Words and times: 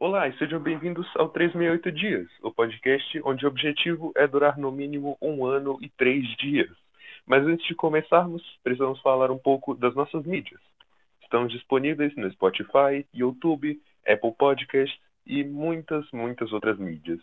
Olá 0.00 0.28
e 0.28 0.38
sejam 0.38 0.60
bem-vindos 0.60 1.08
ao 1.16 1.28
368 1.28 1.90
Dias, 1.90 2.28
o 2.40 2.52
podcast 2.52 3.20
onde 3.24 3.44
o 3.44 3.48
objetivo 3.48 4.12
é 4.14 4.28
durar 4.28 4.56
no 4.56 4.70
mínimo 4.70 5.18
um 5.20 5.44
ano 5.44 5.76
e 5.82 5.88
três 5.88 6.24
dias. 6.36 6.70
Mas 7.26 7.44
antes 7.44 7.66
de 7.66 7.74
começarmos, 7.74 8.40
precisamos 8.62 9.00
falar 9.00 9.28
um 9.32 9.38
pouco 9.38 9.74
das 9.74 9.96
nossas 9.96 10.24
mídias. 10.24 10.60
Estão 11.20 11.48
disponíveis 11.48 12.14
no 12.14 12.30
Spotify, 12.30 13.04
YouTube, 13.12 13.82
Apple 14.06 14.32
Podcasts 14.38 14.96
e 15.26 15.42
muitas, 15.42 16.08
muitas 16.12 16.52
outras 16.52 16.78
mídias. 16.78 17.18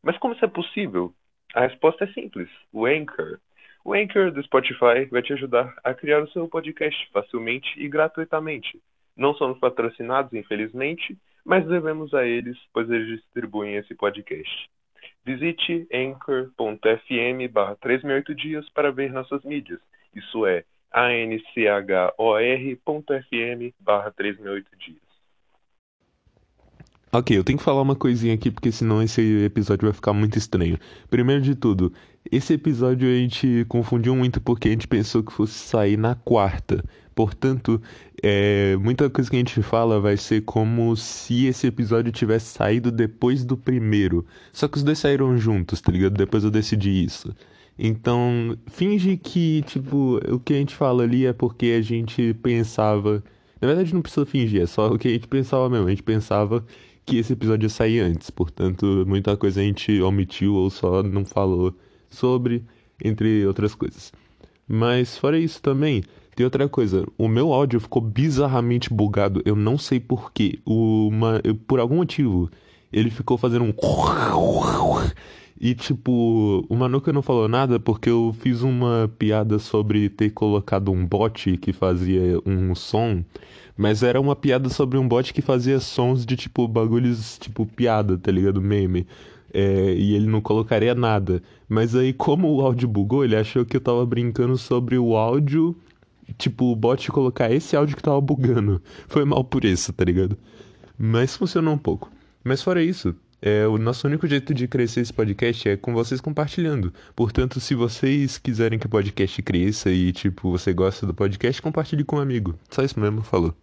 Mas 0.00 0.16
como 0.18 0.34
isso 0.34 0.44
é 0.44 0.48
possível? 0.48 1.12
A 1.56 1.62
resposta 1.62 2.04
é 2.04 2.12
simples: 2.12 2.48
o 2.72 2.86
Anchor. 2.86 3.40
O 3.84 3.94
Anchor 3.94 4.30
do 4.30 4.40
Spotify 4.44 5.06
vai 5.10 5.22
te 5.22 5.32
ajudar 5.32 5.74
a 5.82 5.92
criar 5.92 6.22
o 6.22 6.30
seu 6.30 6.46
podcast 6.46 7.10
facilmente 7.10 7.68
e 7.76 7.88
gratuitamente. 7.88 8.80
Não 9.16 9.34
somos 9.34 9.58
patrocinados, 9.58 10.32
infelizmente, 10.32 11.18
mas 11.50 11.66
devemos 11.66 12.14
a 12.14 12.24
eles, 12.24 12.56
pois 12.72 12.88
eles 12.88 13.08
distribuem 13.20 13.74
esse 13.74 13.92
podcast. 13.92 14.70
Visite 15.24 15.84
anchor.fm 15.92 17.52
barra 17.52 17.74
368 17.74 18.34
dias 18.36 18.70
para 18.70 18.92
ver 18.92 19.12
nossas 19.12 19.42
mídias. 19.42 19.80
Isso 20.14 20.46
é 20.46 20.62
anchor.fm 20.94 21.34
barra 23.80 24.12
368 24.12 24.78
dias. 24.78 25.02
Ok, 27.12 27.36
eu 27.36 27.42
tenho 27.42 27.58
que 27.58 27.64
falar 27.64 27.82
uma 27.82 27.96
coisinha 27.96 28.34
aqui 28.34 28.48
porque 28.52 28.70
senão 28.70 29.02
esse 29.02 29.42
episódio 29.42 29.88
vai 29.88 29.92
ficar 29.92 30.12
muito 30.12 30.38
estranho. 30.38 30.78
Primeiro 31.10 31.42
de 31.42 31.56
tudo, 31.56 31.92
esse 32.30 32.54
episódio 32.54 33.08
a 33.08 33.14
gente 33.14 33.64
confundiu 33.68 34.14
muito 34.14 34.40
porque 34.40 34.68
a 34.68 34.70
gente 34.70 34.86
pensou 34.86 35.24
que 35.24 35.32
fosse 35.32 35.54
sair 35.54 35.96
na 35.96 36.14
quarta. 36.14 36.84
Portanto, 37.12 37.82
é, 38.22 38.76
muita 38.76 39.08
coisa 39.08 39.30
que 39.30 39.36
a 39.36 39.38
gente 39.38 39.62
fala 39.62 39.98
vai 40.00 40.16
ser 40.16 40.42
como 40.42 40.94
se 40.96 41.46
esse 41.46 41.66
episódio 41.66 42.12
tivesse 42.12 42.46
saído 42.46 42.90
depois 42.90 43.44
do 43.44 43.56
primeiro. 43.56 44.26
Só 44.52 44.68
que 44.68 44.76
os 44.76 44.82
dois 44.82 44.98
saíram 44.98 45.38
juntos, 45.38 45.80
tá 45.80 45.90
ligado? 45.90 46.14
Depois 46.14 46.44
eu 46.44 46.50
decidi 46.50 47.04
isso. 47.04 47.34
Então, 47.78 48.58
finge 48.66 49.16
que, 49.16 49.62
tipo, 49.62 50.20
o 50.28 50.38
que 50.38 50.52
a 50.52 50.56
gente 50.56 50.74
fala 50.74 51.02
ali 51.02 51.24
é 51.24 51.32
porque 51.32 51.74
a 51.78 51.80
gente 51.80 52.34
pensava. 52.42 53.24
Na 53.60 53.68
verdade, 53.68 53.94
não 53.94 54.02
precisa 54.02 54.26
fingir, 54.26 54.62
é 54.62 54.66
só 54.66 54.88
o 54.88 54.98
que 54.98 55.08
a 55.08 55.12
gente 55.12 55.26
pensava 55.26 55.68
mesmo. 55.70 55.86
A 55.86 55.90
gente 55.90 56.02
pensava 56.02 56.64
que 57.06 57.16
esse 57.16 57.32
episódio 57.32 57.66
ia 57.66 57.70
sair 57.70 58.00
antes. 58.00 58.28
Portanto, 58.28 59.04
muita 59.06 59.36
coisa 59.36 59.60
a 59.60 59.64
gente 59.64 60.00
omitiu 60.02 60.54
ou 60.54 60.68
só 60.68 61.02
não 61.02 61.24
falou 61.24 61.74
sobre, 62.10 62.62
entre 63.02 63.46
outras 63.46 63.74
coisas. 63.74 64.12
Mas, 64.68 65.16
fora 65.16 65.38
isso 65.38 65.62
também. 65.62 66.02
Tem 66.40 66.44
outra 66.46 66.70
coisa, 66.70 67.04
o 67.18 67.28
meu 67.28 67.52
áudio 67.52 67.78
ficou 67.78 68.00
bizarramente 68.00 68.88
bugado, 68.88 69.42
eu 69.44 69.54
não 69.54 69.76
sei 69.76 70.00
porquê. 70.00 70.58
Uma, 70.64 71.38
por 71.66 71.78
algum 71.78 71.96
motivo, 71.96 72.50
ele 72.90 73.10
ficou 73.10 73.36
fazendo 73.36 73.66
um. 73.66 73.74
E 75.60 75.74
tipo, 75.74 76.64
o 76.66 76.74
Manuka 76.74 77.12
não 77.12 77.20
falou 77.20 77.46
nada 77.46 77.78
porque 77.78 78.08
eu 78.08 78.34
fiz 78.40 78.62
uma 78.62 79.12
piada 79.18 79.58
sobre 79.58 80.08
ter 80.08 80.30
colocado 80.30 80.90
um 80.90 81.06
bot 81.06 81.58
que 81.58 81.74
fazia 81.74 82.40
um 82.46 82.74
som, 82.74 83.22
mas 83.76 84.02
era 84.02 84.18
uma 84.18 84.34
piada 84.34 84.70
sobre 84.70 84.96
um 84.96 85.06
bot 85.06 85.34
que 85.34 85.42
fazia 85.42 85.78
sons 85.78 86.24
de 86.24 86.36
tipo 86.36 86.66
bagulhos 86.66 87.36
tipo 87.36 87.66
piada, 87.66 88.16
tá 88.16 88.32
ligado? 88.32 88.62
Meme. 88.62 89.06
É, 89.52 89.92
e 89.92 90.14
ele 90.14 90.26
não 90.26 90.40
colocaria 90.40 90.94
nada. 90.94 91.42
Mas 91.68 91.94
aí, 91.94 92.14
como 92.14 92.50
o 92.50 92.62
áudio 92.62 92.88
bugou, 92.88 93.26
ele 93.26 93.36
achou 93.36 93.62
que 93.62 93.76
eu 93.76 93.80
tava 93.82 94.06
brincando 94.06 94.56
sobre 94.56 94.96
o 94.96 95.14
áudio 95.14 95.76
tipo, 96.38 96.66
o 96.66 96.76
bot 96.76 97.10
colocar 97.10 97.50
esse 97.50 97.76
áudio 97.76 97.96
que 97.96 98.02
tava 98.02 98.20
bugando. 98.20 98.82
Foi 99.08 99.24
mal 99.24 99.44
por 99.44 99.64
isso, 99.64 99.92
tá 99.92 100.04
ligado? 100.04 100.36
Mas 100.98 101.36
funcionou 101.36 101.74
um 101.74 101.78
pouco. 101.78 102.10
Mas 102.44 102.62
fora 102.62 102.82
isso, 102.82 103.14
é, 103.42 103.66
o 103.66 103.78
nosso 103.78 104.06
único 104.06 104.26
jeito 104.26 104.52
de 104.52 104.68
crescer 104.68 105.00
esse 105.00 105.12
podcast 105.12 105.68
é 105.68 105.76
com 105.76 105.94
vocês 105.94 106.20
compartilhando. 106.20 106.92
Portanto, 107.16 107.58
se 107.58 107.74
vocês 107.74 108.36
quiserem 108.36 108.78
que 108.78 108.86
o 108.86 108.90
podcast 108.90 109.42
cresça 109.42 109.90
e, 109.90 110.12
tipo, 110.12 110.50
você 110.50 110.74
gosta 110.74 111.06
do 111.06 111.14
podcast, 111.14 111.62
compartilhe 111.62 112.04
com 112.04 112.16
um 112.16 112.20
amigo. 112.20 112.58
Só 112.70 112.82
isso 112.82 113.00
mesmo, 113.00 113.22
falou. 113.22 113.54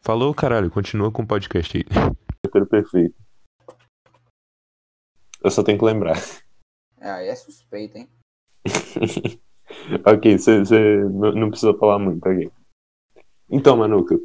Falou, 0.00 0.34
caralho, 0.34 0.70
continua 0.70 1.10
com 1.10 1.22
o 1.22 1.26
podcast 1.26 1.76
aí. 1.76 1.84
Perfeito. 2.70 3.14
Eu 5.42 5.50
só 5.50 5.62
tenho 5.62 5.78
que 5.78 5.84
lembrar. 5.84 6.16
É, 6.98 7.10
aí 7.10 7.28
é 7.28 7.34
suspeito, 7.34 7.98
hein? 7.98 8.08
ok, 10.06 10.38
você 10.38 10.62
não 11.04 11.50
precisa 11.50 11.74
falar 11.74 11.98
muito, 11.98 12.26
ok. 12.26 12.50
Então, 13.50 13.76
Manuca, 13.76 14.18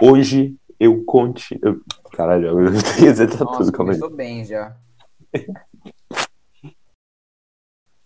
hoje 0.00 0.56
eu 0.78 1.04
conte. 1.04 1.58
Eu... 1.62 1.80
Caralho, 2.12 2.48
eu 2.48 2.72
tenho 2.82 2.82
que 2.82 3.00
dizer 3.00 3.30
tá 3.30 3.44
Nossa, 3.44 3.58
tudo, 3.58 3.70
aí. 3.70 3.76
começou 3.76 4.10
bem 4.10 4.44
já. 4.44 4.76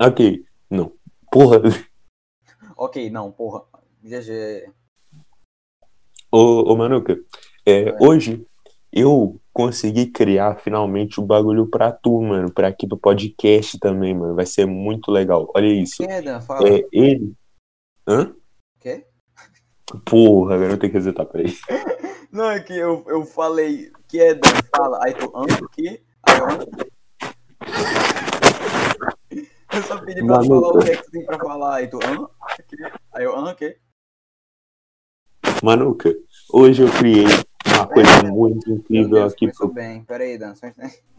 Ok, 0.04 0.44
não. 0.68 0.92
Porra. 1.30 1.60
Ok, 2.76 3.08
não, 3.08 3.30
porra. 3.30 3.62
GG. 4.02 4.68
Ô, 6.28 6.72
ô 6.72 6.76
Manuca, 6.76 7.16
é, 7.64 7.96
hoje 8.04 8.44
eu 8.92 9.40
consegui 9.52 10.06
criar 10.06 10.56
finalmente 10.60 11.18
o 11.18 11.24
bagulho 11.24 11.66
pra 11.66 11.90
tu, 11.90 12.20
mano. 12.20 12.52
Pra 12.52 12.68
aqui 12.68 12.86
pro 12.86 12.98
podcast 12.98 13.78
também, 13.78 14.14
mano. 14.14 14.34
Vai 14.34 14.44
ser 14.44 14.66
muito 14.66 15.10
legal. 15.10 15.50
Olha 15.54 15.66
isso. 15.66 15.96
Quem 15.98 16.12
é, 16.12 16.20
Dan? 16.20 16.40
Fala. 16.40 16.68
É 16.68 16.84
ele. 16.92 17.32
Hã? 18.06 18.34
Quê? 18.80 19.06
Porra, 20.04 20.54
agora 20.54 20.72
eu 20.72 20.78
tenho 20.78 20.92
que 20.92 20.98
resetar, 20.98 21.26
peraí. 21.26 21.54
Não, 22.30 22.50
é 22.50 22.60
que 22.60 22.72
eu, 22.72 23.04
eu 23.08 23.24
falei 23.24 23.90
que 24.08 24.20
é 24.20 24.34
Dan, 24.34 24.50
fala. 24.74 24.98
Aí 25.02 25.14
tu, 25.14 25.32
hã? 25.34 25.46
Que? 25.72 26.02
Aí 26.26 26.38
eu, 26.38 26.46
hã? 26.46 26.58
Eu 29.74 29.82
só 29.84 29.98
pedi 30.04 30.22
pra 30.22 30.42
falar 30.42 30.68
o 30.68 30.78
que 30.80 30.90
é 30.90 30.96
que 30.96 31.02
tu 31.04 31.10
tem 31.10 31.24
pra 31.24 31.38
falar. 31.38 31.76
Aí 31.76 31.88
tu? 31.88 31.98
Que? 31.98 32.76
Aí 33.14 33.24
eu? 33.24 33.32
Manuca, 35.62 36.14
hoje 36.52 36.82
eu 36.82 36.92
criei 36.92 37.24
uma 37.74 37.86
coisa 37.86 38.22
muito 38.24 38.68
Meu 38.68 38.78
incrível 38.78 39.10
Deus, 39.10 39.32
aqui 39.32 39.52
pro. 39.52 39.68
bem. 39.72 40.04
Pera 40.04 40.24
aí, 40.24 40.38
Dan. 40.38 40.54
Só. 40.54 40.66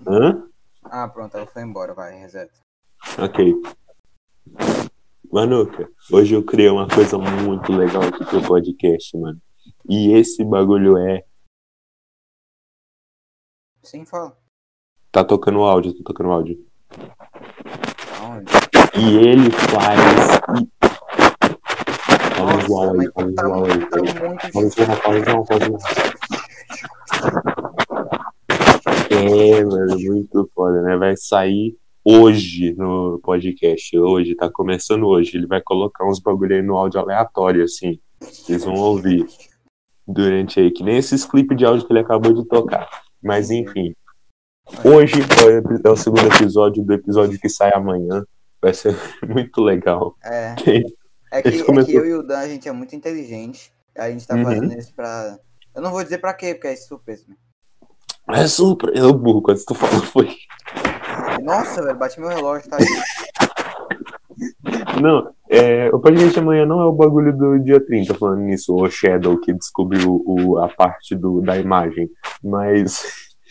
Hã? 0.08 0.44
Ah, 0.84 1.08
pronto, 1.08 1.36
ela 1.38 1.46
foi 1.48 1.62
embora. 1.64 1.94
Vai, 1.94 2.18
reseta. 2.20 2.52
Ok. 3.18 3.54
Manuca, 5.32 5.90
hoje 6.12 6.36
eu 6.36 6.44
criei 6.44 6.70
uma 6.70 6.88
coisa 6.88 7.18
muito 7.18 7.72
legal 7.74 8.04
aqui 8.04 8.24
pro 8.26 8.42
podcast, 8.44 9.18
mano. 9.18 9.42
E 9.90 10.14
esse 10.14 10.44
bagulho 10.44 10.98
é. 10.98 11.24
Sim, 13.82 14.06
fala. 14.06 14.38
Tá 15.12 15.24
tocando 15.24 15.62
áudio, 15.64 15.94
tá 15.94 16.00
tocando 16.06 16.32
áudio. 16.32 16.66
Aonde? 18.20 18.52
E 18.96 19.18
ele 19.18 19.50
faz. 19.52 20.00
Fala 22.36 22.54
Nossa, 22.54 22.66
igual 22.66 23.00
aí, 23.00 23.12
fala 23.12 23.34
tá, 23.34 23.44
igual 23.44 23.66
aí. 23.66 23.86
tá 23.90 23.98
muito 23.98 24.20
Fala 24.54 24.68
igual, 24.68 24.98
fala 24.98 25.18
igual, 25.18 25.46
fala 25.46 25.66
igual. 25.66 25.82
É, 29.10 29.64
mano, 29.64 29.98
muito 30.00 30.50
foda, 30.54 30.82
né? 30.82 30.98
Vai 30.98 31.16
sair 31.16 31.76
hoje 32.04 32.74
no 32.76 33.20
podcast. 33.24 33.98
Hoje, 33.98 34.36
tá 34.36 34.50
começando 34.52 35.06
hoje. 35.08 35.38
Ele 35.38 35.48
vai 35.48 35.62
colocar 35.62 36.06
uns 36.08 36.20
bagulho 36.20 36.56
aí 36.56 36.62
no 36.62 36.76
áudio 36.78 37.00
aleatório, 37.00 37.64
assim. 37.64 38.00
Vocês 38.20 38.64
vão 38.64 38.76
ouvir 38.76 39.26
durante 40.08 40.60
aí, 40.60 40.72
que 40.72 40.84
nem 40.84 40.98
esses 40.98 41.26
clipes 41.26 41.58
de 41.58 41.66
áudio 41.66 41.86
que 41.86 41.94
ele 41.94 42.00
acabou 42.00 42.34
de 42.34 42.46
tocar. 42.48 42.88
Mas 43.22 43.50
enfim. 43.52 43.94
Hoje 44.84 45.16
é 45.84 45.90
o 45.90 45.94
é 45.94 45.96
segundo 45.96 46.26
episódio 46.34 46.84
do 46.84 46.94
episódio 46.94 47.40
que 47.40 47.50
sai 47.50 47.72
amanhã. 47.74 48.24
Vai 48.62 48.74
ser 48.74 48.96
muito 49.28 49.62
legal. 49.62 50.16
É. 50.24 50.56
É 51.32 51.42
que, 51.42 51.50
é 51.60 51.64
começou- 51.64 51.92
que 51.92 51.98
eu 51.98 52.06
e 52.06 52.14
o 52.14 52.24
Dan, 52.24 52.38
a 52.40 52.48
gente 52.48 52.68
é 52.68 52.72
muito 52.72 52.96
inteligente. 52.96 53.72
A 53.98 54.10
gente 54.10 54.26
tá 54.28 54.36
Uhum. 54.36 54.44
fazendo 54.44 54.78
isso 54.78 54.94
pra. 54.96 55.38
Eu 55.76 55.82
não 55.82 55.92
vou 55.92 56.04
dizer 56.04 56.20
pra 56.20 56.34
quê, 56.34 56.54
porque 56.54 56.68
é 56.68 56.76
surpresa. 56.76 57.26
né? 57.28 57.36
É 58.30 58.48
super. 58.48 58.96
Eu 58.96 59.14
burro, 59.14 59.42
quando 59.42 59.64
tu 59.66 59.76
falou 59.76 60.02
foi. 60.02 60.30
Nossa, 61.42 61.82
velho, 61.84 61.98
bati 61.98 62.20
meu 62.20 62.30
relógio, 62.30 62.70
tá 62.70 62.78
aí. 62.78 62.86
Não, 65.02 65.32
é, 65.50 65.90
o 65.90 66.00
podcast 66.00 66.38
amanhã 66.40 66.66
não 66.66 66.82
é 66.82 66.86
o 66.86 66.92
bagulho 66.92 67.36
do 67.36 67.60
dia 67.60 67.80
30, 67.80 68.14
falando 68.16 68.42
nisso, 68.42 68.74
o 68.76 68.90
Shadow 68.90 69.40
que 69.40 69.54
descobriu 69.54 70.22
o, 70.26 70.58
a 70.58 70.68
parte 70.70 71.16
do, 71.16 71.42
da 71.42 71.58
imagem. 71.58 72.10
Mas 72.44 73.04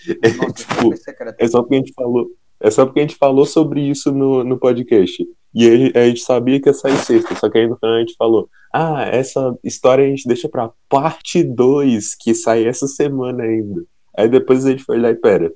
é, 0.23 0.29
Nossa, 0.31 0.53
tipo, 0.53 0.75
super 0.75 0.97
secreto. 0.97 1.37
é 1.39 1.49
só 1.49 1.63
porque 1.63 1.75
a 1.75 1.79
gente 1.79 1.93
falou. 1.95 2.27
É 2.61 2.71
só 2.71 2.85
porque 2.85 3.01
a 3.01 3.03
gente 3.03 3.17
falou 3.17 3.45
sobre 3.45 3.81
isso 3.81 4.13
no, 4.13 4.45
no 4.45 4.59
podcast. 4.59 5.25
E 5.55 5.93
a 5.95 6.07
gente 6.07 6.21
sabia 6.21 6.61
que 6.61 6.69
ia 6.69 6.73
sair 6.75 6.97
sexta, 6.97 7.35
só 7.37 7.51
que 7.51 7.59
aí 7.59 7.67
no 7.69 7.77
final 7.77 7.97
a 7.97 8.01
gente 8.01 8.15
falou: 8.17 8.49
Ah, 8.73 9.03
essa 9.05 9.55
história 9.63 10.05
a 10.05 10.09
gente 10.09 10.27
deixa 10.27 10.49
pra 10.49 10.71
parte 10.89 11.43
2, 11.45 12.15
que 12.15 12.35
sai 12.35 12.67
essa 12.67 12.87
semana 12.87 13.43
ainda. 13.45 13.85
Aí 14.17 14.29
depois 14.29 14.65
a 14.65 14.71
gente 14.71 14.85
foi 14.85 14.99
lá 14.99 15.11
e 15.11 15.15
pera. 15.15 15.53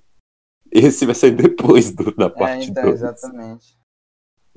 Esse 0.71 1.07
vai 1.07 1.15
sair 1.15 1.31
depois 1.31 1.91
do- 1.95 2.15
da 2.15 2.27
É, 2.27 2.29
parte 2.31 2.71
então, 2.71 2.83
2. 2.85 2.95
exatamente. 2.97 3.77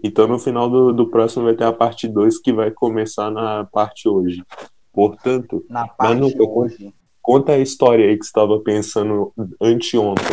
Então 0.04 0.28
no 0.28 0.40
final 0.40 0.70
do, 0.70 0.92
do 0.94 1.10
próximo 1.10 1.46
vai 1.46 1.56
ter 1.56 1.66
a 1.66 1.74
parte 1.74 2.08
2 2.08 2.38
que 2.40 2.52
vai 2.54 2.72
começar 2.72 3.30
na 3.32 3.66
parte 3.66 4.08
hoje. 4.10 4.44
Portanto, 4.92 5.64
Na 5.70 5.88
parte 5.88 6.20
nunca 6.20 6.44
hoje. 6.44 6.94
conta 7.22 7.54
a 7.54 7.60
história 7.60 8.06
aí 8.10 8.18
que 8.18 8.26
você 8.26 8.32
tava 8.34 8.60
pensando 8.62 9.32
anteontem. 9.62 10.26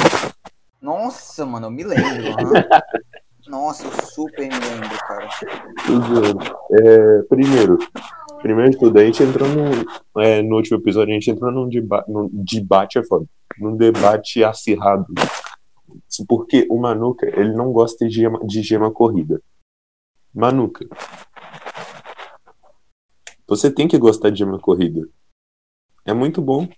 Nossa, 0.81 1.45
mano, 1.47 1.67
eu 1.67 1.71
me 1.71 1.85
lembro. 1.85 2.05
Nossa, 3.49 3.89
super 4.07 4.49
me 4.49 4.55
lembro, 4.55 4.99
cara. 5.07 5.29
É, 6.73 7.23
primeiro, 7.23 7.79
primeiro 8.43 8.71
de 8.71 8.79
tudo, 8.79 8.99
a 8.99 9.05
gente 9.05 9.23
entrou 9.23 9.49
num, 9.49 10.21
é, 10.21 10.43
no 10.43 10.57
último 10.57 10.79
episódio, 10.79 11.13
a 11.13 11.15
gente 11.15 11.31
entrou 11.31 11.53
num, 11.53 11.69
deba 11.69 12.05
num 12.09 12.29
debate, 12.33 12.99
é 12.99 13.05
foda, 13.05 13.27
num 13.59 13.77
debate 13.77 14.43
acirrado. 14.43 15.07
Porque 16.29 16.67
o 16.71 16.79
Manuca, 16.79 17.27
ele 17.27 17.55
não 17.55 17.73
gosta 17.73 18.07
de 18.07 18.15
gema, 18.15 18.45
de 18.45 18.63
gema 18.63 18.91
corrida. 18.91 19.41
Manuca, 20.35 20.87
você 23.47 23.71
tem 23.71 23.87
que 23.87 23.99
gostar 23.99 24.31
de 24.31 24.39
gema 24.39 24.59
corrida. 24.59 25.09
É 26.05 26.13
muito 26.13 26.43
bom. 26.43 26.69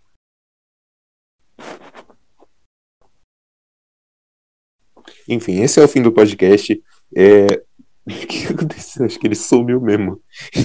Enfim, 5.29 5.61
esse 5.63 5.81
é 5.81 5.85
o 5.85 5.89
fim 5.89 6.03
do 6.03 6.13
podcast. 6.13 6.83
É... 7.17 7.47
O 8.09 8.27
que 8.27 8.47
aconteceu? 8.47 9.05
Acho 9.05 9.19
que 9.19 9.27
ele 9.27 9.35
sumiu 9.35 9.83
mesmo. 9.83 10.23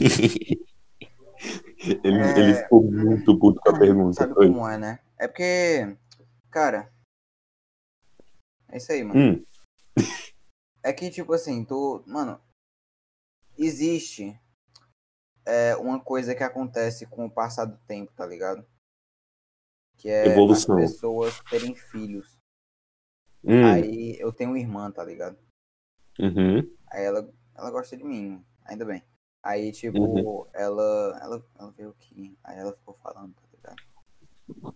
ele, 1.77 2.17
É. 2.17 2.39
ele 2.39 2.53
ficou 2.55 2.89
muito 2.89 3.37
puto 3.37 3.59
com 3.59 3.69
a 3.69 3.77
pergunta. 3.77 4.13
Sabe 4.13 4.33
Foi. 4.33 4.47
como 4.47 4.65
é, 4.65 4.77
né? 4.77 4.99
É 5.19 5.27
porque, 5.27 5.97
cara. 6.49 6.89
É 8.69 8.77
isso 8.77 8.93
aí, 8.93 9.03
mano. 9.03 9.19
Hum, 9.19 9.45
É 10.81 10.93
que, 10.93 11.09
tipo 11.09 11.33
assim, 11.33 11.65
tu. 11.65 12.01
Mano, 12.07 12.39
existe 13.57 14.39
é, 15.45 15.75
uma 15.75 15.99
coisa 15.99 16.33
que 16.33 16.43
acontece 16.43 17.05
com 17.07 17.25
o 17.25 17.29
passar 17.31 17.65
do 17.65 17.77
tempo, 17.85 18.13
tá 18.15 18.25
ligado? 18.25 18.65
Que 19.97 20.07
é 20.09 20.27
Evolução. 20.27 20.77
as 20.77 20.93
pessoas 20.93 21.41
terem 21.49 21.75
filhos. 21.75 22.32
Hum, 23.43 23.65
Aí 23.65 24.17
eu 24.19 24.31
tenho 24.31 24.51
uma 24.51 24.59
irmã, 24.59 24.91
tá 24.91 25.03
ligado? 25.03 25.37
uhum, 26.19 26.59
Aí 26.91 27.03
ela, 27.03 27.27
ela 27.55 27.71
gosta 27.71 27.97
de 27.97 28.03
mim, 28.03 28.43
ainda 28.65 28.85
bem. 28.85 29.03
Aí, 29.43 29.71
tipo, 29.71 29.97
Uhum. 29.99 30.45
ela, 30.53 31.19
ela, 31.21 31.43
ela 31.59 31.71
veio 31.71 31.89
aqui, 31.89 32.37
aí 32.43 32.57
ela 32.59 32.71
ficou 32.73 32.95
falando, 33.03 33.33
tá 33.33 33.41
ligado? 33.53 34.75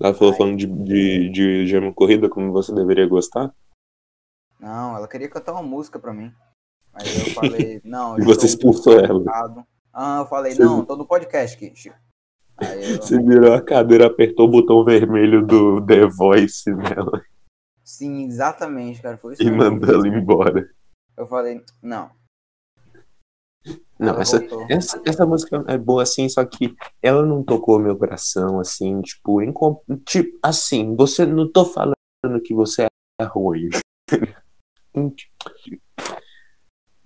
Ela 0.00 0.14
falou 0.14 0.32
Aí- 0.32 0.38
falando 0.38 0.56
de, 0.56 0.66
de, 0.66 1.28
de 1.30 1.66
gema 1.66 1.92
corrida, 1.92 2.28
como 2.28 2.52
você 2.52 2.74
deveria 2.74 3.06
gostar. 3.06 3.54
Não, 4.58 4.96
ela 4.96 5.06
queria 5.08 5.28
cantar 5.28 5.52
uma 5.52 5.62
música 5.62 5.98
pra 5.98 6.12
mim. 6.12 6.32
Aí 6.92 7.06
eu 7.06 7.26
falei, 7.34 7.80
não, 7.84 8.18
eu 8.18 8.24
você 8.24 8.46
expulsou 8.46 8.98
ela. 8.98 9.22
Ah, 9.92 10.18
eu 10.20 10.26
falei, 10.26 10.52
Você- 10.52 10.64
não, 10.64 10.84
tô 10.84 10.96
no 10.96 11.06
podcast, 11.06 11.56
Kit. 11.56 11.92
Aí 12.56 12.82
eu, 12.94 12.96
Você 13.02 13.16
virou 13.22 13.52
a 13.54 13.62
cadeira, 13.62 14.06
apertou 14.06 14.46
o 14.48 14.50
botão 14.50 14.84
vermelho 14.84 15.46
do 15.46 15.84
The 15.86 16.06
Voice 16.06 16.72
nela 16.74 17.22
sim, 17.84 18.24
exatamente, 18.24 19.00
cara, 19.02 19.16
foi 19.16 19.34
isso 19.34 19.42
e 19.42 19.50
mandou 19.50 19.94
ela 19.94 20.08
embora. 20.08 20.70
Eu 21.16 21.26
falei, 21.26 21.62
não. 21.82 22.10
Não, 23.98 24.20
essa, 24.20 24.44
essa, 24.68 25.00
essa 25.06 25.24
música 25.24 25.64
é 25.68 25.78
boa 25.78 26.02
assim, 26.02 26.28
só 26.28 26.44
que 26.44 26.74
ela 27.00 27.24
não 27.24 27.42
tocou 27.42 27.78
meu 27.78 27.96
coração, 27.96 28.58
assim, 28.58 29.00
tipo, 29.00 29.40
em, 29.40 29.52
com- 29.52 29.80
tipo, 30.04 30.36
assim, 30.42 30.94
você 30.96 31.24
não 31.24 31.50
tô 31.50 31.64
falando 31.64 31.94
que 32.42 32.52
você 32.52 32.86
é 33.20 33.24
ruim. 33.24 33.68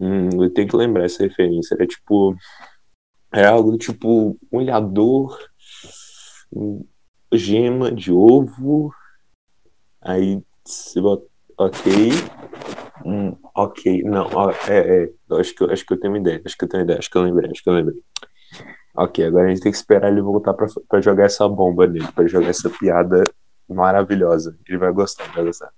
hum, 0.01 0.43
eu 0.43 0.53
tenho 0.53 0.67
que 0.69 0.77
lembrar 0.77 1.05
essa 1.05 1.23
referência. 1.23 1.77
É 1.79 1.87
tipo, 1.87 2.35
é 3.33 3.45
algo 3.45 3.77
tipo, 3.77 4.39
olhador, 4.51 5.39
hum, 6.53 6.85
gema 7.33 7.93
de 7.93 8.11
ovo, 8.11 8.93
aí 10.01 10.43
você 10.71 11.01
bota, 11.01 11.25
ok, 11.59 11.93
hum, 13.05 13.37
ok, 13.55 14.03
não, 14.03 14.29
ó, 14.33 14.51
é, 14.69 15.05
é, 15.05 15.11
eu 15.31 15.37
acho 15.39 15.55
que, 15.55 15.63
eu- 15.63 15.71
acho 15.71 15.85
que 15.87 15.93
eu 15.95 16.01
tenho 16.01 16.13
uma 16.13 16.19
ideia, 16.21 16.43
acho 16.45 16.57
que 16.57 16.65
eu 16.65 16.69
tenho 16.69 16.83
uma 16.83 16.85
ideia, 16.85 16.99
acho 16.99 17.11
que 17.11 17.19
eu 17.19 17.23
lembrei, 17.23 17.51
acho 17.51 17.63
que 17.63 17.69
eu 17.71 17.75
lembrei. 17.75 18.01
Ok, 18.97 19.25
agora 19.25 19.47
a 19.47 19.49
gente 19.51 19.61
tem 19.63 19.71
que 19.71 19.79
esperar 19.79 20.11
ele 20.11 20.21
voltar 20.21 20.53
pra, 20.55 20.67
pra 20.89 21.01
jogar 21.01 21.25
essa 21.25 21.49
bomba 21.49 21.87
nele, 21.87 22.07
pra 22.13 22.27
jogar 22.27 22.49
essa 22.49 22.69
piada 22.69 23.23
maravilhosa. 23.69 24.59
Ele 24.69 24.79
vai 24.79 24.93
gostar, 24.93 25.33
vai 25.35 25.45
gostar. 25.45 25.71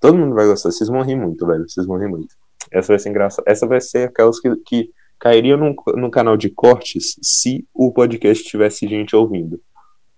Todo 0.00 0.16
mundo 0.16 0.34
vai 0.34 0.46
gostar, 0.46 0.70
vocês 0.70 0.88
vão 0.88 1.02
rir 1.02 1.16
muito, 1.16 1.46
velho, 1.46 1.68
vocês 1.68 1.86
vão 1.86 1.98
rir 1.98 2.08
muito. 2.08 2.34
Essa 2.72 2.88
vai 2.88 2.98
ser 2.98 3.10
engraçada. 3.10 3.50
Essa 3.50 3.66
vai 3.66 3.80
ser 3.80 4.08
aquelas 4.08 4.40
que, 4.40 4.54
que 4.64 4.90
cairiam 5.18 5.58
num, 5.58 5.74
num 5.96 6.10
canal 6.10 6.36
de 6.36 6.48
cortes 6.48 7.16
se 7.22 7.66
o 7.74 7.92
podcast 7.92 8.42
tivesse 8.44 8.86
gente 8.88 9.14
ouvindo. 9.14 9.60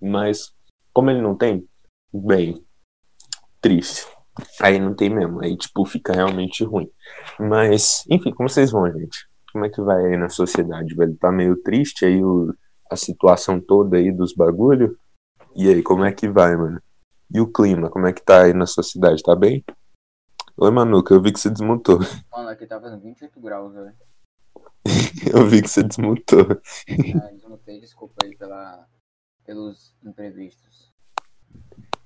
Mas, 0.01 0.53
como 0.93 1.11
ele 1.11 1.21
não 1.23 1.35
tem, 1.35 1.67
bem, 2.15 2.63
triste. 3.61 4.07
Aí 4.61 4.79
não 4.79 4.95
tem 4.95 5.09
mesmo, 5.09 5.43
aí 5.43 5.57
tipo, 5.57 5.85
fica 5.87 6.13
realmente 6.13 6.63
ruim. 6.63 6.91
Mas, 7.39 8.05
enfim, 8.11 8.33
como 8.33 8.49
vocês 8.49 8.71
vão, 8.71 8.91
gente? 8.93 9.27
Como 9.53 9.65
é 9.65 9.71
que 9.71 9.81
vai 9.81 10.05
aí 10.05 10.17
na 10.17 10.29
sociedade, 10.29 10.95
velho? 10.95 11.17
Tá 11.17 11.33
meio 11.33 11.57
triste 11.63 12.05
aí 12.05 12.23
o, 12.23 12.55
a 12.91 12.97
situação 12.97 13.61
toda 13.61 13.97
aí 13.97 14.13
dos 14.13 14.35
bagulho? 14.35 14.99
E 15.55 15.69
aí, 15.69 15.83
como 15.83 16.05
é 16.05 16.13
que 16.13 16.29
vai, 16.29 16.55
mano? 16.55 16.81
E 17.33 17.41
o 17.41 17.51
clima, 17.51 17.89
como 17.91 18.07
é 18.07 18.13
que 18.13 18.23
tá 18.23 18.45
aí 18.45 18.53
na 18.53 18.67
sua 18.67 18.83
cidade? 18.83 19.23
Tá 19.23 19.35
bem? 19.35 19.65
Oi, 20.59 20.71
Manuca, 20.71 21.13
eu 21.13 21.23
vi 21.23 21.33
que 21.33 21.41
você 21.41 21.51
desmutou. 21.51 21.99
Mano, 22.33 22.49
aqui 22.49 22.67
tá 22.67 22.81
fazendo 22.81 23.03
28 23.03 23.39
graus, 23.41 23.75
velho. 23.75 23.95
Eu 25.35 25.47
vi 25.47 25.61
que 25.61 25.69
você 25.69 25.83
desmutou. 25.83 26.47
Ah, 26.51 27.31
desmutei, 27.33 27.79
desculpa 27.79 28.15
aí 28.25 28.35
pela, 28.37 28.87
pelos 29.45 29.95
imprevistos. 30.03 30.66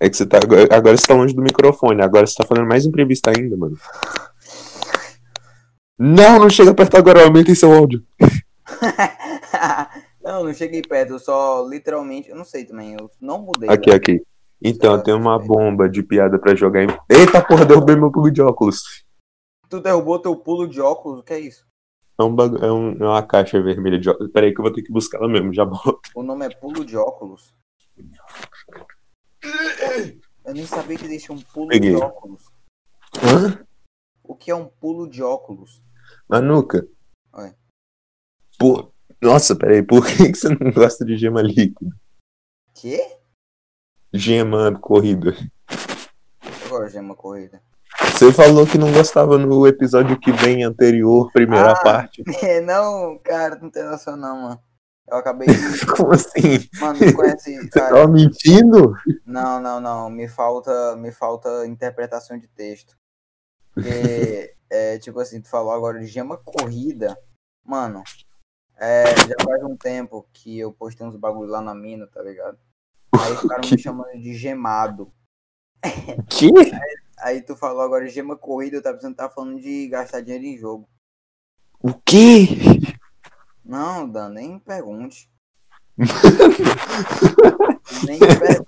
É 0.00 0.08
que 0.08 0.16
você 0.16 0.26
tá. 0.26 0.38
Agora, 0.74 0.96
você 0.96 1.06
tá 1.06 1.14
longe 1.14 1.34
do 1.34 1.42
microfone, 1.42 2.02
agora 2.02 2.26
você 2.26 2.34
tá 2.34 2.46
fazendo 2.46 2.66
mais 2.66 2.86
entrevista 2.86 3.30
ainda, 3.36 3.56
mano. 3.56 3.76
Não, 5.98 6.38
não 6.38 6.48
chega 6.48 6.74
perto 6.74 6.96
agora, 6.96 7.24
aumenta 7.24 7.54
seu 7.54 7.72
áudio. 7.72 8.02
não, 10.24 10.44
não 10.44 10.54
cheguei 10.54 10.80
perto, 10.80 11.12
eu 11.12 11.18
só 11.18 11.66
literalmente, 11.68 12.30
eu 12.30 12.36
não 12.36 12.44
sei 12.44 12.64
também, 12.64 12.94
eu 12.98 13.10
não 13.20 13.42
mudei. 13.42 13.68
Aqui, 13.68 13.90
aqui. 13.90 14.22
Então, 14.62 14.94
Certo, 14.94 15.04
tem 15.04 15.14
uma 15.14 15.38
bomba 15.38 15.88
de 15.88 16.02
piada 16.02 16.38
pra 16.38 16.54
jogar 16.54 16.84
em. 16.84 16.88
Eita 17.08 17.42
porra, 17.42 17.66
derrubei 17.66 17.96
meu 17.96 18.10
pulo 18.10 18.30
de 18.30 18.40
óculos. 18.40 19.04
Tu 19.68 19.80
derrubou 19.80 20.18
teu 20.18 20.34
pulo 20.36 20.66
de 20.66 20.80
óculos, 20.80 21.20
o 21.20 21.22
que 21.22 21.32
é 21.34 21.40
isso? 21.40 21.64
É, 22.18 22.22
um 22.24 22.34
bagu... 22.34 22.56
é, 22.64 22.72
um- 22.72 22.96
é 22.98 23.04
uma 23.04 23.22
caixa 23.22 23.60
vermelha 23.62 23.98
de 23.98 24.08
óculos. 24.10 24.32
Peraí 24.32 24.52
que 24.54 24.60
eu 24.60 24.64
vou 24.64 24.72
ter 24.72 24.82
que 24.82 24.92
buscar 24.92 25.18
ela 25.18 25.28
mesmo, 25.28 25.52
já 25.54 25.64
volto. 25.64 26.00
O 26.14 26.22
nome 26.22 26.46
é 26.46 26.50
pulo 26.50 26.84
de 26.84 26.96
óculos? 26.96 27.54
Eu 30.44 30.54
nem 30.54 30.66
sabia 30.66 30.96
que 30.98 31.04
existia 31.06 31.34
um 31.34 31.40
pulo 31.40 31.68
Peguei. 31.68 31.90
de 31.94 31.96
óculos. 32.02 32.42
Hã? 33.22 33.64
O 34.22 34.34
que 34.34 34.50
é 34.50 34.54
um 34.54 34.66
pulo 34.66 35.08
de 35.08 35.22
óculos? 35.22 35.80
Manuca. 36.28 36.86
Oi. 37.32 37.54
Pô. 38.58 38.92
Nossa, 39.22 39.54
peraí, 39.54 39.82
por 39.82 40.06
que, 40.06 40.34
você 40.34 40.48
não 40.48 40.70
gosta 40.72 41.04
de 41.04 41.16
gema 41.16 41.42
líquida? 41.42 41.90
Quê? 42.74 43.18
Gema 44.12 44.78
corrida. 44.80 45.36
Eu 46.62 46.68
gosto 46.70 46.92
de 46.92 46.98
uma 47.00 47.14
corrida. 47.14 47.62
Você 48.12 48.32
falou 48.32 48.66
que 48.66 48.78
não 48.78 48.92
gostava 48.92 49.36
no 49.36 49.66
episódio 49.66 50.18
que 50.18 50.32
vem 50.32 50.64
anterior, 50.64 51.30
primeira 51.32 51.72
Ah. 51.72 51.82
parte. 51.82 52.22
É, 52.42 52.60
não, 52.60 53.18
cara, 53.18 53.56
não 53.56 53.70
tem 53.70 53.82
noção 53.84 54.16
não, 54.16 54.42
mano. 54.42 54.62
Eu 55.10 55.16
acabei. 55.16 55.48
Como 55.96 56.12
assim? 56.12 56.68
Mano, 56.80 56.98
tu 56.98 57.14
conhece... 57.14 57.56
Você 57.56 57.68
Cara, 57.70 57.96
tava 57.96 58.08
mentindo? 58.08 58.94
Não, 59.26 59.60
não, 59.60 59.80
não. 59.80 60.08
Me 60.08 60.28
falta, 60.28 60.94
me 60.96 61.10
falta 61.10 61.66
interpretação 61.66 62.38
de 62.38 62.46
texto. 62.46 62.96
Porque, 63.74 64.54
é, 64.70 64.98
tipo 64.98 65.18
assim, 65.18 65.40
tu 65.40 65.48
falou 65.48 65.72
agora 65.72 65.98
de 65.98 66.06
gema 66.06 66.36
corrida. 66.38 67.18
Mano, 67.64 68.04
é, 68.76 69.04
já 69.16 69.34
faz 69.44 69.62
um 69.64 69.76
tempo 69.76 70.26
que 70.32 70.58
eu 70.58 70.72
postei 70.72 71.06
uns 71.06 71.16
bagulho 71.16 71.50
lá 71.50 71.60
na 71.60 71.74
mina, 71.74 72.06
tá 72.06 72.22
ligado? 72.22 72.58
Aí 73.12 73.36
ficaram 73.36 73.68
me 73.68 73.78
chamando 73.78 74.12
de 74.12 74.34
gemado. 74.34 75.12
Que? 76.28 76.48
Aí 77.18 77.42
tu 77.42 77.54
falou 77.54 77.82
agora 77.82 78.06
de 78.06 78.10
gema 78.12 78.36
corrida, 78.36 78.76
eu 78.76 78.82
tava 78.82 78.96
pensando 78.96 79.12
que 79.12 79.18
tava 79.18 79.34
falando 79.34 79.60
de 79.60 79.88
gastar 79.88 80.20
dinheiro 80.20 80.44
em 80.44 80.56
jogo. 80.56 80.88
O 81.82 81.92
quê? 81.94 82.46
Não, 83.64 84.08
Dan, 84.08 84.30
nem 84.30 84.58
pergunte. 84.58 85.28
nem 88.06 88.18
pergunte. 88.18 88.64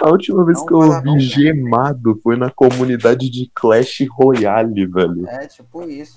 A 0.00 0.08
última 0.10 0.44
vez 0.44 0.58
Não 0.58 0.66
que 0.66 0.72
eu 0.72 0.78
ouvi 0.78 1.20
gemado 1.20 2.18
foi 2.22 2.36
na 2.36 2.50
comunidade 2.50 3.28
de 3.30 3.50
Clash 3.54 4.04
Royale, 4.10 4.86
velho. 4.86 5.26
É 5.28 5.46
tipo 5.46 5.82
isso. 5.88 6.16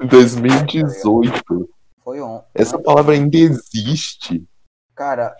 Em 0.00 0.06
2018. 0.06 1.68
Foi 2.02 2.20
ontem. 2.20 2.46
Essa 2.54 2.78
palavra 2.78 3.14
ainda 3.14 3.36
existe. 3.36 4.44
Cara, 4.94 5.34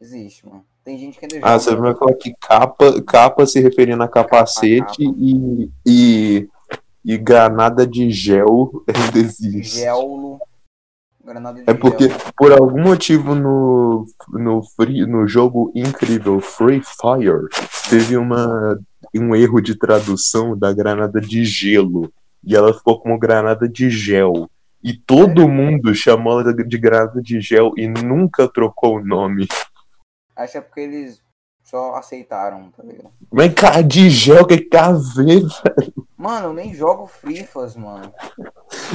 existe, 0.00 0.46
mano. 0.46 0.64
Tem 0.84 0.98
gente 0.98 1.18
que 1.18 1.26
ainda 1.26 1.46
Ah, 1.46 1.58
joga. 1.58 1.60
você 1.60 1.76
vai 1.76 1.94
falar 1.94 2.14
que 2.14 2.34
capa, 2.40 3.02
capa 3.02 3.46
se 3.46 3.60
referindo 3.60 4.02
a 4.02 4.08
capacete 4.08 5.02
E, 5.02 5.70
e, 5.86 6.48
e 7.10 7.18
granada 7.18 7.84
de 7.84 8.08
gel 8.08 8.84
ainda 8.86 9.18
existe. 9.18 9.80
Geolo. 9.80 10.38
Granada 11.24 11.60
de 11.60 11.68
É 11.68 11.74
porque, 11.74 12.08
gel. 12.08 12.18
por 12.36 12.52
algum 12.52 12.82
motivo, 12.82 13.34
no, 13.34 14.04
no, 14.28 14.62
free, 14.62 15.04
no 15.04 15.26
jogo 15.26 15.72
incrível 15.74 16.40
Free 16.40 16.80
Fire, 16.80 17.48
teve 17.88 18.16
uma, 18.16 18.78
um 19.12 19.34
erro 19.34 19.60
de 19.60 19.76
tradução 19.76 20.56
da 20.56 20.72
granada 20.72 21.20
de 21.20 21.44
gelo. 21.44 22.12
E 22.44 22.54
ela 22.54 22.72
ficou 22.72 23.00
como 23.00 23.18
granada 23.18 23.68
de 23.68 23.90
gel. 23.90 24.48
E 24.82 24.94
todo 24.94 25.48
mundo 25.48 25.92
chamou 25.92 26.40
ela 26.40 26.54
de 26.54 26.78
granada 26.78 27.20
de 27.20 27.40
gel 27.40 27.72
e 27.76 27.88
nunca 27.88 28.48
trocou 28.48 28.98
o 28.98 29.04
nome. 29.04 29.48
Acho 30.36 30.52
que 30.52 30.58
é 30.58 30.60
porque 30.60 30.80
eles 30.80 31.20
só 31.70 31.94
aceitaram, 31.94 32.70
tá 32.76 32.82
ligado? 32.82 33.10
Mas, 33.32 33.54
cara, 33.54 33.80
de 33.82 34.10
gel, 34.10 34.42
o 34.42 34.46
que 34.46 34.58
que 34.58 34.68
tem 34.68 34.80
a 34.80 34.92
ver, 34.92 35.40
velho? 35.42 36.06
Mano, 36.16 36.48
eu 36.48 36.52
nem 36.52 36.74
jogo 36.74 37.06
Frifas, 37.06 37.76
mano. 37.76 38.12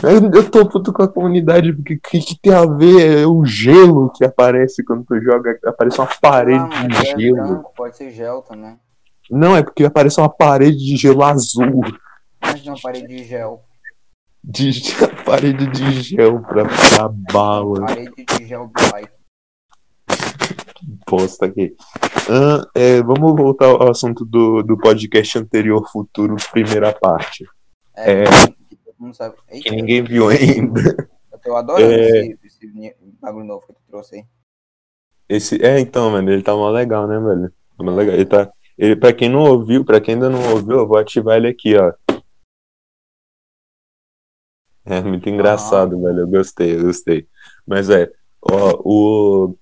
Eu, 0.04 0.32
eu 0.32 0.52
tô 0.52 0.68
puto 0.68 0.92
com 0.92 1.02
a 1.04 1.08
comunidade, 1.08 1.74
porque 1.74 1.94
o 1.96 2.00
que, 2.02 2.20
que 2.20 2.40
tem 2.40 2.54
a 2.54 2.66
ver? 2.66 3.22
É 3.22 3.26
o 3.26 3.46
gelo 3.46 4.12
que 4.14 4.26
aparece 4.26 4.84
quando 4.84 5.06
tu 5.06 5.20
joga, 5.22 5.58
aparece 5.66 6.00
uma 6.00 6.10
parede 6.22 6.60
Ah, 6.76 6.88
de 6.88 6.96
é 7.08 7.18
gelo. 7.20 7.36
branco, 7.38 7.74
pode 7.76 7.98
ser 7.98 8.12
gel 8.12 8.42
também. 8.42 8.78
Não, 9.32 9.56
é 9.56 9.64
porque 9.64 9.86
aparece 9.86 10.20
uma 10.20 10.30
parede 10.30 10.78
de 10.78 10.98
gelo 10.98 11.24
azul. 11.24 11.82
Mas 12.42 12.64
não, 12.66 12.76
parede 12.76 13.08
de 13.08 13.24
gel. 13.24 13.64
De 14.44 14.72
parede 15.26 15.66
de 15.68 16.02
gel 16.02 16.42
pra, 16.42 16.66
pra 16.66 17.10
bala. 17.32 17.86
Parede 17.86 18.12
de 18.38 18.46
gel 18.46 18.68
black. 18.68 19.10
Bosta 21.10 21.46
aqui. 21.46 21.76
Ah, 22.30 22.68
é, 22.76 23.02
vamos 23.02 23.36
voltar 23.36 23.68
ao 23.68 23.90
assunto 23.90 24.26
do, 24.26 24.62
do 24.64 24.78
podcast 24.78 25.38
anterior, 25.38 25.88
Futuro, 25.92 26.36
primeira 26.52 26.92
parte. 26.94 27.46
É, 27.96 28.24
É. 28.24 28.26
que 29.52 29.60
Que 29.62 29.72
ninguém 29.72 30.04
viu 30.04 30.30
ainda. 30.30 30.82
eu 31.32 31.40
tô 31.40 31.56
adorando 31.56 31.92
É. 31.92 32.28
esse, 32.28 32.40
esse 32.44 32.96
bagulho 33.22 33.46
novo 33.46 33.66
que 33.68 33.74
tu 33.74 33.80
trouxe 33.88 34.16
aí. 34.18 34.26
Esse, 35.30 35.64
é, 35.64 35.80
então, 35.80 36.12
mano, 36.12 36.30
ele 36.32 36.44
tá 36.44 36.54
mó 36.56 36.70
legal, 36.70 37.08
né, 37.08 37.20
velho? 37.20 37.52
Tá 37.78 37.84
mó 37.84 37.92
legal. 37.96 38.14
Ele 38.16 38.26
tá. 38.26 38.52
Ele, 38.78 38.96
pra 38.96 39.14
quem 39.14 39.30
não 39.30 39.40
ouviu, 39.40 39.84
pra 39.86 40.02
quem 40.02 40.16
ainda 40.16 40.30
não 40.30 40.52
ouviu, 40.52 40.78
eu 40.78 40.88
vou 40.88 40.98
ativar 40.98 41.38
ele 41.38 41.48
aqui, 41.48 41.76
ó. 41.78 41.94
É 44.84 45.02
muito 45.02 45.28
engraçado, 45.30 46.00
velho. 46.02 46.20
Eu 46.22 46.28
gostei, 46.28 46.76
eu 46.76 46.84
gostei. 46.84 47.28
Mas 47.66 47.90
é, 47.90 48.12
ó, 48.42 48.80
o. 48.84 49.56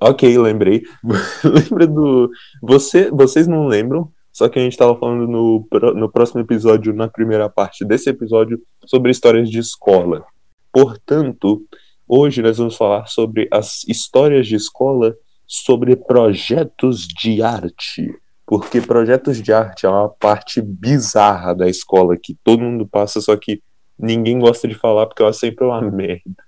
Ok, 0.00 0.38
lembrei. 0.38 0.82
Lembra 1.44 1.86
do. 1.86 2.30
Você, 2.62 3.10
vocês 3.10 3.46
não 3.46 3.66
lembram? 3.66 4.10
Só 4.32 4.48
que 4.48 4.58
a 4.58 4.62
gente 4.62 4.76
tava 4.76 4.96
falando 4.96 5.26
no, 5.26 5.66
no 5.94 6.10
próximo 6.10 6.40
episódio, 6.40 6.94
na 6.94 7.08
primeira 7.08 7.48
parte 7.50 7.84
desse 7.84 8.08
episódio, 8.08 8.60
sobre 8.86 9.10
histórias 9.10 9.50
de 9.50 9.58
escola. 9.58 10.24
Portanto, 10.72 11.62
hoje 12.08 12.40
nós 12.40 12.56
vamos 12.56 12.76
falar 12.76 13.06
sobre 13.06 13.48
as 13.50 13.84
histórias 13.88 14.46
de 14.46 14.54
escola 14.54 15.14
sobre 15.46 15.96
projetos 15.96 17.06
de 17.06 17.42
arte. 17.42 18.14
Porque 18.46 18.80
projetos 18.80 19.42
de 19.42 19.52
arte 19.52 19.84
é 19.84 19.88
uma 19.88 20.08
parte 20.08 20.62
bizarra 20.62 21.54
da 21.54 21.68
escola 21.68 22.16
que 22.16 22.36
todo 22.42 22.62
mundo 22.62 22.86
passa, 22.86 23.20
só 23.20 23.36
que 23.36 23.60
ninguém 23.98 24.38
gosta 24.38 24.66
de 24.66 24.74
falar 24.74 25.06
porque 25.06 25.22
ela 25.22 25.32
sempre 25.32 25.64
é 25.64 25.68
uma 25.68 25.82
merda. 25.90 26.44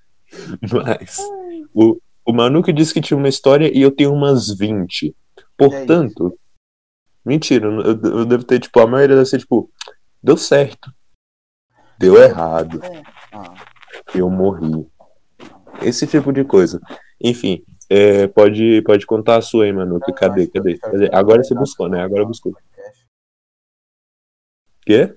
Mas 0.73 1.19
o, 1.75 2.01
o 2.25 2.33
Manu 2.33 2.63
que 2.63 2.73
disse 2.73 2.95
que 2.95 3.01
tinha 3.01 3.17
uma 3.17 3.29
história 3.29 3.71
e 3.73 3.81
eu 3.81 3.91
tenho 3.91 4.13
umas 4.13 4.49
20. 4.57 5.15
Portanto, 5.57 6.39
mentira, 7.25 7.67
eu, 7.67 8.01
eu 8.03 8.25
devo 8.25 8.45
ter, 8.45 8.59
tipo, 8.61 8.81
a 8.81 8.87
maioria 8.87 9.17
deve 9.17 9.29
ser, 9.29 9.39
tipo, 9.39 9.71
deu 10.23 10.37
certo. 10.37 10.93
Deu 11.99 12.21
errado. 12.21 12.81
Ah, 13.33 13.55
Eu 14.15 14.29
morri. 14.29 14.87
Esse 15.81 16.07
tipo 16.07 16.33
de 16.33 16.45
coisa. 16.45 16.81
Enfim, 17.21 17.65
é, 17.89 18.27
pode, 18.27 18.83
pode 18.83 19.07
contar 19.07 19.37
a 19.37 19.43
sua 19.43 19.65
aí, 19.65 19.73
Manu. 19.73 20.01
que 20.01 20.13
Cadê? 20.13 20.47
Cadê? 20.49 20.79
Cadê? 20.79 21.11
Agora 21.13 21.43
você 21.43 21.55
buscou, 21.55 21.89
né? 21.89 22.03
Agora 22.03 22.25
buscou. 22.25 22.53
Quê? 24.85 25.15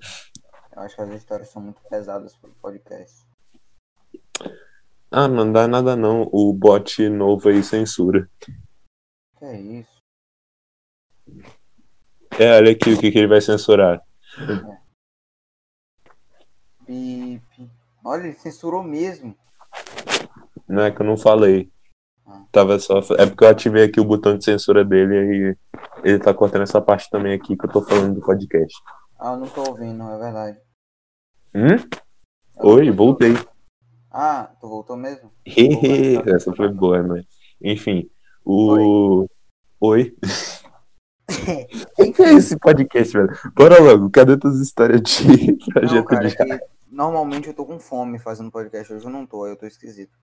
Eu 0.76 0.82
acho 0.82 0.94
que 0.94 1.02
as 1.02 1.10
histórias 1.10 1.48
são 1.48 1.62
muito 1.62 1.80
pesadas 1.88 2.36
pro 2.36 2.50
podcast. 2.62 3.26
Ah, 5.10 5.28
não 5.28 5.52
dá 5.52 5.68
nada 5.68 5.94
não. 5.94 6.28
O 6.32 6.52
bot 6.52 7.08
novo 7.08 7.48
aí 7.48 7.62
censura. 7.62 8.28
Que 8.40 9.44
é 9.44 9.60
isso? 9.60 9.96
É, 12.38 12.56
olha 12.56 12.72
aqui 12.72 12.92
o 12.92 12.98
que, 12.98 13.10
que 13.10 13.18
ele 13.18 13.28
vai 13.28 13.40
censurar. 13.40 14.02
Pipe. 16.84 17.70
Olha, 18.04 18.24
ele 18.24 18.34
censurou 18.34 18.82
mesmo. 18.82 19.36
Não 20.68 20.82
é 20.82 20.90
que 20.90 21.00
eu 21.00 21.06
não 21.06 21.16
falei. 21.16 21.70
Tava 22.52 22.78
só. 22.78 22.98
É 23.18 23.26
porque 23.26 23.44
eu 23.44 23.48
ativei 23.48 23.84
aqui 23.84 24.00
o 24.00 24.04
botão 24.04 24.36
de 24.36 24.44
censura 24.44 24.84
dele 24.84 25.14
e 25.14 25.56
ele 26.08 26.18
tá 26.18 26.34
cortando 26.34 26.62
essa 26.62 26.80
parte 26.80 27.08
também 27.10 27.34
aqui 27.34 27.56
que 27.56 27.64
eu 27.64 27.70
tô 27.70 27.82
falando 27.82 28.14
do 28.14 28.20
podcast. 28.20 28.76
Ah, 29.18 29.32
eu 29.32 29.38
não 29.38 29.48
tô 29.48 29.62
ouvindo, 29.68 30.02
é 30.02 30.18
verdade. 30.18 30.58
Hum? 31.54 31.76
Eu 32.58 32.66
Oi, 32.68 32.90
voltei. 32.90 33.32
Ah, 34.18 34.50
tu 34.58 34.66
voltou 34.66 34.96
mesmo? 34.96 35.30
Hehe, 35.44 36.16
Essa 36.34 36.50
foi 36.54 36.72
boa, 36.72 37.02
mas. 37.02 37.26
Enfim, 37.62 38.08
o. 38.44 39.26
Oi. 39.80 40.16
O 41.98 42.12
que 42.12 42.22
é 42.22 42.34
esse 42.34 42.56
podcast, 42.56 43.12
velho? 43.12 43.28
Bora 43.56 43.82
logo, 43.82 44.08
cadê 44.10 44.38
tuas 44.38 44.60
histórias 44.60 45.02
de 45.02 45.26
Não, 45.58 45.72
projeto 45.74 46.04
cara, 46.04 46.28
de 46.28 46.52
é 46.52 46.60
normalmente 46.88 47.48
eu 47.48 47.54
tô 47.54 47.66
com 47.66 47.80
fome 47.80 48.16
fazendo 48.20 48.48
podcast. 48.50 48.92
Hoje 48.92 49.04
eu 49.04 49.10
não 49.10 49.26
tô, 49.26 49.44
eu 49.44 49.56
tô 49.56 49.66
esquisito. 49.66 50.16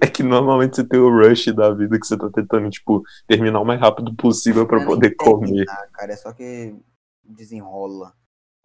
É 0.00 0.06
que 0.06 0.22
normalmente 0.22 0.76
você 0.76 0.84
tem 0.84 1.00
o 1.00 1.10
rush 1.10 1.46
da 1.54 1.74
vida 1.74 1.98
que 1.98 2.06
você 2.06 2.16
tá 2.16 2.30
tentando, 2.30 2.70
tipo, 2.70 3.02
terminar 3.26 3.60
o 3.60 3.64
mais 3.64 3.80
rápido 3.80 4.14
possível 4.14 4.64
pra 4.66 4.78
Não 4.78 4.86
poder 4.86 5.08
nem 5.08 5.16
comer. 5.16 5.46
terminar, 5.48 5.88
cara, 5.92 6.12
é 6.12 6.16
só 6.16 6.32
que 6.32 6.76
desenrola. 7.24 8.14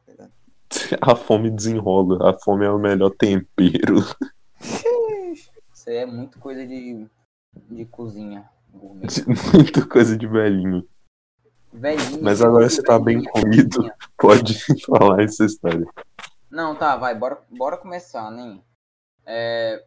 tá 0.06 0.12
ligado? 0.12 0.37
A 1.02 1.16
fome 1.16 1.50
desenrola. 1.50 2.30
A 2.30 2.34
fome 2.34 2.66
é 2.66 2.70
o 2.70 2.80
melhor 2.80 3.12
tempero. 3.12 3.98
Isso 5.74 5.90
é 5.90 6.06
muito 6.06 6.40
coisa 6.40 6.66
de, 6.66 7.08
de 7.70 7.86
cozinha. 7.86 8.50
Muita 9.54 9.88
coisa 9.88 10.18
de 10.18 10.28
velhinho. 10.28 10.88
Velhinha. 11.72 12.22
Mas 12.22 12.42
agora 12.42 12.70
você 12.70 12.84
tá 12.84 13.00
bem 13.00 13.24
comido. 13.24 13.78
velhinha. 13.82 13.96
Pode 14.18 14.84
falar 14.86 15.24
essa 15.24 15.46
história. 15.46 15.86
Não, 16.50 16.76
tá, 16.76 16.96
vai, 16.96 17.14
bora, 17.14 17.42
bora 17.50 17.78
começar, 17.78 18.32
né? 18.32 18.60
É... 19.26 19.84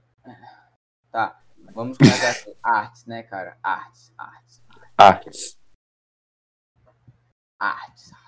Tá, 1.10 1.40
vamos 1.74 1.96
começar 1.96 2.30
assim. 2.30 2.54
Artes, 2.62 3.06
né, 3.06 3.22
cara? 3.22 3.58
Artes, 3.62 4.12
artes, 4.16 4.62
Artes. 4.96 5.58
artes, 7.58 8.12
artes. 8.12 8.19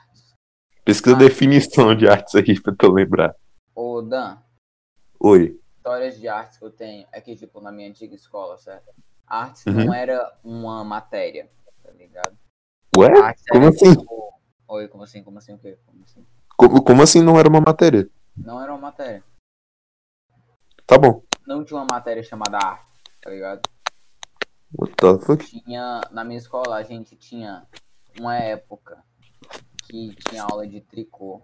Pesquisa 0.85 1.15
Ah. 1.17 1.19
definição 1.19 1.95
de 1.97 2.09
artes 2.09 2.35
aí 2.35 2.61
pra 2.61 2.75
tu 2.77 2.91
lembrar. 2.93 3.35
Ô, 3.75 4.03
Dan, 4.03 4.39
Oi. 5.21 5.59
histórias 5.77 6.19
de 6.19 6.29
artes 6.29 6.59
que 6.59 6.65
eu 6.65 6.71
tenho 6.71 7.07
é 7.13 7.21
que, 7.21 7.37
tipo, 7.37 7.61
na 7.61 7.71
minha 7.73 7.89
antiga 7.89 8.15
escola, 8.15 8.59
certo? 8.59 8.91
Artes 9.27 9.65
Uhum. 9.67 9.87
não 9.87 9.95
era 9.95 10.37
uma 10.43 10.83
matéria, 10.85 11.49
tá 11.83 11.91
ligado? 11.93 12.37
Ué? 12.97 13.09
Como 13.51 13.65
era, 13.65 13.69
assim? 13.69 13.97
tipo... 13.97 14.33
Oi, 14.69 14.89
como 14.89 15.05
assim? 15.05 15.23
Como 15.23 15.39
assim 15.39 15.55
o 15.55 15.59
quê? 15.59 15.79
Como 15.87 16.03
assim? 16.05 16.27
Como, 16.57 16.83
como 16.85 17.03
assim 17.03 17.23
não 17.23 17.39
era 17.39 17.49
uma 17.49 17.61
matéria? 17.61 18.09
Não 18.37 18.61
era 18.61 18.73
uma 18.73 18.81
matéria. 18.81 19.23
Tá 20.87 20.99
bom. 20.99 21.23
Não 21.47 21.65
tinha 21.65 21.79
uma 21.81 21.87
matéria 21.91 22.23
chamada 22.23 22.59
arte, 22.59 22.91
tá 23.21 23.31
ligado? 23.31 23.63
What 24.79 24.95
the 24.97 25.19
fuck? 25.19 25.45
tinha 25.45 26.01
na 26.11 26.25
minha 26.25 26.39
escola 26.39 26.77
a 26.77 26.83
gente 26.83 27.15
tinha 27.17 27.67
uma 28.19 28.37
época 28.39 29.03
que 29.93 30.15
tinha 30.17 30.43
aula 30.45 30.67
de 30.67 30.81
tricô. 30.81 31.43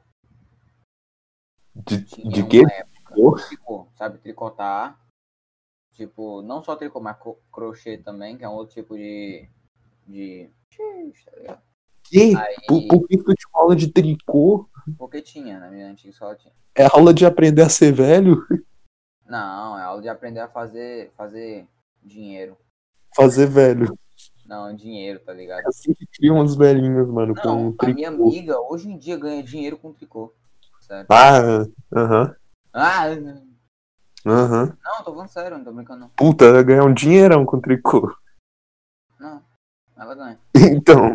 De, 1.74 2.02
Tinha 2.02 2.30
de 2.30 2.46
quê? 2.46 2.62
Tricô? 3.06 3.86
sabe 3.94 4.18
tricotar? 4.18 4.98
Tipo, 5.92 6.40
não 6.42 6.62
só 6.62 6.74
tricô, 6.74 6.98
mas 6.98 7.18
cro- 7.18 7.38
crochê 7.52 7.98
também, 7.98 8.38
que 8.38 8.44
é 8.44 8.48
um 8.48 8.54
outro 8.54 8.74
tipo 8.74 8.96
de 8.96 9.48
de 10.06 10.50
tá? 11.44 11.62
Que? 12.04 12.34
Aí, 12.34 12.56
Por, 12.66 12.88
por 12.88 13.06
que 13.08 13.18
tu 13.18 13.34
tinha 13.34 13.50
aula 13.52 13.76
de 13.76 13.92
tricô? 13.92 14.66
porque 14.96 15.20
tinha, 15.20 15.60
na 15.60 15.70
minha 15.70 15.86
antiga 15.88 16.08
escola 16.10 16.34
tinha. 16.34 16.54
É 16.74 16.86
aula 16.86 17.12
de 17.12 17.26
aprender 17.26 17.60
a 17.62 17.68
ser 17.68 17.92
velho? 17.92 18.46
Não, 19.26 19.78
é 19.78 19.82
aula 19.82 20.00
de 20.00 20.08
aprender 20.08 20.40
a 20.40 20.48
fazer 20.48 21.12
fazer 21.16 21.68
dinheiro. 22.02 22.56
Fazer 23.14 23.46
velho. 23.46 23.98
Não, 24.48 24.74
dinheiro, 24.74 25.20
tá 25.20 25.32
ligado? 25.34 25.66
Assim 25.66 25.92
que 25.92 26.06
criam 26.06 26.38
os 26.38 26.56
velhinhos, 26.56 27.10
mano, 27.10 27.34
Não, 27.34 27.70
com 27.70 27.84
a 27.84 27.84
tricô. 27.84 27.94
minha 27.94 28.08
amiga 28.08 28.58
hoje 28.58 28.88
em 28.90 28.96
dia 28.96 29.18
ganha 29.18 29.42
dinheiro 29.42 29.76
com 29.76 29.92
tricô. 29.92 30.34
Sério. 30.80 31.06
Ah, 31.10 31.66
aham, 31.94 32.34
Ah, 32.72 33.04
aham. 34.24 34.76
não, 34.82 35.04
tô 35.04 35.12
falando 35.12 35.28
sério, 35.28 35.58
não 35.58 35.64
tô 35.64 35.72
brincando 35.72 36.00
não. 36.00 36.08
Puta, 36.16 36.46
ela 36.46 36.62
ganha 36.62 36.82
um 36.82 36.94
dinheirão 36.94 37.44
com 37.44 37.60
tricô. 37.60 38.10
Não, 39.20 39.42
ela 39.98 40.14
ganha. 40.14 40.40
Então, 40.56 41.14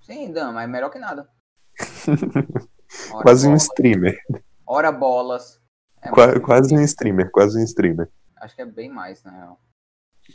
Sim, 0.00 0.30
Dan, 0.32 0.52
mas 0.52 0.70
melhor 0.70 0.90
que 0.90 0.98
nada. 1.00 1.28
Ora 3.12 3.22
quase 3.22 3.46
um 3.46 3.50
bolas, 3.50 3.62
streamer. 3.64 4.18
Ora 4.64 4.92
bolas. 4.92 5.60
É, 6.00 6.10
quase 6.40 6.74
um 6.74 6.80
streamer, 6.82 7.30
quase 7.32 7.58
um 7.58 7.64
streamer. 7.64 8.08
Acho 8.36 8.54
que 8.54 8.62
é 8.62 8.64
bem 8.64 8.88
mais, 8.88 9.24
na 9.24 9.32
real. 9.32 9.60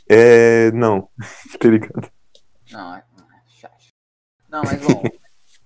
É. 0.08 0.70
Não, 0.72 1.08
tá 1.58 1.68
ligado? 1.68 2.08
Não, 2.70 2.94
é. 2.94 2.98
é 2.98 3.50
chato. 3.60 3.74
Não, 4.50 4.62
mas 4.64 4.80
bom. 4.86 5.02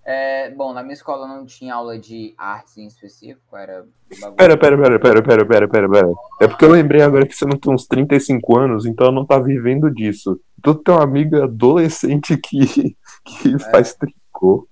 é, 0.04 0.50
bom, 0.50 0.72
na 0.72 0.82
minha 0.82 0.94
escola 0.94 1.26
não 1.28 1.44
tinha 1.44 1.74
aula 1.74 1.98
de 1.98 2.34
artes 2.38 2.76
em 2.78 2.86
específico, 2.86 3.56
era 3.56 3.86
bagulho. 4.20 4.36
Pera, 4.36 4.56
pera, 4.56 4.76
pera, 4.78 4.98
pera, 5.00 5.22
pera, 5.22 5.46
pera, 5.46 5.68
pera, 5.68 5.88
pera. 5.90 6.12
É 6.40 6.48
porque 6.48 6.64
eu 6.64 6.70
lembrei 6.70 7.02
agora 7.02 7.26
que 7.26 7.34
você 7.34 7.44
não 7.44 7.58
tem 7.58 7.72
uns 7.72 7.86
35 7.86 8.56
anos, 8.58 8.86
então 8.86 9.12
não 9.12 9.26
tá 9.26 9.38
vivendo 9.38 9.90
disso. 9.90 10.40
Tu 10.62 10.74
tem 10.76 10.94
uma 10.94 11.04
amiga 11.04 11.44
adolescente 11.44 12.36
que, 12.36 12.96
que 13.24 13.58
faz 13.70 13.94
tricô. 13.94 14.68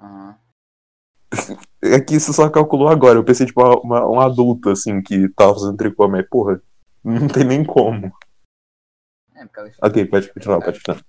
Aham. 0.00 0.36
É 1.82 2.00
que 2.00 2.16
isso 2.16 2.32
só 2.32 2.48
calculou 2.48 2.88
agora. 2.88 3.18
Eu 3.18 3.24
pensei, 3.24 3.46
tipo, 3.46 3.60
uma, 3.62 3.76
uma- 4.02 4.10
um 4.10 4.20
adulto, 4.20 4.70
assim, 4.70 5.00
que 5.02 5.28
tava 5.30 5.54
fazendo 5.54 5.76
tricô, 5.76 6.08
mas, 6.08 6.26
porra, 6.28 6.60
não 7.04 7.28
tem 7.28 7.44
nem 7.44 7.64
como. 7.64 8.10
É, 9.38 9.44
porque 9.46 9.60
ela 9.60 9.70
Ok, 9.82 10.06
pode 10.06 10.32
continuar, 10.32 10.60
pode 10.60 10.78
continuar. 10.78 11.04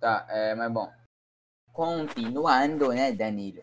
Tá, 0.00 0.26
é, 0.28 0.54
mas 0.54 0.72
bom. 0.72 0.92
Continuando, 1.72 2.88
né, 2.92 3.12
Danilo? 3.12 3.62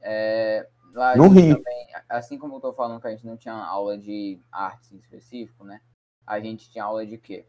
É, 0.00 0.68
lá 0.94 1.16
Não 1.16 1.28
ri. 1.28 1.54
também, 1.54 1.86
assim 2.08 2.38
como 2.38 2.56
eu 2.56 2.60
tô 2.60 2.72
falando 2.72 3.00
que 3.00 3.06
a 3.06 3.10
gente 3.10 3.26
não 3.26 3.36
tinha 3.36 3.54
aula 3.54 3.96
de 3.96 4.40
artes 4.50 4.90
em 4.92 4.96
específico, 4.98 5.64
né? 5.64 5.80
A 6.26 6.40
gente 6.40 6.70
tinha 6.70 6.84
aula 6.84 7.06
de 7.06 7.18
quê? 7.18 7.46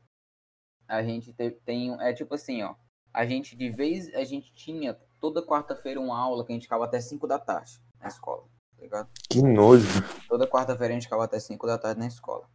A 0.87 1.01
gente 1.01 1.33
te- 1.33 1.51
tem, 1.65 1.99
é 2.01 2.13
tipo 2.13 2.35
assim, 2.35 2.61
ó. 2.63 2.75
A 3.13 3.25
gente 3.25 3.55
de 3.55 3.69
vez, 3.69 4.13
a 4.13 4.23
gente 4.23 4.53
tinha 4.53 4.93
toda 5.19 5.45
quarta-feira 5.45 5.99
uma 5.99 6.17
aula 6.19 6.45
que 6.45 6.51
a 6.51 6.55
gente 6.55 6.63
ficava 6.63 6.85
até 6.85 6.99
5 6.99 7.25
da 7.27 7.39
tarde 7.39 7.79
na 7.99 8.07
escola, 8.07 8.43
tá 8.75 8.81
ligado? 8.81 9.09
Que 9.29 9.41
nojo. 9.41 9.87
Toda 10.27 10.47
quarta-feira 10.47 10.93
a 10.93 10.95
gente 10.95 11.03
ficava 11.03 11.23
até 11.23 11.39
5 11.39 11.65
da 11.65 11.77
tarde 11.77 11.99
na 11.99 12.07
escola. 12.07 12.47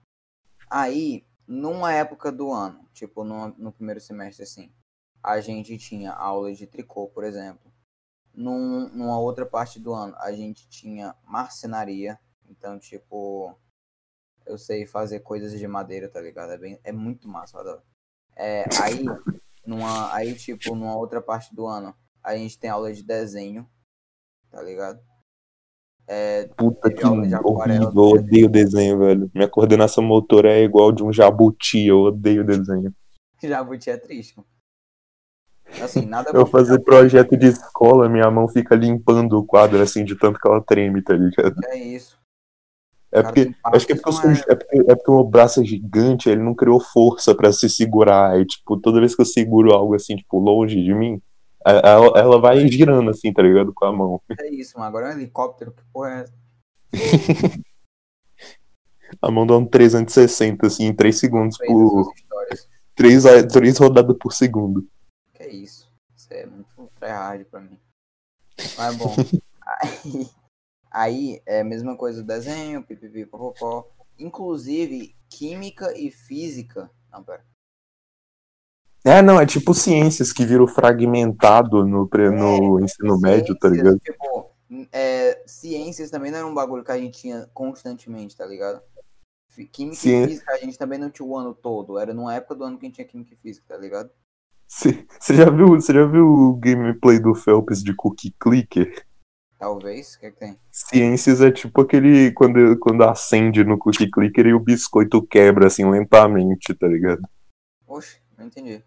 Aí, 0.70 1.24
numa 1.48 1.94
época 1.94 2.30
do 2.30 2.52
ano, 2.52 2.86
tipo 2.92 3.24
no, 3.24 3.48
no 3.56 3.72
primeiro 3.72 4.00
semestre, 4.00 4.42
assim, 4.44 4.70
a 5.22 5.40
gente 5.40 5.78
tinha 5.78 6.12
aulas 6.12 6.58
de 6.58 6.66
tricô, 6.66 7.08
por 7.08 7.24
exemplo. 7.24 7.72
Num, 8.34 8.88
numa 8.90 9.18
outra 9.18 9.46
parte 9.46 9.80
do 9.80 9.92
ano, 9.94 10.14
a 10.18 10.30
gente 10.30 10.68
tinha 10.68 11.16
marcenaria. 11.24 12.20
Então, 12.48 12.78
tipo, 12.78 13.58
eu 14.46 14.58
sei 14.58 14.86
fazer 14.86 15.20
coisas 15.20 15.58
de 15.58 15.66
madeira, 15.66 16.08
tá 16.08 16.20
ligado? 16.20 16.52
É, 16.52 16.58
bem, 16.58 16.80
é 16.84 16.92
muito 16.92 17.28
massa, 17.28 17.56
eu 17.56 17.60
adoro. 17.60 17.82
É, 18.36 18.64
aí, 18.82 19.04
numa, 19.66 20.14
aí, 20.14 20.34
tipo, 20.34 20.74
numa 20.74 20.96
outra 20.96 21.20
parte 21.20 21.54
do 21.54 21.66
ano, 21.66 21.96
a 22.22 22.36
gente 22.36 22.58
tem 22.58 22.70
aula 22.70 22.92
de 22.92 23.02
desenho, 23.02 23.68
tá 24.50 24.62
ligado? 24.62 25.02
É, 26.10 26.48
Puta 26.56 26.90
que 26.90 27.06
horrível. 27.06 27.42
Eu 27.94 28.02
odeio 28.02 28.48
desenho, 28.48 28.98
velho. 28.98 29.30
Minha 29.34 29.46
coordenação 29.46 30.02
motora 30.02 30.50
é 30.50 30.62
igual 30.62 30.90
de 30.90 31.04
um 31.04 31.12
jabuti. 31.12 31.86
Eu 31.86 32.00
odeio 32.04 32.42
desenho. 32.44 32.94
Jabuti 33.42 33.90
é 33.90 33.96
triste. 33.98 34.34
Assim, 35.82 36.06
nada 36.06 36.30
Eu 36.34 36.46
fazer 36.46 36.78
projeto 36.80 37.36
de 37.36 37.48
escola, 37.48 38.08
minha 38.08 38.30
mão 38.30 38.48
fica 38.48 38.74
limpando 38.74 39.38
o 39.38 39.44
quadro, 39.44 39.80
assim, 39.82 40.02
de 40.02 40.16
tanto 40.16 40.40
que 40.40 40.48
ela 40.48 40.62
treme, 40.62 41.02
tá 41.02 41.12
ligado? 41.12 41.54
É 41.66 41.76
isso. 41.76 42.18
É 43.12 43.22
Cara, 43.22 43.34
porque, 43.34 43.54
acho 43.64 43.86
que 43.86 43.92
é 43.92 43.96
que 43.96 44.02
porque, 44.02 44.16
sou- 44.16 44.30
é, 44.30 44.54
porque, 44.54 44.76
é 44.80 44.94
porque 44.94 45.10
o 45.10 45.14
meu 45.14 45.24
braço 45.24 45.60
é 45.60 45.64
gigante, 45.64 46.28
ele 46.28 46.42
não 46.42 46.54
criou 46.54 46.80
força 46.80 47.34
pra 47.34 47.52
se 47.52 47.68
segurar. 47.68 48.38
E, 48.40 48.46
tipo, 48.46 48.78
toda 48.78 49.00
vez 49.00 49.14
que 49.14 49.20
eu 49.20 49.26
seguro 49.26 49.72
algo 49.72 49.94
assim, 49.94 50.16
tipo, 50.16 50.38
longe 50.38 50.82
de 50.82 50.94
mim, 50.94 51.20
a- 51.64 51.96
a- 51.96 52.18
ela 52.18 52.40
vai 52.40 52.66
girando 52.68 53.10
assim, 53.10 53.32
tá 53.32 53.42
ligado? 53.42 53.72
Com 53.74 53.84
a 53.84 53.92
mão. 53.92 54.20
É 54.40 54.48
isso, 54.50 54.78
mano. 54.78 54.88
Agora 54.88 55.10
é 55.10 55.14
um 55.14 55.18
helicóptero, 55.18 55.72
que 55.72 55.82
porra 55.92 56.10
é 56.10 56.20
essa? 56.22 56.34
A 59.22 59.30
mão 59.30 59.46
dá 59.46 59.56
um 59.56 59.64
360, 59.64 60.66
assim, 60.66 60.84
em 60.84 60.94
3 60.94 61.18
segundos 61.18 61.56
Fez 61.56 61.70
por. 61.70 62.04
suas 62.04 62.16
histórias. 62.16 62.68
3, 62.94 63.24
três 63.50 63.78
rodadas 63.78 64.16
por 64.18 64.32
segundo. 64.32 64.86
Que 65.34 65.44
é 65.44 65.52
isso. 65.54 65.90
Isso 66.14 66.28
é 66.32 66.44
muito 66.46 66.90
tryhard 66.98 67.44
pra 67.46 67.60
mim. 67.60 67.78
Mas 68.76 68.96
bom. 68.96 69.14
aí, 69.80 70.30
aí 70.90 71.42
é 71.46 71.60
a 71.60 71.64
mesma 71.64 71.96
coisa 71.96 72.22
do 72.22 72.26
desenho, 72.26 72.82
pipipi, 72.82 73.24
popopó. 73.24 73.88
Inclusive, 74.18 75.14
química 75.30 75.96
e 75.96 76.10
física. 76.10 76.90
Não, 77.10 77.22
pera. 77.22 77.44
É, 79.04 79.22
não, 79.22 79.40
é 79.40 79.46
tipo 79.46 79.72
ciências 79.72 80.32
que 80.32 80.44
viram 80.44 80.66
fragmentado 80.66 81.86
no, 81.86 82.08
pre- 82.08 82.30
no 82.30 82.80
ensino 82.80 83.18
médio, 83.18 83.56
tá 83.58 83.68
ligado? 83.68 83.98
Tipo, 84.00 84.50
é, 84.92 85.42
ciências 85.46 86.10
também 86.10 86.30
não 86.30 86.38
era 86.38 86.46
um 86.46 86.54
bagulho 86.54 86.84
que 86.84 86.92
a 86.92 86.98
gente 86.98 87.18
tinha 87.18 87.48
constantemente, 87.54 88.36
tá 88.36 88.44
ligado? 88.44 88.82
Química 89.72 90.08
e 90.08 90.26
física 90.26 90.52
a 90.52 90.58
gente 90.58 90.78
também 90.78 90.98
não 90.98 91.10
tinha 91.10 91.26
o 91.26 91.36
ano 91.36 91.52
todo. 91.52 91.98
Era 91.98 92.14
numa 92.14 92.34
época 92.34 92.54
do 92.54 92.64
ano 92.64 92.78
que 92.78 92.86
a 92.86 92.88
gente 92.88 92.96
tinha 92.96 93.06
química 93.06 93.34
e 93.34 93.36
física, 93.36 93.66
tá 93.68 93.76
ligado? 93.76 94.10
Você 94.68 95.34
já 95.34 95.48
viu, 95.50 95.68
você 95.68 95.92
já 95.92 96.06
viu 96.06 96.26
o 96.26 96.56
gameplay 96.56 97.18
do 97.18 97.34
Phelps 97.34 97.82
de 97.82 97.94
Cookie 97.94 98.34
Clicker? 98.38 99.04
Talvez. 99.58 100.14
O 100.14 100.20
que, 100.20 100.26
é 100.26 100.30
que 100.30 100.38
tem? 100.38 100.56
Ciências 100.70 101.40
é 101.40 101.50
tipo 101.50 101.80
aquele 101.80 102.30
quando, 102.32 102.78
quando 102.78 103.02
acende 103.02 103.64
no 103.64 103.78
Cookie 103.78 104.10
Clicker 104.10 104.46
e 104.46 104.54
o 104.54 104.60
biscoito 104.60 105.26
quebra 105.26 105.66
assim 105.66 105.88
lentamente, 105.90 106.74
tá 106.74 106.86
ligado? 106.86 107.22
Oxe, 107.86 108.20
não 108.38 108.46
entendi. 108.46 108.82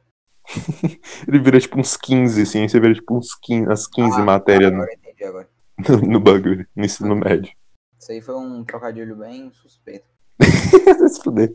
Ele 1.27 1.39
vira 1.39 1.59
tipo 1.59 1.79
uns 1.79 1.95
15, 1.95 2.45
ciência 2.45 2.79
vira 2.79 2.93
tipo 2.95 3.15
uns 3.15 3.35
15, 3.35 3.71
as 3.71 3.87
15 3.87 4.19
Ah, 4.21 4.23
matérias 4.23 4.71
no, 4.71 4.77
Agora 4.77 4.93
entendi 4.93 5.23
agora. 5.23 5.49
no 6.07 6.19
bagulho, 6.19 6.67
no 6.75 6.85
ensino 6.85 7.15
médio. 7.15 7.53
Isso 7.99 8.11
aí 8.11 8.21
foi 8.21 8.35
um 8.35 8.63
trocadilho 8.63 9.15
bem 9.15 9.51
suspeito. 9.51 10.05
Se 11.09 11.21
fuder. 11.23 11.53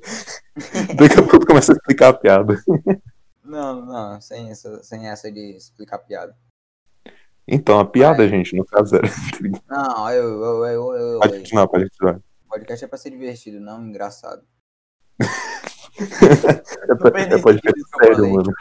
Daqui 0.96 1.18
a 1.18 1.22
pouco 1.28 1.44
começa 1.46 1.72
a 1.72 1.74
explicar 1.74 2.11
a 2.11 2.14
piada. 2.14 2.62
Não, 3.44 3.85
não, 3.85 4.20
sem 4.20 4.50
essa, 4.50 4.82
sem 4.82 5.09
essa 5.09 5.30
de 5.30 5.56
explicar 5.56 5.98
piada. 5.98 6.37
Então, 7.48 7.78
a 7.78 7.85
piada, 7.85 8.18
Vai. 8.18 8.28
gente, 8.28 8.56
no 8.56 8.64
caso 8.64 8.96
era. 8.96 9.09
Não, 9.68 10.11
eu, 10.11 10.24
eu, 10.24 10.44
eu, 10.44 10.64
eu, 10.66 10.94
eu, 10.94 11.18
Pode 11.20 11.38
continuar, 11.38 11.68
pode 11.68 11.85
continuar. 11.90 12.20
podcast 12.48 12.85
é 12.85 12.88
pra 12.88 12.98
ser 12.98 13.11
divertido, 13.11 13.61
não 13.61 13.85
engraçado. 13.87 14.42
É, 15.98 17.35
é 17.35 17.42
podcast 17.42 17.82
sério, 17.98 18.32
mano. 18.32 18.52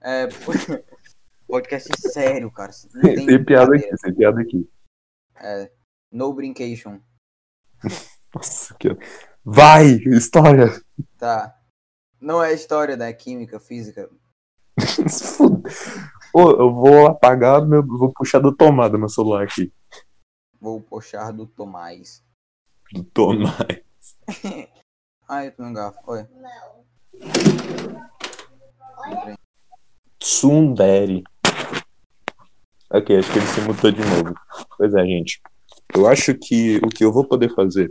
É, 0.00 0.26
podcast 1.46 1.88
sério, 2.10 2.50
cara. 2.50 2.72
Tem, 3.00 3.26
tem 3.26 3.44
piada 3.44 3.76
aqui, 3.76 3.88
tem 4.02 4.14
piada 4.14 4.40
aqui. 4.40 4.68
É, 5.36 5.70
no 6.10 6.32
brincation. 6.32 7.00
Nossa, 8.34 8.74
que... 8.78 8.88
Vai! 9.44 9.86
História! 10.06 10.68
Tá. 11.18 11.56
Não 12.20 12.42
é 12.42 12.52
história 12.52 12.96
da 12.96 13.12
química, 13.12 13.58
física. 13.60 14.08
Se 15.08 15.36
fuder. 15.36 15.72
Ô, 16.34 16.50
eu 16.50 16.72
vou 16.72 17.06
apagar, 17.06 17.66
meu, 17.66 17.84
vou 17.84 18.12
puxar 18.12 18.40
da 18.40 18.52
tomada 18.52 18.96
meu 18.96 19.08
celular 19.08 19.44
aqui. 19.44 19.72
Vou 20.60 20.80
puxar 20.80 21.32
do 21.32 21.46
Tomás. 21.46 22.24
Do 22.92 23.04
Tomás. 23.04 23.82
Ai, 25.34 25.50
eu 25.58 25.64
no 25.64 25.72
garfo. 25.72 25.98
Oi. 26.08 26.26
Tsundere. 30.18 31.24
Ok, 32.90 33.16
acho 33.16 33.32
que 33.32 33.38
ele 33.38 33.46
se 33.46 33.60
mutou 33.62 33.90
de 33.90 34.02
novo. 34.02 34.34
Pois 34.76 34.92
é, 34.92 35.02
gente. 35.06 35.40
Eu 35.94 36.06
acho 36.06 36.34
que 36.34 36.76
o 36.84 36.88
que 36.90 37.02
eu 37.02 37.10
vou 37.10 37.24
poder 37.24 37.48
fazer 37.54 37.90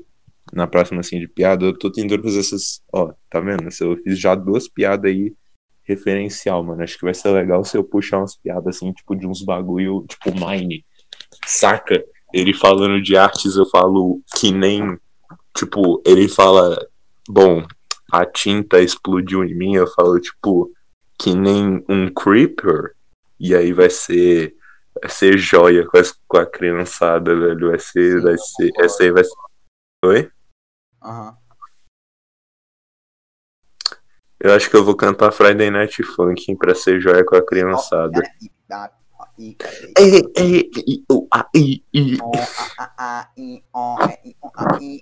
na 0.54 0.68
próxima 0.68 1.00
assim 1.00 1.20
de 1.20 1.28
piada, 1.28 1.66
eu 1.66 1.76
tô 1.76 1.92
tentando 1.92 2.22
fazer 2.22 2.42
essas. 2.42 2.84
Ó, 2.94 3.12
tá 3.28 3.40
vendo? 3.40 3.64
Eu 3.64 3.98
fiz 3.98 4.20
já 4.20 4.36
duas 4.36 4.68
piadas 4.68 5.10
aí 5.10 5.34
referencial, 5.82 6.64
mano. 6.64 6.84
Acho 6.84 6.96
que 6.96 7.06
vai 7.06 7.16
ser 7.16 7.32
legal 7.32 7.66
se 7.66 7.76
eu 7.76 7.84
puxar 7.84 8.20
umas 8.20 8.36
piadas 8.36 8.76
assim, 8.76 8.94
tipo, 8.94 9.16
de 9.16 9.26
uns 9.26 9.42
bagulho, 9.42 10.06
tipo, 10.08 10.30
Mine. 10.32 10.86
Saca? 11.48 12.06
Ele 12.32 12.54
falando 12.54 13.02
de 13.02 13.18
artes, 13.18 13.56
eu 13.56 13.66
falo 13.66 14.22
que 14.36 14.52
nem. 14.52 14.96
Tipo, 15.58 16.04
ele 16.06 16.30
fala. 16.30 16.78
Bom, 17.32 17.66
a 18.12 18.26
tinta 18.26 18.82
explodiu 18.82 19.42
em 19.44 19.56
mim, 19.56 19.76
eu 19.76 19.88
falo, 19.88 20.20
tipo, 20.20 20.70
que 21.18 21.34
nem 21.34 21.82
um 21.88 22.14
creeper. 22.14 22.94
E 23.40 23.56
aí 23.56 23.72
vai 23.72 23.90
ser. 23.90 24.54
Vai 25.02 25.10
ser 25.10 25.38
joia 25.38 25.88
com, 25.88 25.98
as- 25.98 26.20
com 26.28 26.38
a 26.38 26.46
criançada, 26.46 27.34
velho. 27.34 27.70
Vai 27.70 27.80
ser. 27.80 28.18
Sim, 28.20 28.22
vai 28.22 28.38
ser. 28.38 28.72
Essa 28.80 29.04
aí 29.04 29.12
vai 29.12 29.24
ser. 29.24 29.36
Oi? 30.06 30.32
Aham. 31.02 31.38
Eu 34.40 34.54
acho 34.54 34.70
que 34.70 34.76
eu 34.76 34.84
vou 34.84 34.96
cantar 34.96 35.32
Friday 35.32 35.70
Night 35.72 36.04
Funk 36.04 36.56
pra 36.58 36.76
ser 36.76 37.00
joia 37.00 37.24
com 37.24 37.36
a 37.36 37.46
criançada. 37.46 38.22
A, 41.32 41.40
a, 41.40 41.40
a, 41.40 41.50
a, 42.98 42.98
a, 42.98 43.28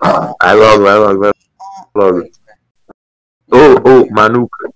a. 0.04 0.36
Vai 0.42 0.56
logo, 0.56 0.84
vai 0.84 0.98
logo, 0.98 1.20
vai 1.20 1.28
logo. 1.30 1.49
Ô, 1.95 3.56
ô, 3.89 4.10
Manuca. 4.12 4.69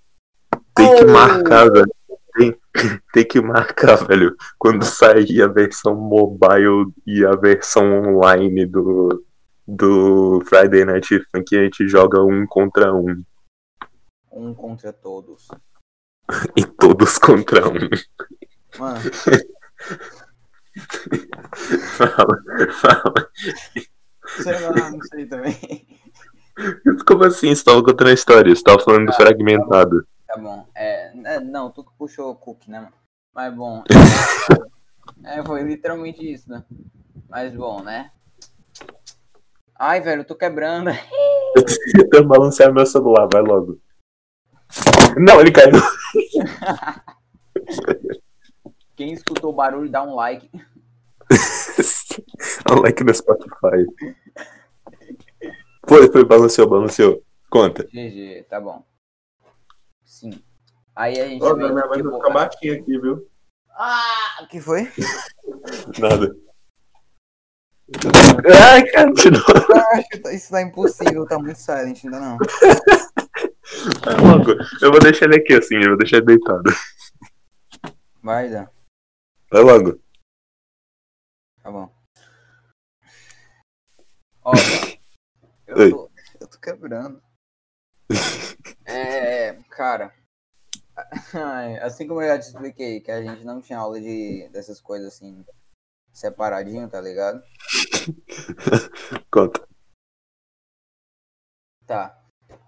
Tem 0.74 0.94
que 0.96 1.04
Oh. 1.04 1.12
marcar, 1.12 1.70
velho. 1.70 1.94
Tem, 2.36 2.56
tem 3.12 3.24
que 3.26 3.40
marcar, 3.40 3.96
velho. 4.06 4.34
Quando 4.58 4.84
sair 4.84 5.42
a 5.42 5.46
versão 5.48 5.94
mobile 5.94 6.92
e 7.06 7.24
a 7.24 7.32
versão 7.36 7.84
online 8.16 8.66
do, 8.66 9.24
do 9.66 10.40
Friday 10.46 10.84
Night 10.84 11.20
Funk 11.30 11.56
a 11.56 11.62
gente 11.64 11.86
joga 11.88 12.22
um 12.22 12.44
contra 12.46 12.92
um. 12.94 13.22
Um 14.32 14.52
contra 14.54 14.92
todos. 14.92 15.48
E 16.56 16.64
todos 16.64 17.18
contra 17.18 17.68
um. 17.68 17.78
Mano, 18.78 18.98
Fala, 21.96 22.42
fala. 22.80 23.30
sei 24.42 24.58
lá, 24.60 24.90
não 24.90 25.02
sei 25.02 25.26
também. 25.26 25.86
Como 27.06 27.24
assim? 27.24 27.54
Você 27.54 27.64
tava 27.64 27.82
contando 27.82 28.08
a 28.08 28.12
história? 28.12 28.54
Você 28.54 28.62
tava 28.62 28.80
falando 28.80 29.06
do 29.06 29.12
fragmentado. 29.12 30.06
Tá 30.26 30.36
bom. 30.36 30.66
É, 30.74 31.12
é, 31.24 31.40
não, 31.40 31.70
tu 31.70 31.84
que 31.84 31.90
puxou 31.98 32.30
o 32.30 32.36
cookie, 32.36 32.70
né, 32.70 32.80
mano? 32.80 32.92
Mas 33.34 33.54
bom. 33.54 33.82
É, 35.22 35.42
foi 35.42 35.62
literalmente 35.62 36.20
isso, 36.20 36.50
né? 36.50 36.62
Mas 37.28 37.54
bom, 37.54 37.82
né? 37.82 38.10
Ai, 39.78 40.00
velho, 40.00 40.20
eu 40.20 40.26
tô 40.26 40.34
quebrando. 40.34 40.90
Eu 41.96 42.10
tô 42.10 42.24
balanceando 42.24 42.74
meu 42.74 42.84
celular, 42.84 43.28
vai 43.32 43.40
logo. 43.40 43.78
Não, 45.16 45.40
ele 45.40 45.52
caiu. 45.52 45.80
Quem 48.96 49.12
escutou 49.12 49.52
o 49.52 49.54
barulho, 49.54 49.88
dá 49.88 50.02
um 50.02 50.16
like. 50.16 50.50
Olha 52.68 52.80
like 52.82 53.04
no 53.04 53.14
Spotify. 53.14 53.86
Foi, 55.86 56.10
foi, 56.10 56.24
balanceou, 56.24 56.68
balanceou. 56.68 57.22
Conta. 57.50 57.84
GG, 57.84 58.46
tá 58.48 58.60
bom. 58.60 58.84
Sim. 60.04 60.42
Aí 60.94 61.20
a 61.20 61.28
gente. 61.28 61.42
Ó, 61.42 61.54
minha 61.54 61.72
mãe 61.72 61.98
tipo, 61.98 62.10
vai 62.10 62.18
ficar 62.18 62.30
baixinha 62.30 62.74
aqui, 62.74 62.98
viu? 62.98 63.28
Ah, 63.70 64.42
o 64.42 64.46
que 64.46 64.60
foi? 64.60 64.90
Nada. 65.98 66.34
Ai, 68.72 68.86
cara, 68.86 69.08
continua. 69.08 69.42
Tá- 69.42 70.32
isso 70.32 70.50
tá 70.50 70.62
impossível, 70.62 71.26
tá 71.26 71.38
muito 71.38 71.58
silent, 71.58 72.04
ainda 72.04 72.20
não. 72.20 72.38
Vai 74.04 74.16
logo. 74.16 74.52
Eu 74.80 74.90
vou 74.90 75.00
deixar 75.00 75.26
ele 75.26 75.36
aqui 75.36 75.54
assim, 75.54 75.76
eu 75.76 75.90
vou 75.90 75.98
deixar 75.98 76.18
ele 76.18 76.26
deitado. 76.26 76.62
Vai, 78.22 78.48
Dan. 78.48 78.66
Vai 79.50 79.62
logo. 79.62 80.00
Tá 81.62 81.70
bom. 81.70 81.92
Ó, 84.44 84.52
eu 85.76 85.90
tô, 85.90 86.10
eu 86.40 86.48
tô 86.48 86.58
quebrando. 86.58 87.22
É, 88.86 89.54
cara. 89.70 90.12
ai, 91.34 91.78
Assim 91.80 92.06
como 92.06 92.20
eu 92.22 92.28
já 92.28 92.38
te 92.38 92.48
expliquei, 92.48 93.00
que 93.00 93.10
a 93.10 93.22
gente 93.22 93.44
não 93.44 93.60
tinha 93.60 93.78
aula 93.78 94.00
de 94.00 94.48
dessas 94.52 94.80
coisas 94.80 95.14
assim, 95.14 95.44
separadinho, 96.12 96.88
tá 96.88 97.00
ligado? 97.00 97.42
Conta. 99.30 99.66
Tá. 101.86 102.22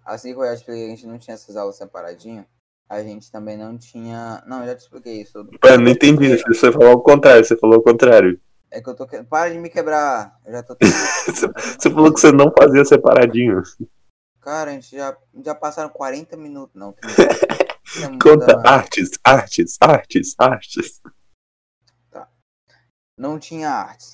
Assim 0.04 0.32
como 0.32 0.44
eu 0.44 0.50
já 0.50 0.56
te 0.56 0.60
expliquei, 0.60 0.86
que 0.86 0.92
a 0.92 0.96
gente 0.96 1.06
não 1.06 1.18
tinha 1.18 1.34
essas 1.34 1.56
aulas 1.56 1.76
separadinho. 1.76 2.46
A 2.88 3.02
gente 3.02 3.30
também 3.30 3.56
não 3.56 3.76
tinha. 3.76 4.42
Não, 4.46 4.60
eu 4.60 4.66
já 4.66 4.76
te 4.76 4.80
expliquei 4.80 5.22
isso. 5.22 5.44
Pera, 5.60 5.76
não 5.76 5.90
entendi. 5.90 6.36
Você 6.36 6.70
falou 6.70 6.92
o 6.92 7.02
contrário, 7.02 7.44
você 7.44 7.56
falou 7.56 7.78
o 7.78 7.82
contrário. 7.82 8.40
É 8.76 8.82
que 8.82 8.90
eu 8.90 8.94
tô. 8.94 9.06
Para 9.06 9.50
de 9.50 9.58
me 9.58 9.70
quebrar. 9.70 10.38
Eu 10.44 10.52
já 10.52 10.62
tô. 10.62 10.76
Você 11.80 11.90
falou 11.90 12.12
que 12.12 12.20
você 12.20 12.30
não 12.30 12.52
fazia 12.56 12.84
separadinho. 12.84 13.62
Cara, 14.42 14.70
a 14.70 14.74
gente 14.74 14.94
já, 14.94 15.16
já 15.42 15.54
passaram 15.54 15.88
40 15.88 16.36
minutos, 16.36 16.76
não. 16.76 16.92
Tem 16.92 17.08
Conta 18.22 18.60
artes, 18.68 19.12
artes, 19.24 19.78
artes, 19.80 20.34
artes. 20.38 21.00
Não 23.18 23.38
tinha 23.38 23.70
artes. 23.70 24.12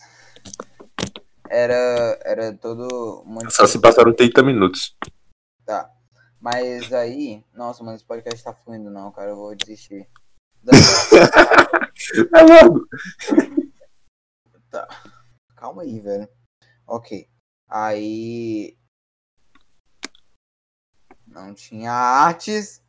Era, 1.51 2.21
era 2.25 2.57
todo. 2.57 3.25
um 3.27 3.51
Só 3.51 3.67
se 3.67 3.81
passaram 3.81 4.15
30 4.15 4.45
minutos. 4.45 4.97
Tá. 5.67 5.91
Mas 6.41 6.93
aí. 6.93 7.45
Nossa, 7.53 7.83
mano, 7.83 7.97
esse 7.97 8.07
podcast 8.07 8.45
tá 8.45 8.55
fluindo, 8.55 8.91
não, 8.91 9.11
cara. 9.11 9.31
Eu 9.31 9.37
vou 9.37 9.57
desistir. 9.57 10.09
É 12.35 12.43
logo. 12.43 12.87
Calma 15.57 15.83
aí, 15.83 16.01
velho. 16.01 16.29
Ok. 16.87 17.29
Aí. 17.69 18.77
Não 21.27 21.55
tinha 21.55 21.93
artes. 21.93 22.83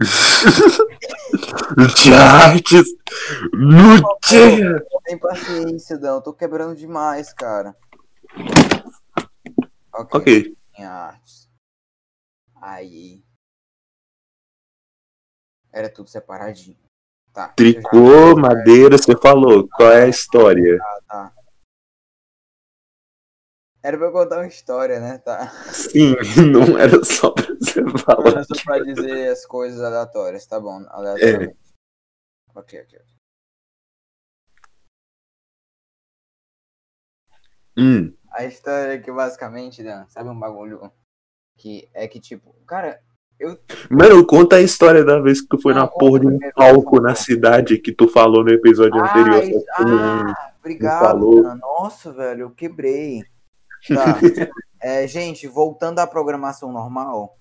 Não 1.76 1.86
tinha 1.94 2.18
artes. 2.18 2.86
Não 3.52 4.18
tinha. 4.20 4.84
Tem 5.04 5.18
paciência. 5.18 5.94
Eu 5.94 6.22
tô 6.22 6.32
quebrando 6.32 6.76
demais, 6.76 7.32
cara. 7.32 7.74
Ok. 9.92 10.20
Ok. 10.20 10.56
Tinha 10.74 10.90
artes. 10.90 11.48
Aí. 12.56 13.22
Era 15.72 15.92
tudo 15.92 16.08
separadinho. 16.08 16.83
Tá. 17.34 17.48
Tricô, 17.48 18.36
madeira, 18.36 18.96
você 18.96 19.12
falou. 19.20 19.68
Qual 19.70 19.90
é 19.90 20.04
a 20.04 20.08
história? 20.08 20.78
Tá. 21.08 21.34
Era 23.82 23.98
pra 23.98 24.06
eu 24.06 24.12
contar 24.12 24.36
uma 24.36 24.46
história, 24.46 25.00
né? 25.00 25.18
Tá. 25.18 25.50
Sim, 25.72 26.14
não 26.52 26.78
era 26.78 27.04
só 27.04 27.32
pra 27.32 27.44
você 27.56 27.82
falar. 27.98 28.28
Era 28.28 28.44
só 28.44 28.54
pra 28.64 28.78
dizer 28.78 29.32
as 29.32 29.44
coisas 29.44 29.80
aleatórias, 29.82 30.46
tá 30.46 30.60
bom? 30.60 30.86
Aleatoriamente. 30.88 31.58
Ok, 32.54 32.80
ok. 32.80 33.00
ok. 33.00 33.14
Hum. 37.76 38.16
A 38.30 38.44
história 38.44 38.92
é 38.92 38.98
que 38.98 39.10
basicamente, 39.10 39.82
Dan, 39.82 40.06
sabe 40.08 40.30
um 40.30 40.38
bagulho 40.38 40.92
que 41.56 41.90
é 41.92 42.06
que 42.06 42.20
tipo, 42.20 42.54
cara, 42.64 43.02
eu 43.38 43.58
Mano, 43.90 44.24
conta 44.26 44.56
a 44.56 44.60
história 44.62 45.04
da 45.04 45.20
vez 45.20 45.40
que 45.40 45.48
tu 45.48 45.60
foi 45.60 45.74
Não, 45.74 45.82
na 45.82 45.86
porra 45.88 46.20
de 46.20 46.26
um 46.26 46.38
palco 46.54 47.00
na 47.00 47.14
cidade 47.14 47.78
que 47.78 47.92
tu 47.92 48.08
falou 48.08 48.42
no 48.44 48.50
episódio 48.50 49.00
anterior. 49.02 49.38
Ah, 49.38 49.42
só 49.42 49.48
isso- 49.82 49.88
não- 49.88 50.28
ah, 50.30 50.52
obrigado. 50.60 51.00
falou. 51.00 51.56
Nossa, 51.56 52.12
velho, 52.12 52.42
eu 52.42 52.50
quebrei. 52.50 53.22
Tá. 53.88 54.18
É, 54.86 55.06
gente, 55.06 55.46
voltando 55.46 55.98
à 56.00 56.06
programação 56.06 56.70
normal, 56.70 57.32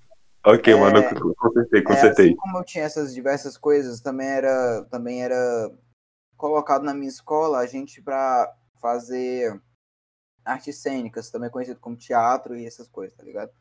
Ok, 0.46 0.74
É, 0.74 0.78
mano, 0.80 0.98
eu 1.00 1.36
consertei, 1.36 1.80
é, 1.82 1.84
consertei. 1.84 2.26
assim 2.28 2.36
como 2.38 2.58
eu 2.58 2.64
tinha 2.64 2.86
essas 2.86 3.14
diversas 3.14 3.58
coisas, 3.58 4.00
também 4.00 4.28
era, 4.30 4.86
também 4.90 5.22
era 5.24 5.70
colocado 6.38 6.84
na 6.84 6.94
minha 6.94 7.10
escola 7.10 7.60
a 7.60 7.66
gente 7.66 8.02
pra 8.02 8.50
fazer 8.82 9.58
artes 10.46 10.82
cênicas, 10.82 11.30
também 11.30 11.50
conhecido 11.50 11.80
como 11.82 11.98
teatro 11.98 12.56
e 12.58 12.66
essas 12.66 12.88
coisas, 12.88 13.14
tá 13.18 13.24
ligado? 13.24 13.52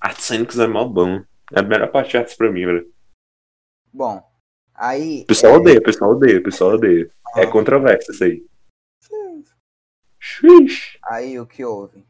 Artes 0.00 0.24
cênicas 0.24 0.58
é 0.60 0.66
mó 0.68 0.84
bom. 0.84 1.20
É 1.54 1.60
a 1.60 1.62
melhor 1.62 1.90
parte 1.90 2.10
de 2.10 2.16
artes 2.18 2.34
pra 2.34 2.50
mim, 2.50 2.64
velho. 2.64 2.92
Bom, 3.92 4.22
aí. 4.74 5.22
O 5.22 5.26
pessoal 5.26 5.54
é, 5.54 5.56
odeia, 5.56 5.78
o 5.78 5.82
pessoal 5.82 6.10
odeia, 6.12 6.38
o 6.38 6.42
pessoal 6.42 6.70
odeia. 6.72 7.10
É 7.36 7.42
ah, 7.42 7.50
controverso 7.50 8.12
isso 8.12 8.24
aí. 8.24 8.46
Xuxa. 10.18 10.98
Aí 11.04 11.38
o 11.40 11.46
que 11.46 11.64
houve? 11.64 12.06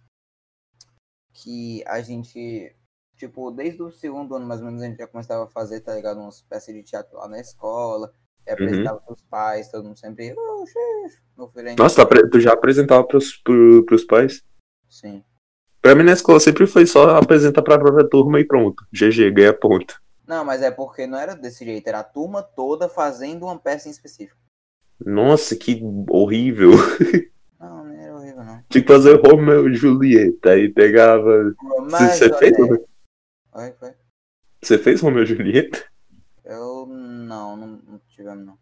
Que 1.32 1.82
a 1.86 2.00
gente, 2.02 2.76
tipo, 3.16 3.50
desde 3.50 3.82
o 3.82 3.90
segundo 3.90 4.34
ano 4.34 4.46
mais 4.46 4.60
ou 4.60 4.66
menos 4.66 4.82
a 4.82 4.86
gente 4.86 4.98
já 4.98 5.06
começava 5.06 5.44
a 5.44 5.48
fazer, 5.48 5.80
tá 5.80 5.94
ligado? 5.94 6.20
Uma 6.20 6.28
espécie 6.28 6.72
de 6.72 6.82
teatro 6.82 7.16
lá 7.16 7.26
na 7.26 7.40
escola. 7.40 8.12
E 8.46 8.50
Uhum. 8.50 8.54
apresentava 8.54 9.00
pros 9.00 9.22
pais, 9.22 9.70
todo 9.70 9.84
mundo 9.84 9.96
sempre. 9.98 10.34
Oh, 10.36 10.64
meu 11.38 11.48
filho. 11.48 11.76
Nossa, 11.78 12.04
tu 12.30 12.40
já 12.40 12.52
apresentava 12.52 13.06
pros, 13.06 13.36
pro, 13.36 13.84
pros 13.86 14.04
pais? 14.04 14.44
Sim. 14.88 15.24
Pra 15.82 15.94
mim 15.96 16.04
na 16.04 16.12
escola 16.12 16.38
sempre 16.40 16.66
foi 16.66 16.86
só 16.86 17.16
apresentar 17.16 17.60
pra 17.60 17.78
própria 17.78 18.08
turma 18.08 18.38
e 18.40 18.44
pronto. 18.46 18.84
GG, 18.92 19.30
ganha 19.32 19.52
ponto. 19.52 20.00
Não, 20.26 20.44
mas 20.44 20.62
é 20.62 20.70
porque 20.70 21.06
não 21.06 21.18
era 21.18 21.34
desse 21.34 21.64
jeito, 21.64 21.88
era 21.88 21.98
a 22.00 22.04
turma 22.04 22.42
toda 22.42 22.88
fazendo 22.88 23.42
uma 23.44 23.58
peça 23.58 23.88
em 23.88 23.90
específico. 23.90 24.38
Nossa, 25.04 25.56
que 25.56 25.82
horrível. 26.08 26.70
Não, 27.58 27.84
não 27.84 27.92
era 27.94 28.16
horrível, 28.16 28.42
não. 28.42 28.60
Tinha 28.68 28.82
que 28.82 28.92
fazer 28.92 29.20
Romeo 29.24 29.68
e 29.68 29.74
Julieta. 29.74 30.50
Aí 30.50 30.68
pegava. 30.68 31.54
Mas, 31.88 32.14
Você 32.18 32.28
fez, 32.36 32.52
olha, 32.58 32.64
Romeo- 32.64 32.84
Oi, 33.54 33.72
foi? 33.78 33.90
você 34.60 34.78
fez 34.78 35.00
Romeo 35.00 35.22
e 35.22 35.26
Julieta? 35.26 35.84
Eu 36.44 36.86
não, 36.86 37.56
não, 37.56 37.66
não 37.86 38.00
tivemos, 38.08 38.44
não. 38.44 38.58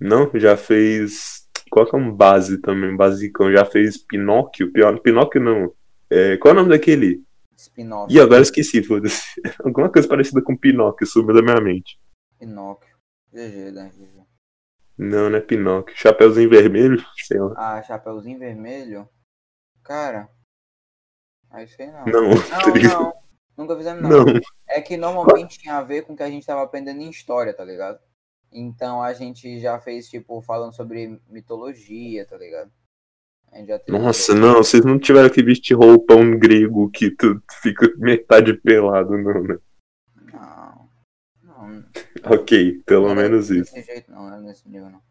Não, 0.00 0.30
já 0.36 0.56
fez. 0.56 1.46
Qual 1.70 1.84
que 1.84 1.94
é 1.94 1.98
um 1.98 2.10
base 2.10 2.62
também? 2.62 2.96
Basicão. 2.96 3.52
Já 3.52 3.66
fez 3.66 3.98
Pinóquio? 3.98 4.72
Pinóquio 5.02 5.42
não. 5.42 5.70
É, 6.14 6.36
qual 6.36 6.50
é 6.50 6.54
o 6.54 6.60
nome 6.60 6.68
daquele? 6.68 7.24
Spin-off. 7.56 8.14
Ih, 8.14 8.20
agora 8.20 8.38
eu 8.38 8.42
esqueci, 8.42 8.84
foda-se. 8.84 9.24
Alguma 9.64 9.90
coisa 9.90 10.06
parecida 10.06 10.40
com 10.40 10.56
Pinóquio, 10.56 11.04
sumiu 11.08 11.34
da 11.34 11.42
minha 11.42 11.60
mente. 11.60 11.98
Pinóquio. 12.38 12.96
GG, 13.32 13.72
né? 13.72 13.90
GG. 13.92 14.24
Não, 14.96 15.28
não 15.28 15.38
é 15.38 15.40
Pinóquio. 15.40 15.96
Chapeuzinho 15.96 16.48
vermelho? 16.48 17.04
Sei 17.26 17.40
lá. 17.40 17.54
Ah, 17.56 17.82
Chapeuzinho 17.82 18.38
Vermelho? 18.38 19.08
Cara. 19.82 20.30
Aí 21.50 21.66
sei 21.66 21.88
não. 21.88 22.04
Não, 22.04 22.30
tá 22.48 22.64
Não, 22.64 22.74
ligado? 22.74 23.02
não. 23.02 23.12
Nunca 23.56 23.76
fizemos 23.76 24.02
não. 24.02 24.24
Não. 24.24 24.40
É 24.68 24.80
que 24.80 24.96
normalmente 24.96 25.58
tinha 25.58 25.76
a 25.76 25.82
ver 25.82 26.02
com 26.02 26.12
o 26.12 26.16
que 26.16 26.22
a 26.22 26.30
gente 26.30 26.46
tava 26.46 26.62
aprendendo 26.62 27.00
em 27.00 27.10
história, 27.10 27.52
tá 27.52 27.64
ligado? 27.64 27.98
Então 28.52 29.02
a 29.02 29.12
gente 29.12 29.58
já 29.58 29.80
fez, 29.80 30.08
tipo, 30.08 30.40
falando 30.42 30.74
sobre 30.74 31.20
mitologia, 31.28 32.24
tá 32.24 32.36
ligado? 32.36 32.70
A 33.43 33.43
gente 33.43 33.43
já 33.43 33.43
teve 33.43 33.43
Nossa, 33.88 34.34
não, 34.34 34.54
vocês 34.54 34.84
não 34.84 34.98
tiveram 34.98 35.30
que 35.30 35.42
vestir 35.42 35.74
roupão 35.74 36.36
grego 36.38 36.90
que 36.90 37.10
tu 37.10 37.40
fica 37.62 37.92
metade 37.98 38.54
pelado, 38.54 39.16
não, 39.16 39.42
né? 39.42 39.58
Não. 40.32 40.88
Não. 41.42 41.84
Ok, 42.24 42.82
pelo 42.84 43.04
não 43.06 43.10
era 43.12 43.22
menos 43.30 43.50
isso. 43.50 43.72
Desse 43.74 43.86
jeito 43.92 44.10
não, 44.10 44.22
não 44.22 44.32
era 44.32 44.40
nesse 44.42 44.68
nível 44.68 44.90
não. 44.90 45.02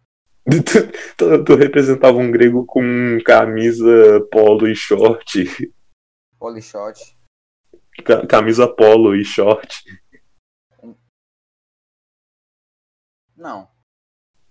Tu, 1.17 1.43
tu- 1.45 1.55
representava 1.55 2.17
um 2.17 2.29
grego 2.29 2.65
com 2.65 3.17
camisa 3.25 4.19
polo 4.29 4.67
e 4.67 4.75
short. 4.75 5.45
Polishot. 6.37 6.99
Ca- 8.03 8.27
Camisa 8.27 8.67
polo 8.67 9.15
e 9.15 9.23
short. 9.23 9.83
Não. 13.37 13.69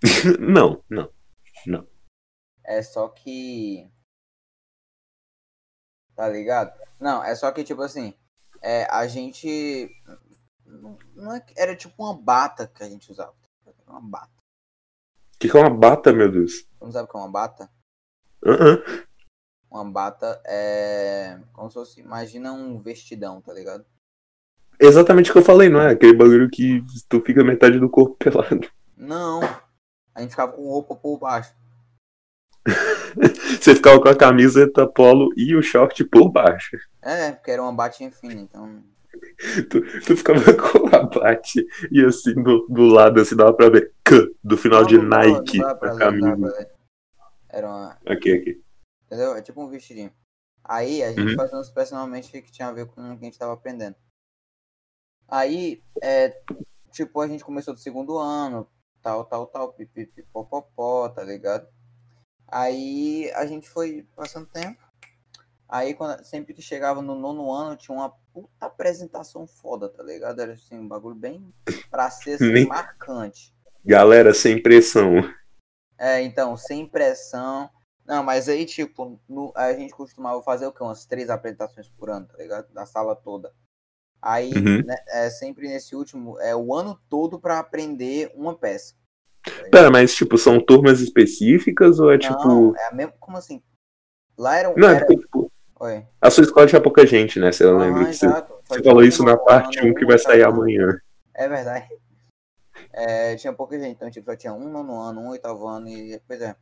Não, 0.41 0.83
não. 0.91 1.87
É 2.73 2.83
só 2.83 3.07
que. 3.09 3.87
Tá 6.17 6.27
ligado? 6.29 6.73
Não, 6.99 7.23
é 7.23 7.35
só 7.35 7.53
que, 7.53 7.63
tipo 7.63 7.83
assim, 7.83 8.15
é, 8.63 8.85
a 8.91 9.07
gente. 9.07 9.91
Não, 11.15 11.35
é 11.35 11.45
era 11.55 11.77
tipo 11.77 12.03
uma 12.03 12.17
bata 12.17 12.67
que 12.67 12.83
a 12.83 12.89
gente 12.89 13.11
usava. 13.13 13.35
Uma 13.87 14.01
bata. 14.01 14.33
O 15.35 15.39
que, 15.39 15.51
que 15.51 15.57
é 15.57 15.61
uma 15.61 15.69
bata, 15.69 16.13
meu 16.15 16.31
Deus? 16.31 16.61
Você 16.61 16.85
não 16.85 16.93
sabe 16.93 17.09
o 17.09 17.11
que 17.11 17.17
é 17.17 17.21
uma 17.21 17.31
bata? 17.31 17.71
Uh-uh. 18.43 19.07
Uma 19.71 19.85
bata 19.85 20.41
é. 20.47 21.39
Como 21.53 21.69
se 21.69 21.75
fosse. 21.75 22.01
Imagina 22.01 22.53
um 22.53 22.81
vestidão, 22.81 23.43
tá 23.43 23.53
ligado? 23.53 23.85
Exatamente 24.81 25.29
o 25.29 25.35
que 25.35 25.41
eu 25.41 25.45
falei, 25.45 25.69
não 25.69 25.81
é? 25.81 25.91
Aquele 25.91 26.17
bagulho 26.17 26.49
que 26.51 26.83
tu 27.07 27.21
fica 27.21 27.45
metade 27.45 27.79
do 27.79 27.91
corpo 27.91 28.17
pelado. 28.23 28.67
Não. 28.97 29.41
A 30.15 30.23
gente 30.23 30.31
ficava 30.31 30.53
com 30.53 30.63
roupa 30.63 30.97
por 30.97 31.19
baixo. 31.19 31.55
Você 33.63 33.77
ficava 33.77 34.01
com 34.03 34.09
a 34.09 34.17
camiseta 34.17 34.89
polo 34.89 35.33
e 35.37 35.55
o 35.55 35.63
short 35.63 36.05
por 36.07 36.29
baixo. 36.29 36.77
É, 37.01 37.31
porque 37.33 37.51
era 37.53 37.63
uma 37.63 37.73
batinha 37.73 38.11
fina, 38.11 38.41
então. 38.41 38.83
Tu, 39.71 39.81
tu 40.01 40.17
ficava 40.17 40.41
com 40.55 40.89
a 40.95 41.03
bate 41.05 41.65
e 41.91 42.05
assim 42.05 42.35
do, 42.43 42.67
do 42.69 42.87
lado, 42.87 43.21
assim, 43.21 43.37
dava 43.37 43.53
pra 43.53 43.69
ver 43.69 43.93
K 44.05 44.29
do 44.43 44.57
final 44.57 44.85
de 44.85 44.99
Não, 44.99 45.05
Nike 45.05 45.59
não 45.59 45.67
dava 45.67 45.79
pra 45.79 45.95
na 45.95 45.99
camisa. 45.99 46.71
Era 47.49 47.69
uma. 47.69 47.99
Aqui, 48.07 48.33
aqui. 48.33 48.63
Entendeu? 49.07 49.37
É 49.37 49.43
tipo 49.43 49.63
um 49.63 49.69
vestidinho. 49.69 50.13
Aí 50.65 51.03
a 51.05 51.11
gente 51.13 51.31
Uhum. 51.31 51.37
fazia 51.37 51.59
uns 51.59 51.71
personalmente 51.71 52.31
que 52.43 52.51
tinha 52.51 52.67
a 52.69 52.73
ver 52.73 52.87
com 52.87 53.01
o 53.01 53.17
que 53.17 53.23
a 53.23 53.25
gente 53.27 53.39
tava 53.39 53.53
aprendendo. 53.53 53.95
Aí, 55.29 55.83
é, 56.03 56.37
tipo, 56.91 57.21
a 57.21 57.29
gente 57.29 57.45
começou 57.45 57.75
do 57.75 57.81
segundo 57.81 58.19
ano, 58.19 58.67
tal, 59.03 59.25
tal, 59.25 59.47
tal, 59.47 59.73
pipipi, 59.73 60.25
popopó, 60.33 61.09
tá 61.09 61.23
ligado? 61.23 61.67
Aí 62.53 63.31
a 63.35 63.47
gente 63.47 63.69
foi 63.69 64.07
passando 64.15 64.47
tempo. 64.47 64.79
Aí 65.69 65.95
quando, 65.95 66.23
sempre 66.25 66.53
que 66.53 66.61
chegava 66.63 67.01
no 67.01 67.15
nono 67.15 67.51
ano, 67.51 67.77
tinha 67.77 67.97
uma 67.97 68.11
puta 68.33 68.67
apresentação 68.67 69.47
foda, 69.47 69.89
tá 69.89 70.03
ligado? 70.03 70.41
Era 70.41 70.53
assim, 70.53 70.79
um 70.79 70.87
bagulho 70.87 71.15
bem 71.17 71.49
pra 71.91 72.11
ser 72.11 72.35
assim, 72.35 72.67
marcante. 72.67 73.55
Galera, 73.85 74.35
sem 74.35 74.63
pressão. 74.63 75.23
É, 75.99 76.21
então, 76.23 76.57
sem 76.57 76.87
pressão. 76.87 77.71
Não, 78.05 78.23
mas 78.23 78.49
aí, 78.49 78.67
tipo, 78.67 79.21
no- 79.29 79.53
a 79.55 79.73
gente 79.73 79.95
costumava 79.95 80.43
fazer 80.43 80.67
o 80.67 80.73
quê? 80.73 80.83
Umas 80.83 81.07
três 81.07 81.31
apresentações 81.31 81.89
por 81.89 82.11
ano, 82.11 82.27
tá 82.27 82.37
ligado? 82.37 82.73
Da 82.73 82.85
sala 82.85 83.15
toda. 83.17 83.55
Aí, 84.21 84.53
Uhum. 84.53 84.85
né, 84.85 84.97
é 85.09 85.31
sempre 85.31 85.69
nesse 85.69 85.97
último, 85.97 86.39
é 86.41 86.55
o 86.57 86.75
ano 86.75 87.01
todo 87.09 87.41
pra 87.41 87.59
aprender 87.59 88.33
uma 88.35 88.57
peça. 88.57 88.95
Pera, 89.71 89.91
mas 89.91 90.15
tipo, 90.15 90.39
são 90.39 90.61
turmas 90.61 91.01
específicas 91.01 91.99
ou 91.99 92.13
é 92.13 92.19
tipo. 92.19 92.47
Não, 92.47 92.77
é 92.77 92.87
a 92.89 92.95
mesma. 92.95 93.13
Como 93.19 93.37
assim? 93.37 93.63
Lá 94.39 94.57
era 94.57 94.71
um. 94.71 94.75
Não, 94.77 94.89
é 94.89 94.97
era... 94.97 95.07
porque, 95.07 95.21
tipo, 95.21 95.53
Oi. 95.81 96.07
a 96.21 96.31
sua 96.31 96.45
escola 96.45 96.67
tinha 96.67 96.81
pouca 96.81 97.07
gente, 97.07 97.41
né? 97.41 97.51
Você 97.51 97.65
lembra 97.65 98.03
Ah, 98.03 98.07
que 98.07 98.15
você, 98.15 98.27
você 98.69 98.83
falou 98.83 99.03
isso 99.03 99.25
na 99.25 99.37
parte 99.37 99.81
ano, 99.81 99.91
1 99.91 99.95
que 99.95 100.05
vai 100.05 100.19
sair 100.19 100.45
amanhã. 100.45 100.99
É 101.35 101.49
verdade. 101.49 101.89
É, 102.93 103.37
tinha 103.37 103.53
pouca 103.53 103.79
gente, 103.79 103.93
então 103.97 104.11
tipo, 104.11 104.31
só 104.31 104.37
tinha 104.37 104.53
um 104.53 104.71
nono 104.71 105.01
ano, 105.01 105.21
um 105.21 105.29
oitavo 105.31 105.67
ano 105.67 105.89
e. 105.89 106.21
Pois 106.27 106.41
é. 106.41 106.55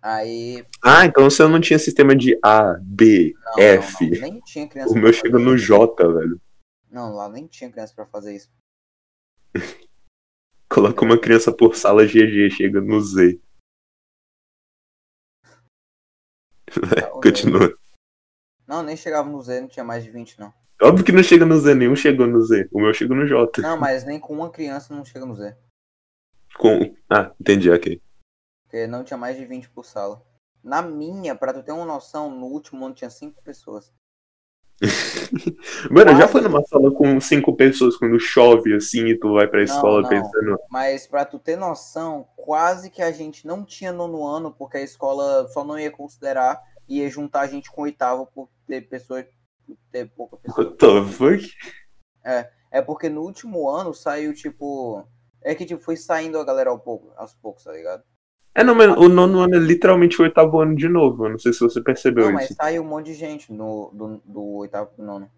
Aí. 0.00 0.64
Ah, 0.82 1.04
então 1.06 1.28
você 1.30 1.46
não 1.46 1.60
tinha 1.60 1.78
sistema 1.78 2.16
de 2.16 2.36
A, 2.42 2.76
B, 2.80 3.34
Não, 3.44 3.62
F. 3.62 4.10
não, 4.10 4.20
nem 4.20 4.40
tinha 4.40 4.66
criança. 4.66 4.92
O 4.92 4.98
meu 4.98 5.12
chega 5.12 5.38
no. 5.38 5.56
J, 5.56 6.08
velho. 6.12 6.40
Não, 6.90 7.14
lá 7.14 7.28
nem 7.28 7.46
tinha 7.46 7.70
criança 7.70 7.94
pra 7.94 8.06
fazer 8.06 8.34
isso. 8.34 8.50
Coloca 10.72 11.04
uma 11.04 11.20
criança 11.20 11.54
por 11.54 11.76
sala 11.76 12.06
GG, 12.06 12.48
chega 12.50 12.80
no 12.80 12.98
Z. 12.98 13.38
Vai, 16.80 17.02
Tá 17.02 17.10
continua. 17.10 17.78
Não, 18.66 18.82
nem 18.82 18.96
chegava 18.96 19.28
no 19.28 19.42
Z, 19.42 19.60
não 19.60 19.68
tinha 19.68 19.84
mais 19.84 20.02
de 20.02 20.10
20, 20.10 20.40
não. 20.40 20.50
Óbvio 20.80 21.04
que 21.04 21.12
não 21.12 21.22
chega 21.22 21.44
no 21.44 21.58
Z, 21.58 21.74
nenhum 21.74 21.94
chegou 21.94 22.26
no 22.26 22.40
Z. 22.40 22.70
O 22.72 22.80
meu 22.80 22.94
chegou 22.94 23.14
no 23.14 23.26
J. 23.26 23.60
Não, 23.60 23.76
mas 23.76 24.04
nem 24.06 24.18
com 24.18 24.32
uma 24.32 24.50
criança 24.50 24.94
não 24.94 25.04
chega 25.04 25.26
no 25.26 25.34
Z. 25.34 25.54
Com... 26.56 26.96
Ah, 27.10 27.34
entendi, 27.38 27.70
ok. 27.70 28.00
Porque 28.62 28.86
não 28.86 29.04
tinha 29.04 29.18
mais 29.18 29.36
de 29.36 29.44
20 29.44 29.68
por 29.68 29.84
sala. 29.84 30.24
Na 30.64 30.80
minha, 30.80 31.34
pra 31.34 31.52
tu 31.52 31.62
ter 31.62 31.72
uma 31.72 31.84
noção, 31.84 32.30
no 32.30 32.46
último 32.46 32.86
ano 32.86 32.94
tinha 32.94 33.10
5 33.10 33.42
pessoas. 33.42 33.92
Mano, 35.90 36.16
já 36.16 36.26
foi 36.26 36.40
numa 36.40 36.62
sala 36.66 36.90
com 36.92 37.20
cinco 37.20 37.54
pessoas 37.54 37.96
quando 37.96 38.18
chove 38.18 38.74
assim 38.74 39.06
e 39.06 39.18
tu 39.18 39.34
vai 39.34 39.46
pra 39.46 39.62
escola 39.62 40.02
não. 40.02 40.08
pensando. 40.08 40.58
Mas 40.70 41.06
pra 41.06 41.24
tu 41.24 41.38
ter 41.38 41.56
noção, 41.56 42.26
quase 42.36 42.90
que 42.90 43.00
a 43.00 43.12
gente 43.12 43.46
não 43.46 43.64
tinha 43.64 43.92
nono 43.92 44.26
ano, 44.26 44.52
porque 44.52 44.78
a 44.78 44.82
escola 44.82 45.46
só 45.48 45.64
não 45.64 45.78
ia 45.78 45.90
considerar, 45.90 46.60
ia 46.88 47.08
juntar 47.08 47.42
a 47.42 47.46
gente 47.46 47.70
com 47.70 47.82
oitavo 47.82 48.26
por 48.34 48.48
ter 48.66 48.82
pessoas, 48.88 49.24
por 49.66 49.76
ter 49.90 50.10
pouca 50.10 50.36
pessoa. 50.36 50.66
What 50.66 50.78
the 50.78 51.12
fuck? 51.12 51.48
É 52.72 52.80
porque 52.80 53.08
no 53.10 53.22
último 53.22 53.68
ano 53.68 53.92
saiu, 53.92 54.32
tipo. 54.34 55.06
É 55.42 55.54
que 55.54 55.66
tipo, 55.66 55.82
foi 55.82 55.96
saindo 55.96 56.38
a 56.38 56.44
galera 56.44 56.70
ao 56.70 56.78
pouco, 56.78 57.12
aos 57.16 57.34
poucos, 57.34 57.64
tá 57.64 57.72
ligado? 57.72 58.02
É, 58.54 58.62
não, 58.62 58.74
mas 58.74 58.88
o 58.96 59.08
nono 59.08 59.40
ano 59.40 59.56
é 59.56 59.58
literalmente 59.58 60.20
o 60.20 60.24
oitavo 60.24 60.60
ano 60.60 60.76
de 60.76 60.88
novo. 60.88 61.26
Eu 61.26 61.30
não 61.30 61.38
sei 61.38 61.52
se 61.52 61.60
você 61.60 61.80
percebeu 61.80 62.26
Não, 62.26 62.32
mas 62.32 62.44
isso. 62.46 62.54
saiu 62.54 62.82
um 62.82 62.86
monte 62.86 63.06
de 63.06 63.14
gente 63.14 63.52
no, 63.52 63.90
do, 63.94 64.22
do 64.24 64.42
oitavo 64.56 64.90
pro 64.94 65.04
nono. 65.04 65.30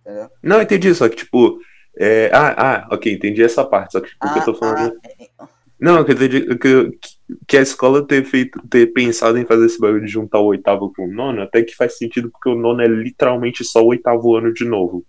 Entendeu? 0.00 0.30
Não, 0.42 0.60
entendi, 0.62 0.94
só 0.94 1.08
que 1.08 1.16
tipo. 1.16 1.58
é, 1.96 2.30
Ah, 2.32 2.86
ah, 2.88 2.88
ok, 2.94 3.12
entendi 3.12 3.42
essa 3.42 3.64
parte. 3.64 3.92
Só 3.92 4.00
que 4.00 4.08
tipo, 4.08 4.26
o 4.26 4.32
que 4.32 4.38
eu 4.38 4.44
tô 4.44 4.54
falando. 4.54 4.92
ah, 5.04 5.08
é- 5.08 5.24
é- 5.24 5.28
Não, 5.78 6.04
que, 6.04 6.12
eu 6.12 6.14
entendi 6.16 6.58
que, 6.58 6.98
que 7.46 7.56
a 7.56 7.60
escola 7.62 8.06
ter 8.06 8.24
feito, 8.24 8.60
ter 8.68 8.86
pensado 8.92 9.36
em 9.38 9.44
fazer 9.44 9.66
esse 9.66 9.78
bagulho 9.78 10.04
de 10.04 10.10
juntar 10.10 10.38
o 10.40 10.46
oitavo 10.46 10.92
com 10.94 11.04
o 11.04 11.12
nono, 11.12 11.42
até 11.42 11.62
que 11.62 11.74
faz 11.74 11.98
sentido, 11.98 12.30
porque 12.30 12.48
o 12.48 12.54
nono 12.54 12.80
é 12.80 12.86
literalmente 12.86 13.62
só 13.64 13.82
o 13.82 13.88
oitavo 13.88 14.34
ano 14.36 14.52
de 14.54 14.64
novo. 14.64 15.04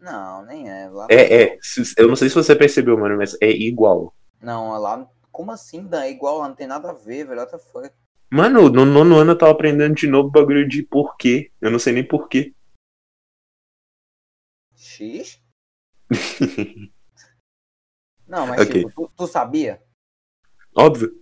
não, 0.00 0.44
nem 0.44 0.68
é. 0.68 0.88
Lá 0.88 1.06
É, 1.10 1.42
é. 1.42 1.58
Eu 1.98 2.08
não 2.08 2.16
sei 2.16 2.28
se 2.28 2.34
você 2.34 2.54
percebeu, 2.56 2.98
mano, 2.98 3.16
mas 3.16 3.36
é 3.40 3.50
igual. 3.50 4.14
Não, 4.40 4.78
lá. 4.78 5.08
Como 5.36 5.52
assim, 5.52 5.84
Dan? 5.84 6.04
É 6.04 6.10
igual, 6.10 6.42
não 6.42 6.54
tem 6.54 6.66
nada 6.66 6.88
a 6.88 6.94
ver, 6.94 7.26
velho. 7.26 7.40
What 7.40 7.52
the 7.52 7.58
fuck? 7.58 7.94
Mano, 8.30 8.70
no 8.70 8.86
nono 8.86 9.18
ano 9.18 9.32
eu 9.32 9.38
tava 9.38 9.52
aprendendo 9.52 9.94
de 9.94 10.06
novo 10.06 10.30
bagulho 10.30 10.66
de 10.66 10.82
porquê. 10.82 11.52
Eu 11.60 11.70
não 11.70 11.78
sei 11.78 11.92
nem 11.92 12.02
porquê. 12.02 12.54
X? 14.74 15.38
Não, 18.26 18.46
mas 18.46 18.62
Ok. 18.62 18.74
tipo, 18.74 18.90
tu, 18.90 19.12
tu 19.14 19.26
sabia? 19.26 19.82
Óbvio, 20.74 21.12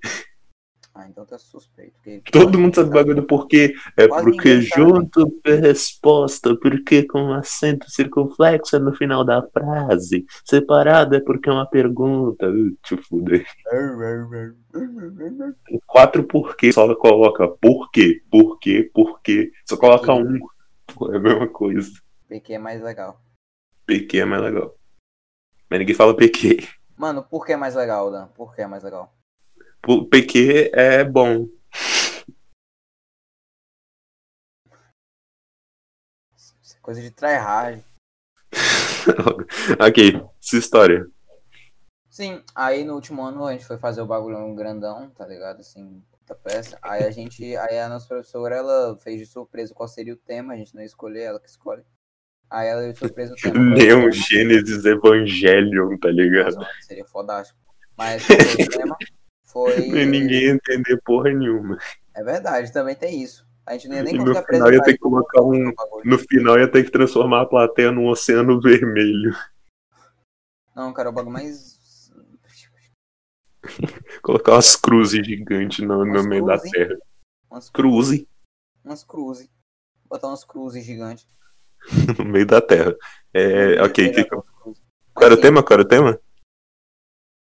Ah, 0.97 1.09
então 1.09 1.27
tá 1.27 1.37
suspeito. 1.37 1.93
porque- 2.05 2.31
todo 2.31 2.57
mundo 2.57 2.73
sabe 2.77 2.91
bagulho 2.91 3.17
do 3.17 3.27
porquê. 3.27 3.75
É 3.97 4.07
Quase 4.07 4.25
porque 4.25 4.61
junto 4.61 5.41
é 5.45 5.55
resposta, 5.57 6.55
porque 6.57 7.03
com 7.05 7.33
acento 7.33 7.91
circunflexo 7.91 8.77
é 8.77 8.79
no 8.79 8.95
final 8.95 9.25
da 9.25 9.43
frase. 9.43 10.25
Separado 10.45 11.17
é 11.17 11.21
porque 11.21 11.49
é 11.49 11.53
uma 11.53 11.67
pergunta. 11.67 12.49
Uh, 12.49 12.71
Te 12.85 12.97
fuder. 12.97 13.45
Tem 15.67 15.81
quatro 15.87 16.23
porquê, 16.25 16.73
só 16.73 16.95
coloca 16.95 17.49
porquê, 17.49 18.23
porquê, 18.31 18.89
porquê. 18.95 19.51
Só 19.69 19.77
coloca 19.77 20.13
um. 20.15 20.39
Pô, 20.95 21.13
É 21.13 21.17
a 21.17 21.21
mesma 21.21 21.49
coisa. 21.49 21.91
PQ 22.29 22.53
é 22.55 22.59
mais 22.59 22.81
legal. 22.83 23.21
PQ 23.87 24.19
é 24.21 24.25
mais 24.25 24.43
legal. 24.43 24.75
Mas 25.69 25.79
ninguém 25.81 25.95
fala 25.95 26.15
PQ. 26.17 26.59
Mano, 26.97 27.23
por 27.25 27.45
que 27.45 27.53
é 27.53 27.57
mais 27.57 27.75
legal, 27.75 28.11
Dan? 28.13 28.29
Por 28.29 28.55
que 28.55 28.63
é 28.63 28.67
mais 28.67 28.85
legal? 28.85 29.13
Pô, 29.85 30.03
PQ 30.07 30.71
é 30.73 31.05
bom. 31.05 31.47
Isso 36.35 36.75
é 36.75 36.81
Coisa 36.81 37.03
de 37.03 37.11
tryhard. 37.11 37.85
ok, 39.79 40.23
essa 40.43 40.57
história. 40.57 41.07
Sim, 42.09 42.43
aí 42.55 42.83
no 42.83 42.95
último 42.95 43.23
ano 43.23 43.45
a 43.45 43.53
gente 43.53 43.67
foi 43.67 43.77
fazer 43.77 44.01
o 44.01 44.07
bagulho 44.07 44.55
grandão, 44.55 45.11
tá 45.11 45.27
ligado? 45.27 45.61
Assim, 45.61 46.03
puta 46.13 46.35
peça. 46.35 46.79
Aí 46.81 47.05
a 47.05 47.11
gente, 47.11 47.55
aí 47.57 47.79
a 47.79 47.89
nossa 47.89 48.09
professora, 48.09 48.57
ela 48.57 48.97
fez 48.97 49.19
de 49.19 49.27
surpresa 49.27 49.75
qual 49.75 49.87
seria 49.87 50.15
o 50.15 50.17
tema, 50.17 50.55
a 50.55 50.57
gente 50.57 50.75
não 50.75 50.83
escolheu, 50.83 51.25
ela 51.25 51.41
que 51.41 51.51
escolhe. 51.51 51.83
Aí 52.49 52.69
ela 52.69 52.91
de 52.91 52.99
surpresa 52.99 53.35
o 53.35 53.37
tema. 53.37 53.59
o 53.61 53.63
Neon. 53.63 54.11
Gênesis 54.11 54.87
Evangelion, 54.87 55.99
tá 55.99 56.09
ligado? 56.09 56.55
Nossa, 56.55 56.71
seria 56.81 57.05
fodástico. 57.05 57.59
Mas 57.99 58.25
o 58.25 58.69
tema 58.71 58.97
foi. 59.55 59.79
E 59.89 60.05
ninguém 60.05 60.43
ia 60.43 60.51
entender 60.51 61.01
porra 61.03 61.33
nenhuma. 61.33 61.79
É 62.15 62.23
verdade, 62.23 62.71
também 62.73 62.95
tem 62.95 63.23
isso. 63.23 63.47
A 63.65 63.73
gente 63.73 63.89
não 63.89 63.97
ia 63.97 64.03
nem 64.03 64.15
E 64.15 64.19
no 64.19 64.25
conseguir 64.27 64.47
final 64.47 64.73
ia 64.73 64.83
ter 64.83 64.93
que 64.93 64.99
colocar 64.99 65.41
no 65.41 65.55
um-. 65.55 65.73
No 66.05 66.19
final 66.19 66.59
ia 66.59 66.71
ter 66.71 66.85
que 66.85 66.91
transformar 66.91 67.43
a 67.43 67.47
plateia 67.47 67.91
num 67.91 68.09
oceano 68.09 68.61
vermelho. 68.61 69.35
Não, 70.77 70.93
cara, 70.93 71.09
o 71.09 71.13
bagulho 71.13 71.33
mais. 71.33 71.83
Colocar 74.21 74.53
umas 74.53 74.77
cruzes 74.77 75.25
gigantes 75.27 75.79
no, 75.79 76.05
no 76.05 76.11
Umas 76.13 76.27
meio 76.27 76.45
da 76.45 76.59
cruzes? 76.59 76.71
terra. 76.73 76.99
Umas, 77.51 77.71
Cruze 77.71 78.29
umas 78.85 79.03
cruzes. 79.05 79.49
Botar 80.05 80.29
umas 80.29 80.45
cruzes 80.45 80.85
gigantes. 80.85 81.27
no 82.19 82.25
meio 82.27 82.47
da 82.47 82.61
terra. 82.61 82.95
É, 83.33 83.81
ok, 83.83 84.13
que, 84.13 84.25
cruzes. 84.25 84.83
qual 85.15 85.27
era 85.27 85.35
o 85.35 85.41
tema? 85.41 85.63
Qual 85.63 85.79
era 85.79 85.83
o 85.83 85.89
tema? 85.89 86.21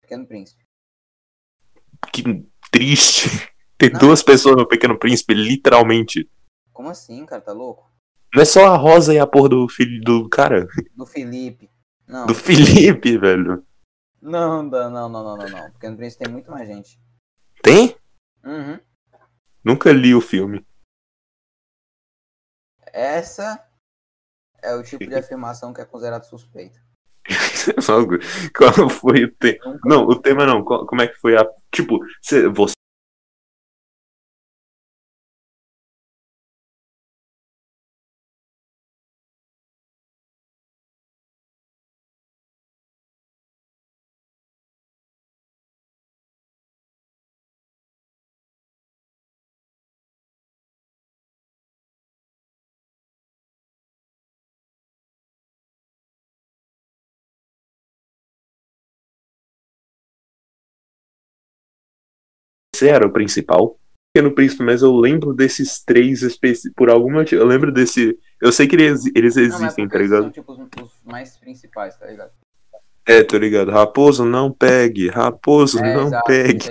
Pequeno 0.02 0.26
Príncipe. 0.26 0.69
Que 2.12 2.24
triste. 2.72 3.30
Tem 3.78 3.90
Não. 3.92 4.00
duas 4.00 4.22
pessoas 4.22 4.58
no 4.58 4.68
Pequeno 4.68 5.00
Príncipe, 5.00 5.34
literalmente. 5.34 6.30
Como 6.74 6.90
assim, 6.90 7.26
cara? 7.26 7.42
Tá 7.42 7.54
louco? 7.54 7.90
Não 8.34 8.42
é 8.42 8.46
só 8.46 8.68
a 8.68 8.76
Rosa 8.76 9.14
e 9.14 9.20
a 9.20 9.26
porra 9.26 9.50
do 9.50 9.70
filho 9.70 10.02
do 10.02 10.30
cara. 10.30 10.68
Do 10.96 11.06
Felipe. 11.06 11.72
Não. 12.06 12.28
Do 12.28 12.36
Felipe, 12.36 13.18
velho. 13.18 13.66
Não, 14.22 14.62
não, 14.62 14.90
não, 14.90 15.10
não, 15.10 15.24
não, 15.24 15.38
não, 15.38 15.50
não. 15.50 15.72
Pequeno 15.72 15.96
Príncipe 15.96 16.26
tem 16.26 16.34
muito 16.34 16.52
mais 16.52 16.68
gente. 16.68 17.00
Tem? 17.64 17.96
Uhum. 18.44 18.80
Nunca 19.64 19.92
li 19.92 20.14
o 20.14 20.22
filme. 20.22 20.66
Essa 22.92 23.66
é 24.62 24.74
o 24.76 24.84
tipo 24.84 25.06
de 25.08 25.16
afirmação 25.16 25.74
que 25.74 25.82
é 25.82 25.86
considerado 25.86 26.24
suspeita. 26.24 26.80
Qual 28.56 28.90
foi 28.90 29.24
o 29.26 29.32
tema? 29.34 29.80
Não, 29.86 30.04
o 30.04 30.16
tema 30.16 30.46
não. 30.46 30.64
Como 30.64 31.02
é 31.02 31.08
que 31.08 31.16
foi 31.20 31.38
a. 31.38 31.46
Tipo, 31.72 32.00
cê- 32.22 32.48
você. 32.48 32.74
Você 62.80 62.88
era 62.88 63.06
o 63.06 63.12
principal? 63.12 63.78
Pequeno 64.14 64.34
Príncipe, 64.34 64.64
mas 64.64 64.82
eu 64.82 64.96
lembro 64.96 65.34
desses 65.34 65.84
três 65.84 66.22
específicos. 66.22 66.74
Por 66.76 66.90
alguma. 66.90 67.26
Eu 67.30 67.46
lembro 67.46 67.74
desse. 67.74 68.18
Eu 68.42 68.54
sei 68.54 68.70
que 68.70 68.76
eles, 68.78 69.06
eles 69.14 69.36
Não, 69.36 69.44
mas 69.44 69.52
existem, 69.52 69.86
porque 69.86 69.98
tá 69.98 70.04
ligado? 70.04 70.22
são 70.22 70.32
tipo 70.32 70.52
os, 70.54 70.60
os 70.82 71.04
mais 71.04 71.36
principais, 71.38 71.98
tá 71.98 72.06
ligado? 72.08 72.32
É, 73.06 73.22
tô 73.22 73.38
ligado. 73.38 73.70
Raposo, 73.70 74.24
não 74.24 74.50
pegue. 74.50 75.10
Raposo, 75.10 75.78
É, 75.80 75.94
não 75.94 76.08
exato, 76.08 76.26
pegue. 76.26 76.66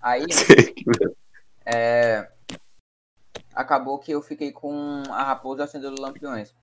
aí 0.00 0.24
é, 1.66 2.30
acabou 3.54 3.98
que 3.98 4.12
eu 4.12 4.22
fiquei 4.22 4.52
com 4.52 5.02
a 5.10 5.22
raposa 5.22 5.60
o 5.60 5.64
acendedor 5.64 5.96
de 5.96 6.00
lampiões. 6.00 6.54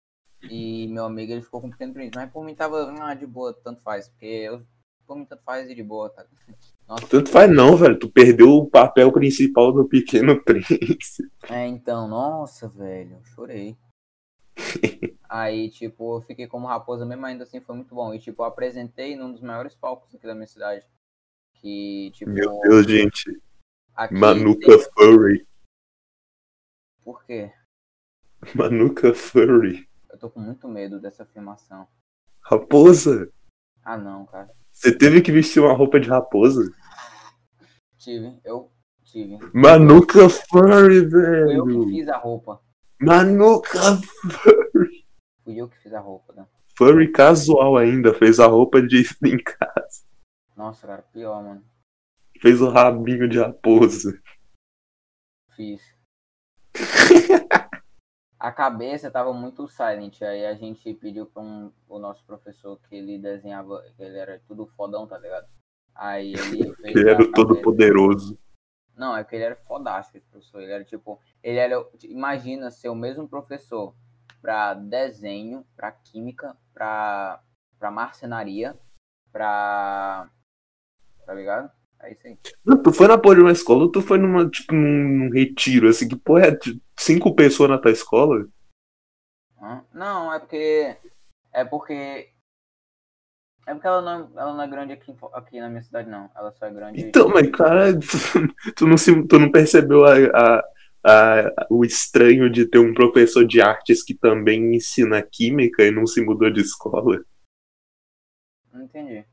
E 0.49 0.87
meu 0.87 1.05
amigo, 1.05 1.31
ele 1.31 1.43
ficou 1.43 1.61
com 1.61 1.67
o 1.67 1.71
pequeno 1.71 1.93
príncipe. 1.93 2.17
Mas 2.17 2.31
por 2.31 2.43
mim 2.43 2.55
tava, 2.55 2.91
ah, 3.01 3.13
de 3.13 3.27
boa, 3.27 3.53
tanto 3.53 3.83
faz. 3.83 4.09
Porque 4.09 4.25
eu, 4.25 4.65
por 5.05 5.15
mim 5.15 5.25
tanto 5.25 5.43
faz 5.43 5.69
e 5.69 5.75
de 5.75 5.83
boa, 5.83 6.09
tá? 6.09 6.25
Nossa, 6.91 7.07
Tanto 7.07 7.29
faz 7.31 7.49
não, 7.49 7.77
velho. 7.77 7.97
Tu 7.97 8.09
perdeu 8.11 8.49
o 8.49 8.69
papel 8.69 9.13
principal 9.13 9.71
do 9.71 9.87
Pequeno 9.87 10.35
Príncipe. 10.43 11.31
É, 11.49 11.65
então, 11.65 12.05
nossa, 12.05 12.67
velho, 12.67 13.23
chorei. 13.23 13.77
Aí, 15.29 15.69
tipo, 15.69 16.17
eu 16.17 16.21
fiquei 16.21 16.47
como 16.47 16.67
raposa 16.67 17.05
mesmo, 17.05 17.25
ainda 17.25 17.45
assim 17.45 17.61
foi 17.61 17.75
muito 17.77 17.95
bom. 17.95 18.13
E, 18.13 18.19
tipo, 18.19 18.41
eu 18.43 18.45
apresentei 18.45 19.15
num 19.15 19.31
dos 19.31 19.41
maiores 19.41 19.73
palcos 19.73 20.13
aqui 20.13 20.27
da 20.27 20.35
minha 20.35 20.47
cidade. 20.47 20.85
Que, 21.61 22.11
tipo, 22.13 22.29
Meu 22.29 22.59
Deus, 22.59 22.85
gente. 22.85 23.41
Manuka 24.11 24.77
tem- 24.77 24.91
Furry. 24.93 25.47
Por 27.05 27.23
quê? 27.23 27.53
Manuka 28.53 29.13
Furry. 29.13 29.87
Eu 30.09 30.19
tô 30.19 30.29
com 30.29 30.41
muito 30.41 30.67
medo 30.67 30.99
dessa 30.99 31.23
afirmação. 31.23 31.87
Raposa. 32.41 33.31
Ah, 33.81 33.97
não, 33.97 34.25
cara. 34.25 34.51
Você 34.73 34.97
teve 34.97 35.21
que 35.21 35.31
vestir 35.31 35.61
uma 35.61 35.73
roupa 35.73 35.99
de 35.99 36.09
raposa? 36.09 36.69
Tive, 38.01 38.41
eu 38.43 38.71
tive. 39.03 39.37
Manuka 39.53 40.27
Furry, 40.27 41.07
Fui 41.07 41.55
eu 41.55 41.65
que 41.67 41.71
velho. 41.71 41.89
fiz 41.89 42.07
a 42.09 42.17
roupa. 42.17 42.59
Manuka 42.99 43.79
Fui 45.43 45.55
eu 45.61 45.69
que 45.69 45.77
fiz 45.77 45.93
a 45.93 45.99
roupa, 45.99 46.33
né? 46.33 46.47
Furry 46.75 47.11
casual 47.11 47.77
ainda. 47.77 48.11
Fez 48.11 48.39
a 48.39 48.47
roupa 48.47 48.81
de 48.81 49.03
em 49.23 49.37
casa. 49.37 50.03
Nossa, 50.57 50.87
cara, 50.87 51.03
pior, 51.03 51.43
mano. 51.43 51.63
Fez 52.41 52.59
o 52.59 52.69
rabinho 52.69 53.29
de 53.29 53.37
raposa. 53.39 54.19
Fiz. 55.55 55.79
A 58.39 58.51
cabeça 58.51 59.11
tava 59.11 59.31
muito 59.31 59.67
silent, 59.67 60.23
aí 60.23 60.47
a 60.47 60.55
gente 60.55 60.91
pediu 60.95 61.27
pra 61.27 61.43
um, 61.43 61.71
o 61.87 61.99
nosso 61.99 62.25
professor 62.25 62.79
que 62.89 62.95
ele 62.95 63.19
desenhava, 63.19 63.83
que 63.95 64.01
ele 64.01 64.17
era 64.17 64.41
tudo 64.47 64.65
fodão, 64.75 65.05
tá 65.05 65.19
ligado? 65.19 65.47
Aí 65.95 66.33
ele. 66.33 66.73
Ele 66.83 67.09
era 67.09 67.21
o 67.21 67.31
todo 67.31 67.61
poderoso. 67.61 68.37
Não, 68.95 69.15
é 69.15 69.23
porque 69.23 69.35
ele 69.35 69.45
era 69.45 69.55
fodástico, 69.55 70.17
esse 70.17 70.27
professor. 70.27 70.61
Ele 70.61 70.71
era 70.71 70.83
tipo. 70.83 71.19
Ele 71.41 71.57
era. 71.57 71.75
Imagina 72.03 72.69
ser 72.69 72.89
o 72.89 72.95
mesmo 72.95 73.27
professor 73.27 73.95
pra 74.41 74.73
desenho, 74.73 75.65
pra 75.75 75.91
química, 75.91 76.55
pra, 76.73 77.41
pra 77.79 77.91
marcenaria, 77.91 78.77
pra. 79.31 80.29
Tá 81.25 81.33
ligado? 81.33 81.71
É 82.01 82.11
isso 82.11 82.27
aí. 82.27 82.37
Não, 82.65 82.81
tu 82.81 82.91
foi 82.91 83.07
na 83.07 83.17
porra 83.17 83.35
de 83.35 83.41
uma 83.41 83.51
escola 83.51 83.83
ou 83.83 83.91
tu 83.91 84.01
foi 84.01 84.17
numa, 84.17 84.49
tipo, 84.49 84.73
num, 84.73 85.29
retiro, 85.29 85.87
assim, 85.87 86.07
que 86.07 86.15
porra 86.15 86.47
é 86.47 86.59
cinco 86.99 87.35
pessoas 87.35 87.69
na 87.69 87.77
tua 87.77 87.91
escola? 87.91 88.47
Não, 89.93 90.33
é 90.33 90.39
porque. 90.39 90.97
É 91.53 91.63
porque. 91.63 92.30
É 93.71 93.73
porque 93.73 93.87
ela 93.87 94.01
não, 94.01 94.37
ela 94.37 94.53
não 94.53 94.61
é 94.61 94.67
grande 94.67 94.91
aqui, 94.91 95.15
aqui 95.31 95.61
na 95.61 95.69
minha 95.69 95.81
cidade, 95.81 96.09
não. 96.09 96.29
Ela 96.35 96.51
só 96.51 96.65
é 96.65 96.73
grande. 96.73 96.99
Então, 97.07 97.29
mas 97.29 97.49
cara, 97.51 97.97
tu 98.75 98.85
não, 98.85 98.97
se, 98.97 99.25
tu 99.27 99.39
não 99.39 99.49
percebeu 99.49 100.03
a, 100.03 100.15
a- 100.17 100.63
a- 101.05 101.67
o 101.69 101.85
estranho 101.85 102.49
de 102.49 102.65
ter 102.65 102.79
um 102.79 102.93
professor 102.93 103.47
de 103.47 103.61
artes 103.61 104.03
que 104.03 104.13
também 104.13 104.75
ensina 104.75 105.21
química 105.21 105.85
e 105.85 105.89
não 105.91 106.05
se 106.05 106.19
mudou 106.19 106.51
de 106.51 106.59
escola? 106.59 107.23
Não 108.73 108.83
entendi. 108.83 109.25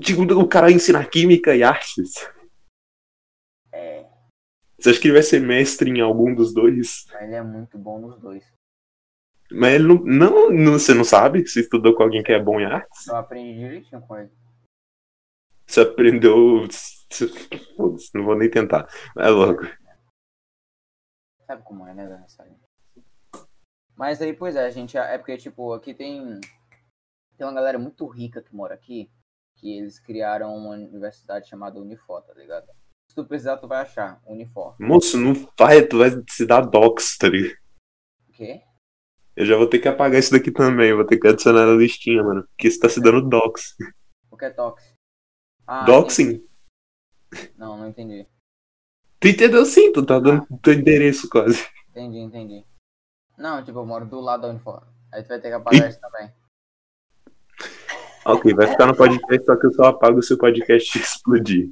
Digo, 0.00 0.22
o 0.40 0.48
cara 0.48 0.70
ensina 0.70 1.04
química 1.04 1.54
e 1.54 1.62
artes. 1.62 2.26
É. 3.70 4.06
Você 4.78 4.88
acha 4.90 5.00
que 5.00 5.08
ele 5.08 5.14
vai 5.14 5.22
ser 5.22 5.40
mestre 5.40 5.90
em 5.90 6.00
algum 6.00 6.34
dos 6.34 6.54
dois? 6.54 7.04
Ele 7.20 7.34
é 7.34 7.42
muito 7.42 7.76
bom 7.76 7.98
nos 7.98 8.18
dois. 8.18 8.42
Mas 9.54 9.74
ele 9.74 9.84
não, 9.88 9.94
não, 10.04 10.50
não- 10.50 10.72
Você 10.72 10.94
não 10.94 11.04
sabe 11.04 11.46
se 11.46 11.60
estudou 11.60 11.94
com 11.94 12.02
alguém 12.02 12.22
que 12.22 12.32
é 12.32 12.42
bom 12.42 12.60
em 12.60 12.64
artes? 12.66 13.06
Eu 13.06 13.16
aprendi 13.16 13.58
direitinho 13.58 14.00
com 14.02 14.16
ele. 14.18 14.30
Você 15.66 15.80
aprendeu. 15.80 16.66
Foda-se, 17.76 18.10
não 18.14 18.24
vou 18.24 18.36
nem 18.36 18.50
tentar. 18.50 18.86
Vai 19.14 19.30
logo. 19.30 19.62
Sabe 21.46 21.62
como 21.62 21.86
é, 21.86 21.94
né, 21.94 22.08
Vanessa? 22.08 22.46
Mas 23.96 24.20
aí, 24.20 24.32
pois 24.32 24.56
é, 24.56 24.64
a 24.66 24.70
gente. 24.70 24.96
É 24.96 25.16
porque, 25.18 25.36
tipo, 25.36 25.72
aqui 25.72 25.94
tem. 25.94 26.40
Tem 27.36 27.46
uma 27.46 27.52
galera 27.54 27.78
muito 27.78 28.06
rica 28.06 28.42
que 28.42 28.54
mora 28.54 28.74
aqui. 28.74 29.10
Que 29.56 29.78
eles 29.78 30.00
criaram 30.00 30.54
uma 30.56 30.70
universidade 30.70 31.48
chamada 31.48 31.78
Unifor, 31.80 32.22
tá 32.22 32.34
ligado? 32.34 32.66
Se 33.08 33.14
tu 33.14 33.24
precisar, 33.24 33.56
tu 33.58 33.68
vai 33.68 33.82
achar 33.82 34.20
Unifor. 34.26 34.74
Moço, 34.80 35.16
não 35.16 35.32
vai, 35.56 35.86
tu 35.86 35.98
vai 35.98 36.10
se 36.28 36.44
dar 36.44 36.62
docs, 36.62 37.16
tá 37.16 37.28
ligado? 37.28 37.56
O 38.28 38.32
quê? 38.32 38.62
Eu 39.36 39.44
já 39.46 39.56
vou 39.56 39.66
ter 39.66 39.78
que 39.80 39.88
apagar 39.88 40.18
isso 40.20 40.30
daqui 40.30 40.50
também, 40.50 40.94
vou 40.94 41.04
ter 41.04 41.18
que 41.18 41.26
adicionar 41.26 41.66
na 41.66 41.72
listinha, 41.72 42.22
mano. 42.22 42.44
Porque 42.48 42.68
isso 42.68 42.78
tá 42.78 42.88
se 42.88 43.00
dando 43.00 43.20
docs. 43.28 43.74
O 44.30 44.36
que 44.36 44.44
é 44.44 44.50
Tox? 44.50 44.82
Ah, 45.66 45.84
Doxing? 45.84 46.22
entendi. 46.22 46.44
Não, 47.56 47.76
não 47.76 47.88
entendi. 47.88 48.26
Tu 49.18 49.28
entendeu 49.28 49.64
sim, 49.64 49.92
tu 49.92 50.04
tá 50.04 50.20
dando 50.20 50.46
teu 50.62 50.74
endereço 50.74 51.28
quase. 51.28 51.66
Entendi, 51.90 52.18
entendi. 52.18 52.64
Não, 53.36 53.64
tipo, 53.64 53.78
eu 53.78 53.86
moro 53.86 54.04
do 54.06 54.20
lado 54.20 54.42
da 54.42 54.48
Unifor. 54.48 54.86
Aí 55.12 55.22
tu 55.22 55.28
vai 55.28 55.40
ter 55.40 55.48
que 55.48 55.54
apagar 55.54 55.88
isso 55.88 56.00
também. 56.00 56.30
Ok, 58.26 58.54
vai 58.54 58.66
ficar 58.66 58.86
no 58.86 58.96
podcast, 58.96 59.44
só 59.44 59.56
que 59.56 59.66
eu 59.66 59.72
só 59.72 59.84
apago 59.84 60.22
se 60.22 60.32
o 60.34 60.38
podcast 60.38 60.96
explodir. 60.98 61.70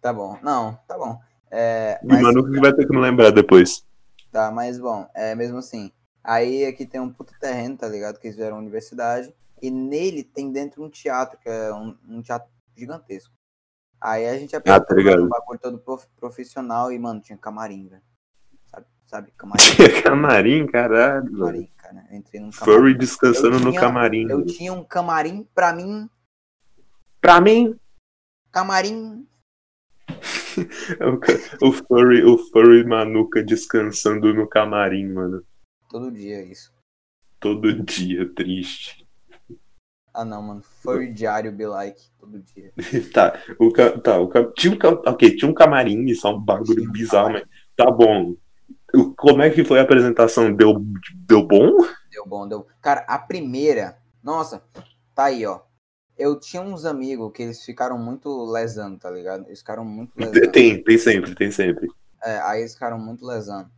Tá 0.00 0.12
bom. 0.12 0.38
Não, 0.42 0.74
tá 0.88 0.98
bom. 0.98 1.18
É, 1.50 2.00
E 2.02 2.06
o 2.06 2.22
Manu 2.22 2.44
que 2.50 2.60
vai 2.60 2.72
ter 2.72 2.86
que 2.86 2.92
me 2.92 3.00
lembrar 3.00 3.30
depois. 3.30 3.84
Tá, 4.30 4.50
mas 4.50 4.78
bom, 4.78 5.08
é 5.14 5.34
mesmo 5.34 5.58
assim. 5.58 5.92
Aí 6.24 6.64
aqui 6.66 6.86
tem 6.86 7.00
um 7.00 7.12
puto 7.12 7.32
terreno, 7.40 7.76
tá 7.76 7.88
ligado? 7.88 8.18
Que 8.18 8.26
eles 8.28 8.36
fizeram 8.36 8.56
uma 8.56 8.62
universidade. 8.62 9.34
E 9.60 9.70
nele 9.70 10.22
tem 10.24 10.50
dentro 10.52 10.82
um 10.84 10.90
teatro, 10.90 11.38
que 11.38 11.48
é 11.48 11.72
um, 11.72 11.96
um 12.08 12.22
teatro 12.22 12.48
gigantesco. 12.76 13.32
Aí 14.00 14.26
a 14.28 14.36
gente 14.38 14.54
Ah, 14.56 14.80
tá 14.80 14.94
ligado. 14.94 15.22
um 15.24 15.28
bagulho 15.28 15.58
todo 15.60 15.78
prof- 15.78 16.08
profissional 16.16 16.90
e, 16.92 16.98
mano, 16.98 17.20
tinha 17.20 17.38
camarim, 17.38 17.86
velho. 17.88 18.02
Sabe, 18.66 18.86
sabe, 19.06 19.32
camarim, 19.36 19.62
Camarim, 20.02 20.66
caralho, 20.66 21.30
camarim, 21.30 21.70
cara. 21.76 22.04
Entrei 22.10 22.40
num 22.40 22.50
camarim. 22.50 22.78
Furry 22.78 22.94
descansando 22.98 23.56
Eu 23.56 23.60
no 23.60 23.70
tinha- 23.70 23.80
camarim. 23.80 24.22
Eu 24.28 24.38
velho. 24.38 24.46
tinha 24.46 24.72
um 24.72 24.82
camarim 24.84 25.46
pra 25.54 25.72
mim, 25.72 26.08
Pra 27.20 27.40
mim, 27.40 27.78
camarim. 28.50 29.24
o, 31.62 31.68
o 31.68 31.72
furry, 31.72 32.24
o 32.24 32.36
furry 32.50 32.84
manuca 32.84 33.42
descansando 33.44 34.34
no 34.34 34.48
camarim, 34.48 35.08
mano. 35.12 35.44
Todo 35.92 36.10
dia 36.10 36.42
isso. 36.42 36.72
Todo 37.38 37.70
dia, 37.84 38.26
triste. 38.34 39.06
Ah 40.14 40.24
não, 40.24 40.40
mano. 40.40 40.62
Furry 40.62 41.12
diário 41.12 41.52
be 41.52 41.66
like. 41.66 42.00
Todo 42.18 42.40
dia. 42.40 42.72
Tá, 43.12 43.38
o 43.58 43.70
ca- 43.70 43.98
tá, 44.00 44.18
o 44.18 44.52
tinha 44.52 44.72
um, 44.72 44.78
ca- 44.78 44.88
ok, 45.10 45.36
tinha 45.36 45.50
um 45.50 45.54
camarim, 45.54 46.06
isso 46.06 46.26
é 46.26 46.30
um 46.30 46.40
bagulho 46.40 46.88
um 46.88 46.90
bizarro, 46.92 47.32
mas 47.32 47.44
tá 47.76 47.90
bom. 47.90 48.34
O- 48.94 49.14
Como 49.14 49.42
é 49.42 49.50
que 49.50 49.64
foi 49.64 49.80
a 49.80 49.82
apresentação? 49.82 50.50
Deu, 50.54 50.82
deu 51.28 51.46
bom? 51.46 51.76
Deu 52.10 52.24
bom, 52.26 52.48
deu. 52.48 52.66
Cara, 52.80 53.00
a 53.06 53.18
primeira. 53.18 53.98
Nossa, 54.22 54.62
tá 55.14 55.24
aí, 55.24 55.44
ó. 55.44 55.60
Eu 56.16 56.40
tinha 56.40 56.62
uns 56.62 56.86
amigos 56.86 57.32
que 57.34 57.42
eles 57.42 57.62
ficaram 57.62 57.98
muito 57.98 58.44
lesando, 58.50 58.98
tá 58.98 59.10
ligado? 59.10 59.44
Eles 59.46 59.58
ficaram 59.58 59.84
muito 59.84 60.12
lesando. 60.16 60.52
Tem, 60.52 60.82
tem 60.82 60.96
sempre, 60.98 61.34
tem 61.34 61.50
sempre. 61.50 61.86
É, 62.22 62.38
aí 62.40 62.60
eles 62.60 62.72
ficaram 62.72 62.98
muito 62.98 63.26
lesando. 63.26 63.70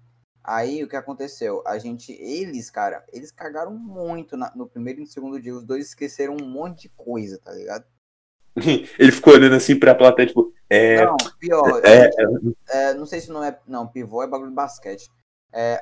Aí 0.45 0.85
o 0.85 0.89
que 0.89 0.95
aconteceu? 0.97 1.63
A 1.67 1.79
gente, 1.79 2.13
eles, 2.13 2.71
cara, 2.71 3.03
eles 3.13 3.33
cagaram 3.33 3.73
muito 3.73 4.37
na- 4.37 4.53
no 4.55 4.67
primeiro 4.69 5.01
e 5.01 5.03
no 5.05 5.07
segundo 5.09 5.41
dia. 5.41 5.55
Os 5.55 5.65
dois 5.65 5.87
esqueceram 5.87 6.37
um 6.39 6.45
monte 6.47 6.83
de 6.83 6.89
coisa, 6.91 7.39
tá 7.43 7.51
ligado? 7.53 7.87
Ele 8.99 9.11
ficou 9.11 9.33
olhando 9.33 9.57
assim 9.57 9.79
pra 9.79 9.95
plateia, 9.95 10.29
tipo, 10.29 10.53
é. 10.69 11.05
Não, 11.05 11.17
pior. 11.41 11.81
É, 11.85 12.11
é, 12.69 12.95
não 12.95 13.07
sei 13.07 13.21
se 13.21 13.31
não 13.31 13.43
é. 13.43 13.59
Não, 13.67 13.87
pivô 13.89 14.23
é 14.23 14.27
bagulho 14.27 14.51
de 14.51 14.55
basquete. 14.55 15.11
É, 15.53 15.81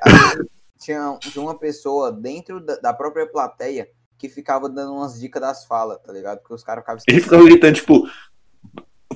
tinha, 0.78 1.18
tinha 1.20 1.42
uma 1.42 1.58
pessoa 1.58 2.12
dentro 2.12 2.60
da, 2.64 2.76
da 2.76 2.94
própria 2.94 3.26
plateia 3.26 3.90
que 4.16 4.28
ficava 4.28 4.68
dando 4.68 4.94
umas 4.94 5.18
dicas 5.18 5.42
das 5.42 5.64
falas, 5.64 5.98
tá 6.00 6.12
ligado? 6.12 6.38
Porque 6.38 6.54
os 6.54 6.62
caras 6.62 6.82
ficavam 6.82 7.02
ele 7.08 7.20
ficou 7.20 7.44
gritando, 7.44 7.74
tipo, 7.74 8.08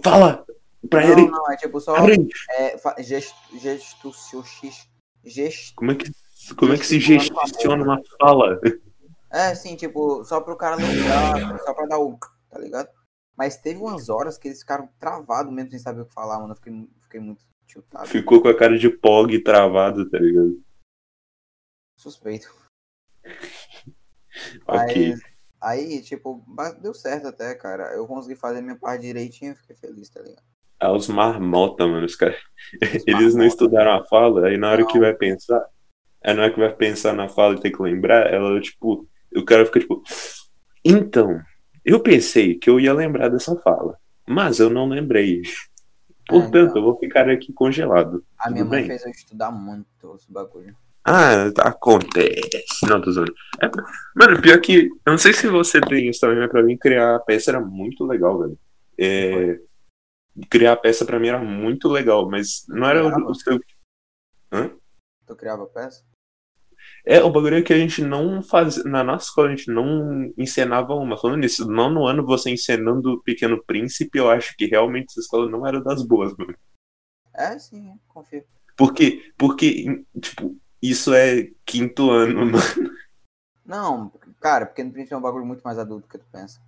fala 0.03 0.45
pra 0.91 1.03
Não, 1.03 1.13
ele. 1.13 1.31
não, 1.31 1.53
é 1.53 1.57
tipo 1.57 1.81
só. 1.81 1.95
É, 2.51 2.77
gesto, 3.03 3.35
gesto, 3.59 4.11
Como 5.75 5.91
é 5.93 5.95
que, 5.95 6.11
como 6.55 6.73
é 6.73 6.79
que 6.79 6.87
se 6.87 7.01
gestiona 7.01 7.83
uma 7.83 8.01
fala? 8.21 8.61
É, 9.31 9.55
sim, 9.55 9.77
tipo, 9.77 10.25
só 10.25 10.41
pro 10.41 10.57
cara 10.57 10.77
lembrar, 10.77 11.59
só 11.65 11.75
pra 11.75 11.87
dar 11.87 11.99
o. 11.99 12.19
Tá 12.49 12.59
ligado? 12.59 12.89
Mas 13.37 13.57
teve 13.59 13.81
umas 13.81 14.09
horas 14.09 14.39
que 14.39 14.49
eles 14.49 14.61
ficaram 14.61 14.89
travados 14.99 15.53
mesmo 15.53 15.71
sem 15.71 15.79
saber 15.79 16.03
o 16.03 16.07
que 16.07 16.15
falar, 16.15 16.39
mano. 16.39 16.53
Eu 16.53 16.57
fiquei, 16.57 16.89
fiquei 17.03 17.21
muito 17.21 17.45
tiltado. 17.67 18.07
Ficou 18.07 18.41
com 18.41 18.49
a 18.49 18.57
cara 18.57 18.79
de 18.79 18.89
pog 18.89 19.39
travado, 19.43 20.09
tá 20.09 20.19
ligado? 20.19 20.63
Suspeito. 21.99 22.55
Ok. 24.69 25.13
Mas 25.13 25.21
aí, 25.63 26.03
tipo, 26.03 26.45
deu 26.83 26.93
certo 26.93 27.29
até, 27.29 27.55
cara. 27.55 27.95
Eu 27.95 28.07
consegui 28.07 28.37
fazer 28.37 28.61
minha 28.61 28.77
parte 28.77 29.01
direitinho 29.01 29.53
e 29.53 29.57
fiquei 29.57 29.75
feliz, 29.75 30.11
tá 30.11 30.21
ligado? 30.21 30.45
Ah, 30.87 30.93
os 30.93 31.09
marmota, 31.09 31.87
mano, 31.87 32.07
os 32.07 32.15
caras. 32.15 32.37
Eles 33.07 33.35
não 33.35 33.45
estudaram 33.45 33.93
a 33.93 34.05
fala, 34.05 34.47
aí 34.47 34.57
na 34.57 34.71
hora 34.71 34.87
que 34.87 34.95
Não. 34.95 35.01
vai 35.01 35.15
pensar, 35.15 35.65
aí 36.25 36.35
na 36.35 36.43
hora 36.43 36.53
que 36.53 36.61
vai 36.61 36.73
pensar 36.73 37.13
na 37.13 37.29
fala 37.29 37.55
e 37.55 37.61
tem 37.61 37.73
que 37.73 37.83
lembrar, 37.83 38.33
ela, 38.33 38.61
tipo, 38.61 39.07
o 39.35 39.45
cara 39.45 39.67
fica 39.67 39.81
tipo, 39.81 40.03
então, 40.85 41.41
eu 41.85 41.99
pensei 41.99 42.55
que 42.55 42.71
eu 42.71 42.79
ia 42.79 42.93
lembrar 42.93 43.29
dessa 43.29 43.57
fala, 43.57 43.97
mas 44.29 44.61
eu 44.61 44.71
não 44.71 44.89
lembrei. 44.89 45.43
Portanto, 46.29 46.71
então. 46.71 46.77
eu 46.77 46.83
vou 46.83 46.99
ficar 46.99 47.29
aqui 47.29 47.53
congelado. 47.53 48.25
A 48.39 48.51
minha 48.51 48.65
mãe 48.65 48.81
bem? 48.81 48.89
fez 48.89 49.05
eu 49.05 49.11
estudar 49.11 49.51
muito 49.51 49.87
esse 50.15 50.31
bagulho. 50.31 50.77
Ah, 51.05 51.47
acontece. 51.59 52.85
Não, 52.89 53.01
tô 53.01 53.13
zoando. 53.13 53.33
É, 53.61 53.71
mano, 54.15 54.43
pior 54.43 54.61
que. 54.61 54.87
Eu 55.07 55.13
não 55.13 55.19
sei 55.19 55.33
se 55.33 55.47
você 55.47 55.81
tem 55.81 56.09
isso 56.09 56.21
também, 56.21 56.39
mas 56.39 56.51
pra 56.51 56.65
mim 56.65 56.77
criar 56.77 57.15
a 57.15 57.21
peça 57.21 57.53
era 57.53 57.61
muito 57.61 58.05
legal, 58.05 58.41
velho. 58.41 58.59
É, 58.99 59.61
criar 60.51 60.73
a 60.73 60.77
peça 60.77 61.05
pra 61.05 61.19
mim 61.19 61.29
era 61.29 61.39
muito 61.39 61.89
legal, 61.89 62.29
mas 62.29 62.65
não 62.69 62.87
era 62.87 63.05
o, 63.05 63.31
o 63.31 63.35
seu. 63.35 63.59
Tu 65.27 65.37
criava 65.37 65.67
peça? 65.67 66.05
É, 67.05 67.23
o 67.23 67.31
bagulho 67.31 67.57
é 67.57 67.63
que 67.63 67.73
a 67.73 67.79
gente 67.79 68.03
não 68.03 68.43
fazia. 68.43 68.83
Na 68.85 69.05
nossa 69.05 69.27
escola 69.27 69.49
a 69.49 69.55
gente 69.55 69.71
não 69.71 70.33
encenava 70.37 70.95
uma. 70.95 71.17
Falando 71.17 71.41
nisso, 71.41 71.71
não 71.71 71.91
no 71.91 72.07
ano 72.07 72.25
você 72.27 72.51
encenando 72.51 73.13
o 73.13 73.23
Pequeno 73.23 73.63
Príncipe, 73.65 74.19
eu 74.19 74.31
acho 74.31 74.57
que 74.57 74.67
realmente 74.67 75.07
essa 75.11 75.21
escola 75.21 75.49
não 75.49 75.67
era 75.67 75.81
das 75.81 76.03
boas, 76.03 76.35
mano. 76.37 76.55
É, 77.35 77.59
sim, 77.59 77.99
confio. 78.09 78.45
Porque, 78.77 79.33
porque, 79.39 80.05
tipo, 80.21 80.59
isso 80.83 81.15
é 81.15 81.49
quinto 81.65 82.11
ano, 82.11 82.47
mano. 82.47 82.59
Não, 83.65 84.11
cara, 84.41 84.67
Pequeno 84.67 84.93
Príncipe 84.93 85.15
é 85.15 85.17
um 85.17 85.23
bagulho 85.23 85.47
muito 85.47 85.63
mais 85.63 85.79
adulto 85.79 86.07
do 86.07 86.11
que 86.11 86.19
tu 86.19 86.27
pensa. 86.33 86.61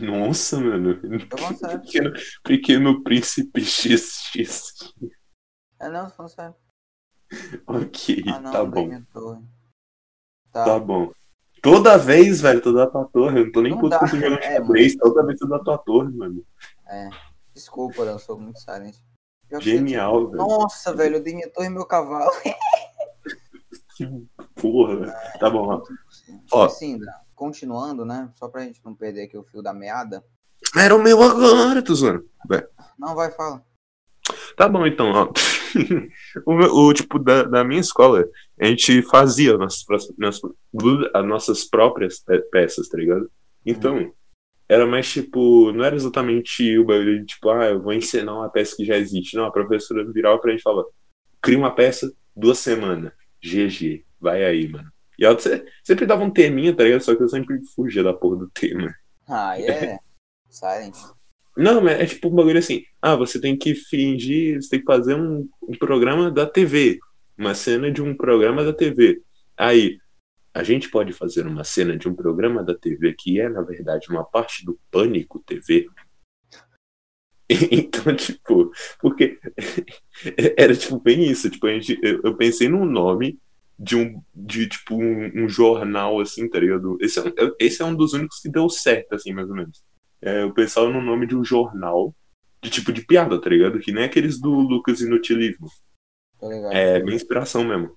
Nossa, 0.00 0.60
mano. 0.60 1.00
Pequeno, 1.82 2.12
pequeno 2.44 3.02
Príncipe 3.02 3.60
XX. 3.64 4.92
É, 5.80 5.88
não, 5.88 6.10
sério. 6.28 6.54
Ok, 7.66 8.22
Ah, 8.26 8.40
não, 8.40 8.52
tá 8.52 8.58
não 8.64 8.70
bom. 8.70 9.42
Tá. 10.52 10.64
Tá 10.64 10.78
bom. 10.78 11.12
Toda 11.62 11.96
vez, 11.98 12.40
velho, 12.40 12.60
tu 12.60 12.72
dá 12.72 12.86
tua 12.86 13.04
torre. 13.06 13.40
Eu 13.40 13.44
não 13.46 13.52
tô 13.52 13.62
nem 13.62 13.72
Não 13.72 13.80
puto 13.80 13.98
com 13.98 14.06
jogando 14.06 14.38
é, 14.38 14.56
xadrez. 14.56 14.96
Toda 14.96 15.26
vez 15.26 15.38
tu 15.38 15.46
dá 15.46 15.58
tua 15.58 15.78
torre, 15.78 16.10
mano. 16.12 16.44
Desculpa, 17.54 18.02
eu 18.02 18.18
sou 18.18 18.38
muito 18.38 18.58
silent. 18.58 18.96
Pior 19.48 19.60
que 19.60 19.70
Genial, 19.70 20.20
eu- 20.22 20.30
velho. 20.30 20.38
Nossa, 20.42 20.94
velho, 20.94 21.16
eu 21.16 21.22
dei 21.22 21.34
minha 21.34 21.50
torre 21.50 21.66
e 21.66 21.70
meu 21.70 21.84
cavalo. 21.86 22.30
Porra, 24.54 24.96
velho. 24.96 25.12
Tá 25.38 25.50
bom, 25.50 25.68
ó. 25.68 25.82
Ó. 26.52 26.64
Assim, 26.64 26.98
Dra, 26.98 27.12
continuando, 27.40 28.04
né? 28.04 28.30
Só 28.34 28.48
pra 28.48 28.64
gente 28.64 28.82
não 28.84 28.94
perder 28.94 29.22
aqui 29.22 29.38
o 29.38 29.42
fio 29.44 29.62
da 29.62 29.72
meada. 29.72 30.22
Era 30.76 30.94
o 30.94 31.02
meu 31.02 31.22
agora, 31.22 31.80
tu 31.82 31.94
zoando. 31.94 32.28
Não, 32.98 33.14
vai, 33.14 33.30
fala. 33.30 33.64
Tá 34.58 34.68
bom, 34.68 34.86
então, 34.86 35.10
ó. 35.10 35.32
o, 36.44 36.88
o 36.88 36.92
tipo 36.92 37.18
da, 37.18 37.44
da 37.44 37.64
minha 37.64 37.80
escola, 37.80 38.26
a 38.60 38.66
gente 38.66 39.00
fazia 39.02 39.56
nossas, 39.56 39.84
nossas, 40.18 40.50
as 41.14 41.26
nossas 41.26 41.64
próprias 41.64 42.20
pe- 42.20 42.42
peças, 42.52 42.88
tá 42.90 42.98
ligado? 42.98 43.30
Então, 43.64 44.12
era 44.68 44.86
mais 44.86 45.10
tipo, 45.10 45.72
não 45.72 45.82
era 45.82 45.96
exatamente 45.96 46.78
o 46.78 46.84
bagulho 46.84 47.20
de 47.20 47.26
tipo, 47.26 47.48
ah, 47.48 47.70
eu 47.70 47.80
vou 47.82 47.94
ensinar 47.94 48.34
uma 48.34 48.50
peça 48.50 48.76
que 48.76 48.84
já 48.84 48.98
existe. 48.98 49.34
Não, 49.34 49.46
a 49.46 49.50
professora 49.50 50.04
virava 50.12 50.38
pra 50.38 50.50
gente 50.50 50.60
e 50.60 50.64
falava, 50.64 50.86
cria 51.40 51.56
uma 51.58 51.74
peça, 51.74 52.12
duas 52.36 52.58
semanas. 52.58 53.12
GG, 53.42 54.04
vai 54.20 54.44
aí, 54.44 54.68
mano. 54.68 54.92
E 55.20 55.24
ela 55.24 55.38
se- 55.38 55.64
sempre 55.84 56.06
dava 56.06 56.24
um 56.24 56.30
teminha, 56.30 56.74
tá 56.74 56.82
ligado? 56.82 57.02
Só 57.02 57.14
que 57.14 57.22
eu 57.22 57.28
sempre 57.28 57.62
fugia 57.74 58.02
da 58.02 58.14
porra 58.14 58.38
do 58.38 58.50
tema. 58.50 58.92
Ah, 59.28 59.60
é. 59.60 59.98
Silent. 60.48 60.96
Não, 61.54 61.82
mas 61.82 62.00
é 62.00 62.06
tipo 62.06 62.28
um 62.28 62.34
bagulho 62.34 62.58
assim. 62.58 62.84
Ah, 63.02 63.14
você 63.14 63.38
tem 63.38 63.56
que 63.56 63.74
fingir, 63.74 64.62
você 64.62 64.70
tem 64.70 64.80
que 64.80 64.86
fazer 64.86 65.14
um, 65.14 65.46
um 65.62 65.76
programa 65.78 66.30
da 66.30 66.46
TV. 66.46 66.98
Uma 67.36 67.54
cena 67.54 67.90
de 67.92 68.00
um 68.02 68.16
programa 68.16 68.64
da 68.64 68.72
TV. 68.72 69.22
Aí, 69.56 69.98
a 70.54 70.62
gente 70.62 70.90
pode 70.90 71.12
fazer 71.12 71.46
uma 71.46 71.64
cena 71.64 71.96
de 71.98 72.08
um 72.08 72.14
programa 72.14 72.64
da 72.64 72.74
TV 72.74 73.14
que 73.16 73.38
é, 73.38 73.48
na 73.48 73.60
verdade, 73.60 74.08
uma 74.10 74.24
parte 74.24 74.64
do 74.64 74.80
Pânico 74.90 75.38
TV. 75.46 75.86
Então, 77.72 78.14
tipo, 78.14 78.70
porque 79.00 79.36
era 80.56 80.72
tipo 80.72 81.00
bem 81.00 81.28
isso. 81.28 81.50
Tipo, 81.50 81.66
a 81.66 81.72
gente, 81.72 81.98
eu, 82.00 82.20
eu 82.22 82.36
pensei 82.36 82.68
num 82.68 82.84
nome 82.84 83.40
de 83.80 83.96
um, 83.96 84.22
de, 84.34 84.68
tipo, 84.68 84.96
um, 84.96 85.44
um 85.44 85.48
jornal, 85.48 86.20
assim, 86.20 86.48
tá 86.50 86.60
ligado? 86.60 86.98
Esse 87.00 87.18
é, 87.20 87.22
um- 87.24 87.54
esse 87.60 87.82
é 87.82 87.86
um 87.86 87.94
dos 87.96 88.12
únicos 88.14 88.40
que 88.40 88.50
deu 88.50 88.68
certo, 88.68 89.14
assim, 89.14 89.32
mais 89.32 89.48
ou 89.48 89.56
menos. 89.56 89.82
É, 90.22 90.42
eu 90.42 90.52
pensava 90.54 90.90
no 90.90 91.00
nome 91.02 91.26
de 91.26 91.36
um 91.36 91.44
jornal 91.44 92.14
de 92.62 92.70
tipo 92.70 92.92
de 92.92 93.04
piada, 93.06 93.40
tá 93.40 93.48
ligado? 93.50 93.80
Que 93.80 93.92
nem 93.92 94.04
aqueles 94.04 94.38
do 94.40 94.50
Lucas 94.50 95.00
Inutilismo. 95.00 95.68
É 96.72 97.02
minha 97.02 97.16
inspiração 97.16 97.64
mesmo. 97.64 97.96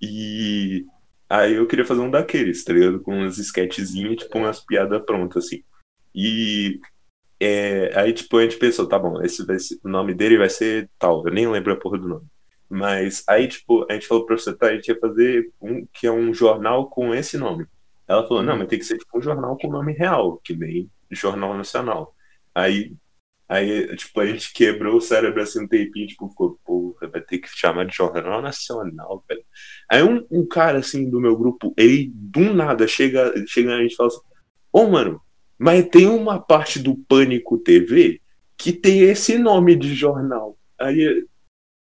E 0.00 0.86
aí 1.28 1.54
eu 1.54 1.66
queria 1.66 1.84
fazer 1.84 2.00
um 2.02 2.10
daqueles, 2.10 2.64
tá 2.64 2.72
ligado? 2.72 3.00
Com 3.02 3.16
umas 3.18 3.38
sketchzinhas, 3.38 4.16
tipo 4.18 4.38
umas 4.38 4.60
piadas 4.64 5.02
prontas, 5.04 5.46
assim. 5.46 5.62
E 6.14 6.80
é, 7.40 7.98
aí, 7.98 8.12
tipo, 8.12 8.36
a 8.38 8.42
gente 8.44 8.58
pensou, 8.58 8.88
tá 8.88 8.98
bom, 8.98 9.22
esse 9.22 9.44
vai 9.46 9.58
ser- 9.58 9.78
o 9.84 9.88
nome 9.88 10.14
dele 10.14 10.38
vai 10.38 10.50
ser 10.50 10.90
tal. 10.98 11.26
Eu 11.26 11.32
nem 11.34 11.48
lembro 11.48 11.72
a 11.72 11.76
porra 11.76 11.98
do 11.98 12.08
nome. 12.08 12.26
Mas 12.74 13.22
aí, 13.28 13.46
tipo, 13.46 13.86
a 13.88 13.94
gente 13.94 14.08
falou 14.08 14.26
pro 14.26 14.34
professor, 14.34 14.58
tá, 14.58 14.66
a 14.66 14.74
gente 14.74 14.88
ia 14.88 14.98
fazer 14.98 15.48
um 15.62 15.86
que 15.92 16.08
é 16.08 16.10
um 16.10 16.34
jornal 16.34 16.88
com 16.90 17.14
esse 17.14 17.38
nome. 17.38 17.66
Ela 18.08 18.26
falou, 18.26 18.42
não, 18.42 18.58
mas 18.58 18.66
tem 18.66 18.80
que 18.80 18.84
ser 18.84 18.98
tipo 18.98 19.16
um 19.16 19.22
jornal 19.22 19.56
com 19.56 19.70
nome 19.70 19.92
real, 19.92 20.40
que 20.42 20.56
nem 20.56 20.90
Jornal 21.08 21.56
Nacional. 21.56 22.12
Aí, 22.52 22.92
aí 23.48 23.94
tipo, 23.94 24.18
a 24.18 24.26
gente 24.26 24.52
quebrou 24.52 24.96
o 24.96 25.00
cérebro 25.00 25.40
assim 25.40 25.62
um 25.62 25.68
tempinho, 25.68 26.08
tipo, 26.08 26.28
ficou, 26.28 26.58
porra, 26.64 27.06
vai 27.06 27.20
ter 27.20 27.38
que 27.38 27.48
chamar 27.48 27.86
de 27.86 27.94
Jornal 27.94 28.42
Nacional, 28.42 29.24
velho. 29.28 29.44
Aí 29.88 30.02
um, 30.02 30.26
um 30.28 30.44
cara, 30.44 30.78
assim, 30.78 31.08
do 31.08 31.20
meu 31.20 31.36
grupo, 31.36 31.72
ele, 31.76 32.10
do 32.12 32.52
nada, 32.52 32.88
chega, 32.88 33.32
chega 33.46 33.76
a 33.76 33.82
gente 33.82 33.92
e 33.92 33.96
fala 33.96 34.08
assim, 34.08 34.20
ô, 34.72 34.88
mano, 34.88 35.20
mas 35.56 35.88
tem 35.90 36.08
uma 36.08 36.40
parte 36.40 36.80
do 36.80 36.96
Pânico 36.96 37.56
TV 37.56 38.20
que 38.56 38.72
tem 38.72 39.02
esse 39.02 39.38
nome 39.38 39.76
de 39.76 39.94
jornal. 39.94 40.58
Aí, 40.76 41.24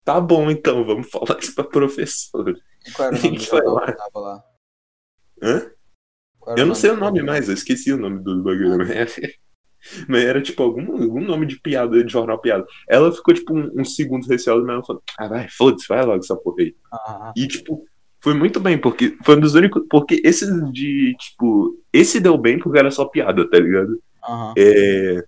tá 0.04 0.20
bom 0.20 0.50
então, 0.52 0.84
vamos 0.84 1.10
falar 1.10 1.38
isso 1.40 1.54
pra 1.56 1.64
professora. 1.64 2.54
Qual 2.94 3.08
era 3.08 3.18
o 3.18 3.22
nome 3.22 3.38
do 3.46 3.74
lá. 3.74 3.86
que 3.86 3.94
tava 3.98 4.20
lá? 4.20 4.44
Hã? 5.42 5.72
Eu 6.58 6.66
não 6.66 6.76
sei 6.76 6.92
o 6.92 6.98
nome 6.98 7.22
mais, 7.22 7.48
eu 7.48 7.54
esqueci 7.54 7.94
o 7.94 7.98
nome 7.98 8.24
do 8.24 8.44
bagulho. 8.44 8.78
Mas, 8.78 9.20
mas 10.08 10.24
era 10.24 10.42
tipo 10.42 10.62
algum, 10.64 11.02
algum 11.02 11.22
nome 11.22 11.46
de 11.46 11.60
piada, 11.60 12.04
de 12.04 12.12
jornal 12.12 12.40
piada. 12.40 12.66
Ela 12.90 13.12
ficou 13.12 13.34
tipo 13.34 13.54
um, 13.56 13.72
uns 13.80 13.96
segundos 13.96 14.28
receosa, 14.28 14.64
mas 14.64 14.76
ela 14.76 14.84
falou: 14.86 15.04
Ah, 15.20 15.28
vai, 15.28 15.50
foda-se, 15.50 15.88
vai 15.88 16.06
logo 16.06 16.20
essa 16.20 16.36
porra 16.36 16.58
aí. 16.62 16.76
Ah, 16.92 17.34
E, 17.36 17.48
tipo, 17.48 17.84
foi 18.22 18.34
muito 18.34 18.60
bem, 18.60 18.78
porque 18.80 19.18
foi 19.24 19.38
um 19.38 19.40
dos 19.40 19.56
únicos. 19.56 19.84
Porque 19.90 20.22
esses 20.24 20.50
de, 20.72 21.16
tipo. 21.20 21.78
Esse 21.94 22.20
deu 22.20 22.38
bem 22.38 22.60
porque 22.60 22.80
era 22.80 22.92
só 22.92 23.06
piada, 23.06 23.50
tá 23.50 23.60
ligado? 23.60 24.02
aham. 24.24 24.54
É, 24.58 25.24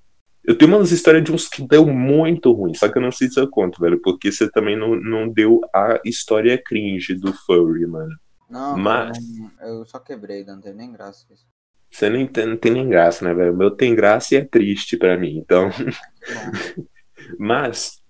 eu 0.45 0.57
tenho 0.57 0.75
umas 0.75 0.91
histórias 0.91 1.23
de 1.23 1.31
uns 1.31 1.47
que 1.47 1.65
deu 1.65 1.85
muito 1.85 2.51
ruim, 2.51 2.73
só 2.73 2.89
que 2.89 2.97
eu 2.97 3.01
não 3.01 3.11
sei 3.11 3.29
se 3.29 3.39
eu 3.39 3.49
conto, 3.49 3.79
velho, 3.79 3.99
porque 4.01 4.31
você 4.31 4.49
também 4.51 4.77
não, 4.77 4.95
não 4.95 5.29
deu 5.29 5.61
a 5.73 5.99
história 6.03 6.61
cringe 6.63 7.15
do 7.15 7.33
furry, 7.33 7.85
mano. 7.85 8.13
Não, 8.49 8.77
Mas- 8.77 9.17
eu, 9.61 9.85
só 9.85 9.99
quebrei, 9.99 10.43
não 10.43 10.59
tem 10.59 10.73
nem 10.73 10.91
graça 10.91 11.25
isso. 11.31 11.45
Você 11.89 12.09
nem 12.09 12.25
tem, 12.27 12.45
não 12.47 12.57
tem 12.57 12.71
nem 12.71 12.89
graça, 12.89 13.23
né, 13.23 13.33
velho? 13.33 13.53
O 13.53 13.57
meu 13.57 13.71
tem 13.71 13.95
graça 13.95 14.33
e 14.33 14.37
é 14.37 14.45
triste 14.45 14.97
pra 14.97 15.17
mim, 15.17 15.37
então. 15.37 15.69
Mas 17.39 18.01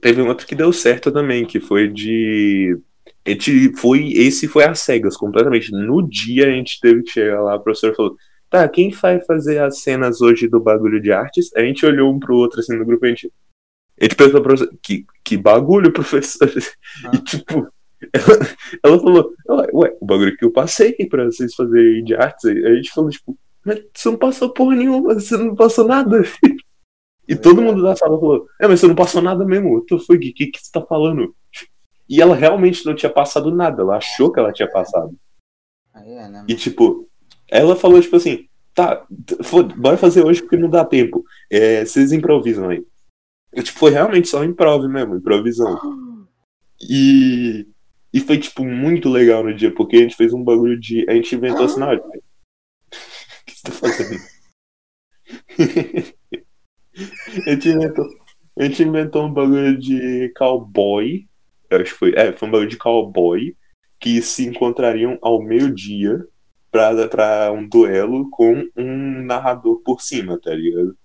teve 0.00 0.22
um 0.22 0.28
outro 0.28 0.46
que 0.46 0.54
deu 0.54 0.72
certo 0.72 1.12
também, 1.12 1.44
que 1.46 1.60
foi 1.60 1.88
de. 1.88 2.78
A 3.26 3.30
gente 3.30 3.76
foi. 3.76 4.12
Esse 4.12 4.48
foi 4.48 4.64
às 4.64 4.80
cegas, 4.80 5.16
completamente. 5.16 5.70
No 5.72 6.06
dia 6.08 6.46
a 6.46 6.50
gente 6.50 6.80
teve 6.80 7.02
que 7.02 7.10
chegar 7.10 7.42
lá, 7.42 7.54
a 7.54 7.58
professora 7.58 7.94
falou: 7.94 8.16
Tá, 8.50 8.66
quem 8.68 8.90
vai 8.90 9.20
fazer 9.20 9.58
as 9.58 9.80
cenas 9.80 10.20
hoje 10.20 10.48
do 10.48 10.58
bagulho 10.58 11.00
de 11.00 11.12
artes? 11.12 11.54
A 11.54 11.60
gente 11.60 11.84
olhou 11.84 12.12
um 12.12 12.18
pro 12.18 12.36
outro 12.36 12.60
assim 12.60 12.76
no 12.76 12.84
grupo 12.84 13.04
e 13.04 13.08
a 13.08 13.10
gente. 13.10 13.32
A 14.00 14.04
gente 14.04 14.16
perguntou 14.16 14.42
pra 14.42 14.54
Que, 14.82 15.04
que 15.24 15.36
bagulho, 15.36 15.92
professor? 15.92 16.50
Ah. 17.04 17.10
E 17.14 17.18
tipo. 17.18 17.68
Ela, 18.12 18.38
ela 18.84 19.00
falou, 19.00 19.34
ué, 19.74 19.96
o 20.00 20.06
bagulho 20.06 20.36
que 20.36 20.44
eu 20.44 20.52
passei 20.52 20.94
pra 21.10 21.24
vocês 21.24 21.52
fazerem 21.52 22.04
de 22.04 22.14
artes, 22.14 22.44
aí 22.44 22.64
a 22.64 22.74
gente 22.76 22.92
falou, 22.92 23.10
tipo, 23.10 23.36
mas 23.64 23.82
você 23.92 24.08
não 24.10 24.16
passou 24.16 24.52
porra 24.52 24.76
nenhuma, 24.76 25.14
você 25.14 25.36
não 25.36 25.54
passou 25.54 25.86
nada. 25.86 26.22
E 27.26 27.36
todo 27.36 27.60
mundo 27.60 27.82
da 27.82 27.94
sala 27.94 28.18
falou, 28.18 28.46
é, 28.58 28.66
mas 28.66 28.80
você 28.80 28.86
não 28.86 28.94
passou 28.94 29.20
nada 29.20 29.44
mesmo. 29.44 29.76
O 29.76 29.84
que 29.84 29.98
foi? 29.98 30.16
O 30.16 30.20
que, 30.20 30.32
que, 30.32 30.58
você 30.58 30.70
tá 30.72 30.80
falando? 30.80 31.34
E 32.08 32.22
ela 32.22 32.34
realmente 32.34 32.86
não 32.86 32.94
tinha 32.94 33.12
passado 33.12 33.54
nada, 33.54 33.82
ela 33.82 33.96
achou 33.98 34.32
que 34.32 34.40
ela 34.40 34.52
tinha 34.52 34.70
passado. 34.70 35.14
é, 35.94 36.28
né? 36.28 36.44
E 36.48 36.54
tipo, 36.54 37.07
ela 37.50 37.74
falou, 37.76 38.00
tipo 38.00 38.16
assim, 38.16 38.48
tá, 38.74 39.06
foda, 39.42 39.74
bora 39.74 39.96
fazer 39.96 40.24
hoje 40.24 40.40
porque 40.42 40.56
não 40.56 40.70
dá 40.70 40.84
tempo. 40.84 41.24
É, 41.50 41.84
vocês 41.84 42.12
improvisam 42.12 42.68
aí. 42.68 42.84
E, 43.54 43.62
tipo, 43.62 43.78
foi 43.78 43.90
realmente 43.90 44.28
só 44.28 44.44
improv 44.44 44.86
mesmo, 44.86 45.16
improvisão. 45.16 45.78
E, 46.80 47.66
e 48.12 48.20
foi, 48.20 48.38
tipo, 48.38 48.64
muito 48.64 49.08
legal 49.08 49.42
no 49.42 49.54
dia, 49.54 49.74
porque 49.74 49.96
a 49.96 50.00
gente 50.00 50.16
fez 50.16 50.32
um 50.32 50.44
bagulho 50.44 50.78
de. 50.78 51.04
A 51.08 51.14
gente 51.14 51.34
inventou 51.34 51.64
assim 51.64 51.82
hora. 51.82 51.98
O 51.98 52.10
que 53.46 53.52
você 53.52 53.62
tá 53.64 53.72
fazendo? 53.72 54.20
a, 57.46 57.50
gente 57.50 57.68
inventou, 57.68 58.06
a 58.58 58.64
gente 58.64 58.82
inventou 58.82 59.26
um 59.26 59.32
bagulho 59.32 59.76
de 59.78 60.32
cowboy. 60.36 61.26
Eu 61.70 61.80
acho 61.80 61.92
que 61.92 61.98
foi. 61.98 62.14
É, 62.14 62.32
foi 62.32 62.48
um 62.48 62.50
bagulho 62.50 62.70
de 62.70 62.76
cowboy 62.76 63.56
que 63.98 64.22
se 64.22 64.46
encontrariam 64.46 65.18
ao 65.20 65.42
meio-dia 65.42 66.24
pra, 66.70 67.08
pra 67.08 67.52
um 67.52 67.66
duelo 67.68 68.28
com 68.30 68.64
um 68.76 69.22
narrador 69.24 69.80
por 69.82 70.00
cima, 70.00 70.38
tá 70.40 70.54
ligado? 70.54 70.96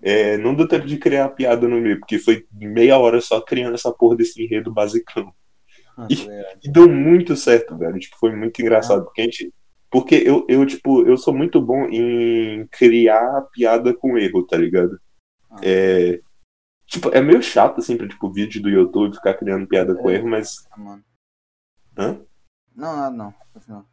É, 0.00 0.36
não 0.38 0.54
deu 0.54 0.68
tempo 0.68 0.86
de 0.86 0.96
criar 0.96 1.24
a 1.24 1.28
piada 1.28 1.66
no 1.66 1.80
meio, 1.80 1.98
porque 1.98 2.18
foi 2.18 2.46
meia 2.52 2.96
hora 2.98 3.20
só 3.20 3.40
criando 3.40 3.74
essa 3.74 3.92
porra 3.92 4.16
desse 4.16 4.42
enredo 4.42 4.72
basicão. 4.72 5.32
Ah, 5.96 6.06
tô 6.06 6.14
ligado. 6.14 6.58
E 6.62 6.70
deu 6.70 6.88
muito 6.88 7.34
certo, 7.34 7.76
velho. 7.76 7.98
Tipo, 7.98 8.16
foi 8.16 8.34
muito 8.34 8.60
engraçado. 8.62 9.04
Porque 9.04 9.22
a 9.22 9.24
gente. 9.24 9.52
Porque 9.90 10.14
eu, 10.14 10.46
eu, 10.48 10.64
tipo, 10.66 11.02
eu 11.06 11.16
sou 11.16 11.34
muito 11.34 11.60
bom 11.60 11.86
em 11.86 12.66
criar 12.70 13.42
piada 13.52 13.92
com 13.92 14.16
erro, 14.16 14.46
tá 14.46 14.56
ligado? 14.56 15.00
Ah. 15.50 15.56
É. 15.62 16.20
Tipo, 16.86 17.10
é 17.10 17.20
meio 17.20 17.42
chato, 17.42 17.80
assim, 17.80 17.96
pra, 17.96 18.06
tipo, 18.06 18.32
vídeo 18.32 18.62
do 18.62 18.70
YouTube 18.70 19.16
ficar 19.16 19.34
criando 19.34 19.66
piada 19.66 19.94
com 19.94 20.08
É. 20.08 20.14
erro, 20.14 20.28
mas. 20.28 20.64
Ah, 20.70 20.78
mano. 20.78 21.04
Hã? 21.98 22.20
Não, 22.76 22.96
nada 22.96 23.16
não. 23.16 23.34
Continua. 23.52 23.84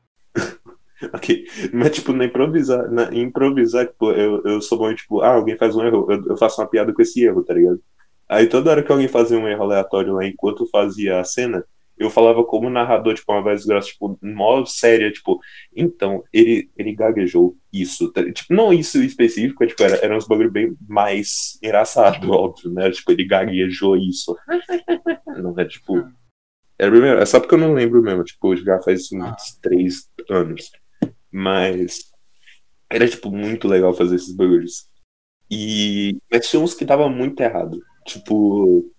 Ok. 1.14 1.46
Mas, 1.74 1.92
tipo, 1.92 2.14
na 2.14 2.26
improvisar, 2.26 2.90
na 2.92 3.14
improvisar, 3.14 3.88
tipo, 3.88 4.12
eu, 4.12 4.42
eu 4.44 4.62
sou 4.62 4.78
bom 4.78 4.94
tipo, 4.94 5.22
ah, 5.22 5.36
alguém 5.36 5.58
faz 5.58 5.76
um 5.76 5.86
erro, 5.86 6.08
eu, 6.10 6.24
eu 6.30 6.38
faço 6.38 6.62
uma 6.62 6.68
piada 6.68 6.94
com 6.94 7.02
esse 7.02 7.24
erro, 7.24 7.44
tá 7.44 7.54
ligado? 7.54 7.82
Aí 8.28 8.48
toda 8.48 8.72
hora 8.72 8.84
que 8.84 8.92
alguém 8.92 9.08
fazia 9.08 9.38
um 9.38 9.48
erro 9.48 9.64
aleatório 9.64 10.14
lá 10.14 10.26
enquanto 10.26 10.68
fazia 10.70 11.20
a 11.20 11.24
cena, 11.24 11.64
eu 11.98 12.10
falava 12.10 12.44
como 12.44 12.70
narrador, 12.70 13.14
tipo, 13.14 13.32
uma 13.32 13.42
voz 13.42 13.66
grossa, 13.66 13.90
tipo, 13.90 14.18
mó 14.22 14.66
séria, 14.66 15.12
tipo, 15.12 15.40
então, 15.76 16.24
ele, 16.34 16.70
ele 16.76 16.94
gaguejou 16.94 17.56
isso, 17.72 18.12
tá? 18.12 18.24
Tipo, 18.32 18.54
não 18.54 18.74
isso 18.74 19.02
específico, 19.02 19.64
é, 19.64 19.68
tipo, 19.68 19.82
era, 19.82 19.96
era 19.98 20.18
uns 20.18 20.28
bagulho 20.28 20.52
bem 20.52 20.76
mais 20.88 21.58
engraçado, 21.64 22.30
óbvio, 22.32 22.72
né? 22.72 22.92
Tipo, 22.92 23.12
ele 23.12 23.26
gaguejou 23.26 23.96
isso. 23.96 24.36
Não 25.42 25.58
é, 25.58 25.66
tipo... 25.66 26.00
É, 26.78 26.88
é 27.22 27.26
só 27.26 27.40
porque 27.40 27.56
eu 27.56 27.60
não 27.60 27.74
lembro 27.74 28.02
mesmo, 28.02 28.24
tipo, 28.26 28.56
já 28.58 28.82
faz 28.82 29.10
uns 29.14 29.58
três 29.62 30.10
anos. 30.30 30.70
Mas 31.38 32.12
era, 32.90 33.06
tipo, 33.10 33.30
muito 33.30 33.68
legal 33.68 33.94
fazer 33.94 34.16
esses 34.16 34.34
bagulhos. 34.34 34.88
E. 35.52 36.18
Mas 36.32 36.50
tinha 36.50 36.62
uns 36.62 36.74
que 36.74 36.86
dava 36.86 37.10
muito 37.10 37.42
errado. 37.42 37.78
Tipo. 38.06 38.90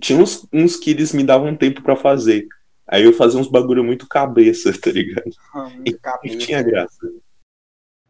Tinha 0.00 0.20
uns, 0.20 0.46
uns 0.52 0.76
que 0.76 0.90
eles 0.90 1.12
me 1.12 1.24
davam 1.24 1.56
tempo 1.56 1.82
pra 1.82 1.96
fazer. 1.96 2.46
Aí 2.86 3.02
eu 3.04 3.12
fazia 3.12 3.40
uns 3.40 3.50
bagulho 3.50 3.82
muito 3.82 4.06
cabeça, 4.06 4.70
tá 4.78 4.90
ligado? 4.90 5.30
Muito 5.74 5.88
E 5.88 5.92
cabeça. 5.98 6.38
tinha 6.38 6.62
graça. 6.62 7.12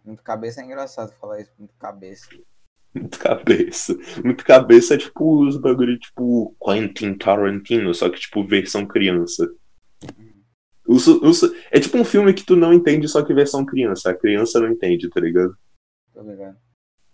Muito 0.05 0.23
cabeça 0.23 0.61
é 0.61 0.65
engraçado 0.65 1.13
falar 1.19 1.41
isso. 1.41 1.53
Muito 1.59 1.75
cabeça. 1.79 2.29
Muito 2.95 3.19
cabeça. 3.19 3.97
Muito 4.25 4.45
cabeça 4.45 4.95
é 4.95 4.99
tipo 4.99 5.47
os 5.47 5.57
bagulho 5.57 5.99
tipo 5.99 6.55
Quentin 6.63 7.15
Tarantino, 7.15 7.95
só 7.95 8.11
que 8.11 8.21
tipo 8.21 8.47
versão 8.47 8.87
criança. 8.87 9.49
Os- 10.89 11.07
os- 11.07 11.53
é 11.71 11.79
tipo 11.79 11.99
um 11.99 12.05
filme 12.05 12.33
que 12.33 12.45
tu 12.45 12.57
não 12.57 12.73
entende, 12.73 13.07
só 13.09 13.23
que 13.23 13.35
versão 13.35 13.65
criança. 13.65 14.11
A 14.11 14.15
criança 14.15 14.59
não 14.59 14.69
entende, 14.71 15.09
tá 15.11 15.21
ligado? 15.21 15.55
Tô 16.15 16.23
ligado. 16.23 16.57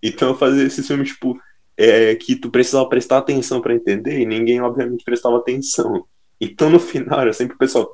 Então 0.03 0.29
eu 0.31 0.37
fazia 0.37 0.65
esse 0.65 0.83
filme, 0.83 1.05
tipo, 1.05 1.37
é, 1.77 2.15
que 2.15 2.37
tu 2.37 2.51
precisava 2.51 2.89
prestar 2.89 3.19
atenção 3.19 3.61
pra 3.61 3.75
entender 3.75 4.21
e 4.21 4.25
ninguém, 4.27 4.61
obviamente, 4.61 5.03
prestava 5.05 5.39
atenção. 5.39 6.07
Então 6.41 6.71
no 6.71 6.79
final 6.79 7.21
era 7.21 7.33
sempre 7.33 7.57
o 7.57 7.59
pessoal. 7.59 7.91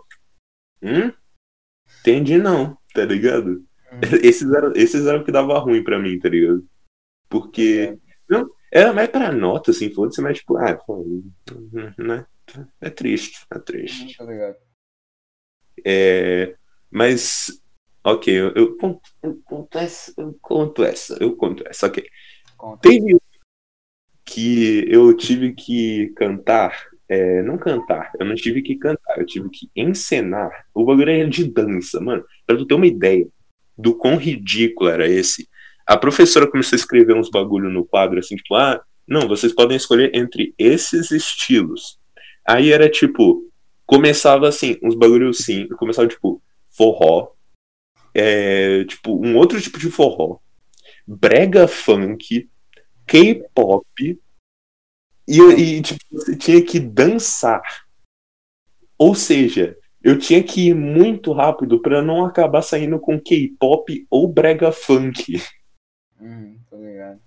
Hum? 0.82 1.12
Entendi 2.00 2.36
não, 2.38 2.76
tá 2.94 3.04
ligado? 3.04 3.64
Hum. 3.92 4.00
Esses 4.22 4.52
eram, 4.52 4.72
esses 4.76 5.06
eram 5.06 5.20
o 5.20 5.24
que 5.24 5.32
dava 5.32 5.58
ruim 5.58 5.82
pra 5.82 5.98
mim, 5.98 6.18
tá 6.18 6.28
ligado? 6.28 6.64
Porque. 7.28 7.96
Não, 8.28 8.48
era 8.70 8.92
mais 8.92 9.08
pra 9.08 9.32
nota, 9.32 9.70
assim, 9.72 9.90
foda-se, 9.92 10.20
mas 10.20 10.38
tipo, 10.38 10.56
ah, 10.56 10.74
pô, 10.76 11.04
né? 11.98 12.24
É 12.80 12.90
triste, 12.90 13.44
é 13.50 13.58
triste. 13.58 14.16
Tô 14.16 14.24
ligado. 14.30 14.56
É, 15.84 16.54
mas, 16.90 17.60
ok, 18.04 18.32
eu, 18.32 18.52
eu 18.54 18.76
conto, 18.76 19.00
eu 19.22 19.40
conto 19.44 19.78
essa, 19.78 20.14
eu 20.16 20.36
conto 20.40 20.84
essa, 20.84 21.16
eu 21.20 21.36
conto 21.36 21.64
essa, 21.66 21.86
ok. 21.86 22.04
Conta. 22.56 22.88
Teve 22.88 23.14
um 23.14 23.18
que 24.24 24.84
eu 24.88 25.16
tive 25.16 25.52
que 25.54 26.12
cantar, 26.16 26.76
é, 27.08 27.42
não 27.42 27.58
cantar, 27.58 28.12
eu 28.18 28.24
não 28.24 28.34
tive 28.34 28.62
que 28.62 28.76
cantar, 28.76 29.18
eu 29.18 29.26
tive 29.26 29.48
que 29.50 29.68
encenar. 29.74 30.50
O 30.72 30.84
bagulho 30.84 31.10
era 31.10 31.28
de 31.28 31.50
dança, 31.50 32.00
mano. 32.00 32.24
Pra 32.46 32.56
tu 32.56 32.66
ter 32.66 32.74
uma 32.74 32.86
ideia 32.86 33.26
do 33.76 33.94
quão 33.94 34.16
ridículo 34.16 34.90
era 34.90 35.08
esse, 35.08 35.48
a 35.86 35.96
professora 35.96 36.46
começou 36.48 36.76
a 36.76 36.78
escrever 36.78 37.16
uns 37.16 37.28
bagulho 37.28 37.68
no 37.68 37.84
quadro, 37.84 38.20
assim, 38.20 38.36
tipo, 38.36 38.54
ah, 38.54 38.80
não, 39.08 39.26
vocês 39.26 39.52
podem 39.52 39.76
escolher 39.76 40.14
entre 40.14 40.54
esses 40.56 41.10
estilos. 41.10 41.98
Aí 42.46 42.70
era 42.70 42.88
tipo, 42.88 43.49
começava 43.90 44.46
assim, 44.46 44.78
uns 44.84 44.94
bagulhos 44.94 45.40
assim, 45.40 45.66
começava 45.70 46.06
tipo, 46.06 46.40
forró, 46.68 47.32
é, 48.14 48.84
tipo, 48.84 49.20
um 49.20 49.36
outro 49.36 49.60
tipo 49.60 49.80
de 49.80 49.90
forró, 49.90 50.38
brega 51.04 51.66
funk, 51.66 52.48
K-pop, 53.04 54.20
e, 55.26 55.40
e 55.40 55.82
tipo, 55.82 55.98
você 56.12 56.36
tinha 56.36 56.64
que 56.64 56.78
dançar. 56.78 57.62
Ou 58.96 59.12
seja, 59.12 59.76
eu 60.00 60.16
tinha 60.16 60.40
que 60.40 60.68
ir 60.68 60.74
muito 60.74 61.32
rápido 61.32 61.82
pra 61.82 62.00
não 62.00 62.24
acabar 62.24 62.62
saindo 62.62 63.00
com 63.00 63.20
K-pop 63.20 64.06
ou 64.08 64.28
brega 64.28 64.70
funk. 64.70 65.42
Uhum, 66.20 66.60
tô 66.70 66.76
ligado. 66.76 67.20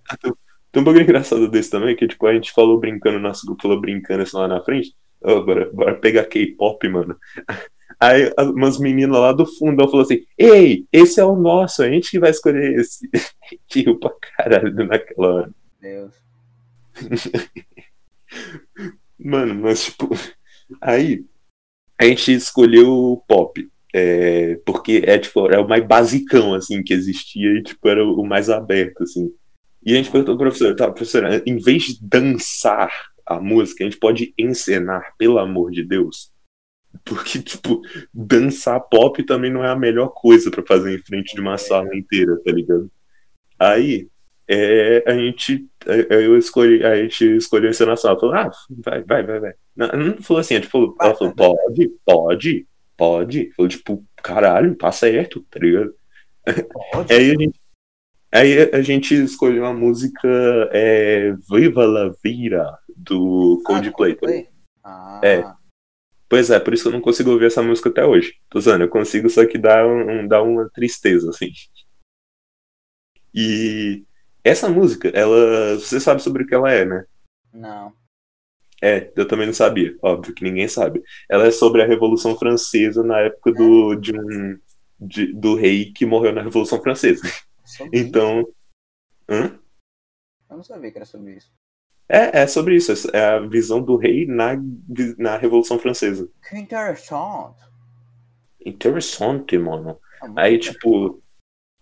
Tem 0.72 0.82
um 0.82 0.86
bagulho 0.86 1.04
engraçado 1.04 1.50
desse 1.50 1.70
também, 1.70 1.94
que 1.94 2.08
tipo, 2.08 2.26
a 2.26 2.34
gente 2.34 2.54
falou 2.54 2.80
brincando, 2.80 3.20
nosso 3.20 3.46
grupo 3.46 3.64
falou 3.64 3.82
brincando 3.82 4.24
assim 4.24 4.38
lá 4.38 4.48
na 4.48 4.64
frente. 4.64 4.96
Ô, 5.24 5.44
bora, 5.44 5.70
bora 5.72 5.96
pegar 5.96 6.26
K-pop, 6.26 6.88
mano. 6.90 7.18
Aí 8.00 8.34
umas 8.38 8.78
meninas 8.80 9.18
lá 9.18 9.32
do 9.32 9.46
fundão 9.46 9.88
falou 9.88 10.02
assim: 10.02 10.26
Ei, 10.38 10.86
esse 10.92 11.20
é 11.20 11.26
o 11.26 11.36
nosso, 11.36 11.84
a 11.84 11.90
gente 11.90 12.12
que 12.12 12.20
vai 12.20 12.32
escolher 12.32 12.80
esse. 12.80 13.10
Tio 13.68 14.00
pra 14.00 14.12
caralho 14.36 14.86
naquela 14.86 15.34
hora. 15.34 15.52
Deus. 15.80 16.14
Mano, 19.18 19.56
mas 19.56 19.86
tipo. 19.86 20.10
Aí 20.82 21.24
a 21.98 22.06
gente 22.06 22.34
escolheu 22.34 22.90
o 22.90 23.18
pop. 23.18 23.70
É, 23.96 24.56
porque 24.66 25.04
é 25.06 25.20
tipo, 25.20 25.46
era 25.46 25.62
o 25.62 25.68
mais 25.68 25.86
basicão 25.86 26.56
assim 26.56 26.82
que 26.82 26.94
existia 26.94 27.52
e 27.52 27.64
tipo, 27.64 27.88
era 27.88 28.04
o 28.04 28.26
mais 28.26 28.50
aberto, 28.50 29.04
assim. 29.04 29.32
E 29.86 29.94
a 29.94 29.96
gente 29.96 30.10
perguntou 30.10 30.36
pro 30.36 30.48
professor, 30.48 30.76
tá, 30.76 30.90
professora, 30.90 31.44
em 31.46 31.58
vez 31.58 31.84
de 31.84 32.00
dançar 32.02 33.13
a 33.26 33.40
música, 33.40 33.84
a 33.84 33.90
gente 33.90 34.00
pode 34.00 34.34
encenar, 34.38 35.14
pelo 35.18 35.40
amor 35.40 35.72
de 35.72 35.84
Deus. 35.84 36.32
Porque, 37.04 37.42
tipo, 37.42 37.82
dançar 38.14 38.80
pop 38.82 39.22
também 39.24 39.52
não 39.52 39.64
é 39.64 39.70
a 39.70 39.76
melhor 39.76 40.10
coisa 40.10 40.52
para 40.52 40.66
fazer 40.66 40.94
em 40.94 41.02
frente 41.02 41.34
de 41.34 41.42
uma 41.42 41.58
sala 41.58 41.96
inteira, 41.96 42.40
tá 42.44 42.52
ligado? 42.52 42.90
Aí, 43.58 44.08
é, 44.48 45.04
a 45.08 45.14
gente, 45.18 45.68
é, 45.86 46.16
eu 46.26 46.38
escolhi, 46.38 46.84
a 46.84 46.96
gente 46.98 47.38
escolheu 47.38 47.70
encenação. 47.70 48.12
Ela 48.12 48.20
falou, 48.20 48.36
ah, 48.36 48.52
vai, 48.84 49.04
vai, 49.04 49.24
vai, 49.24 49.40
vai. 49.40 49.54
Não, 49.76 49.88
não 49.88 50.18
falou 50.22 50.42
assim, 50.42 50.60
tipo, 50.60 50.96
ela 51.02 51.16
falou, 51.16 51.34
pode, 51.34 51.92
pode, 52.06 52.68
pode. 52.98 53.52
Falou, 53.56 53.70
tipo, 53.70 54.06
caralho, 54.18 54.76
tá 54.76 54.92
certo, 54.92 55.46
tá 55.50 55.60
ligado? 55.60 55.94
Pode. 56.92 57.14
Aí 57.14 57.32
a 57.32 57.36
gente, 57.40 57.60
aí 58.34 58.70
a 58.74 58.82
gente 58.82 59.14
escolheu 59.16 59.66
a 59.66 59.74
música 59.74 60.30
é, 60.72 61.34
Viva 61.50 61.86
la 61.86 62.14
Vida, 62.24 62.78
do 62.96 63.62
ah, 63.62 63.68
Coldplay. 63.68 64.48
Ah, 64.84 65.20
ah. 65.22 65.22
É. 65.24 65.44
Pois 66.28 66.50
é, 66.50 66.60
por 66.60 66.74
isso 66.74 66.88
eu 66.88 66.92
não 66.92 67.02
consigo 67.02 67.30
ouvir 67.30 67.46
essa 67.46 67.62
música 67.62 67.90
até 67.90 68.04
hoje. 68.04 68.34
Tô 68.50 68.58
usando, 68.58 68.82
eu 68.82 68.90
consigo, 68.90 69.30
só 69.30 69.46
que 69.46 69.58
dá, 69.58 69.86
um, 69.86 70.28
dá 70.28 70.42
uma 70.42 70.70
tristeza, 70.70 71.30
assim. 71.30 71.52
E 73.34 74.04
essa 74.44 74.68
música, 74.70 75.10
ela. 75.10 75.76
Você 75.76 76.00
sabe 76.00 76.22
sobre 76.22 76.44
o 76.44 76.48
que 76.48 76.56
ela 76.56 76.72
é, 76.72 76.86
né? 76.86 77.06
Não. 77.54 77.94
É, 78.82 79.12
eu 79.16 79.28
também 79.28 79.46
não 79.46 79.54
sabia, 79.54 79.96
óbvio 80.02 80.34
que 80.34 80.44
ninguém 80.44 80.68
sabe. 80.68 81.02
Ela 81.30 81.48
é 81.48 81.52
sobre 81.52 81.82
a 81.82 81.86
Revolução 81.86 82.38
Francesa 82.38 83.02
na 83.02 83.20
época 83.20 83.54
do, 83.54 83.96
de 83.96 84.12
um, 84.14 84.60
de, 85.00 85.34
do 85.34 85.56
rei 85.56 85.94
que 85.94 86.06
morreu 86.06 86.34
na 86.34 86.42
Revolução 86.42 86.82
Francesa. 86.82 87.22
Então. 87.92 88.48
Hã? 89.30 89.60
Eu 90.50 90.58
não 90.58 90.64
sabia 90.64 90.92
que 90.92 90.98
era 90.98 91.06
sobre 91.06 91.36
isso. 91.36 91.52
É, 92.08 92.42
é 92.42 92.48
sobre 92.48 92.76
isso. 92.76 92.92
É 93.16 93.26
a 93.26 93.40
visão 93.40 93.82
do 93.82 93.96
rei 93.96 94.26
na, 94.26 94.54
na 95.18 95.38
Revolução 95.38 95.80
Francesa. 95.80 96.30
Que 96.48 96.58
interessante. 96.58 97.64
Interessante, 98.66 99.58
mano. 99.58 100.00
É 100.22 100.28
Aí, 100.36 100.60
tipo, 100.60 101.22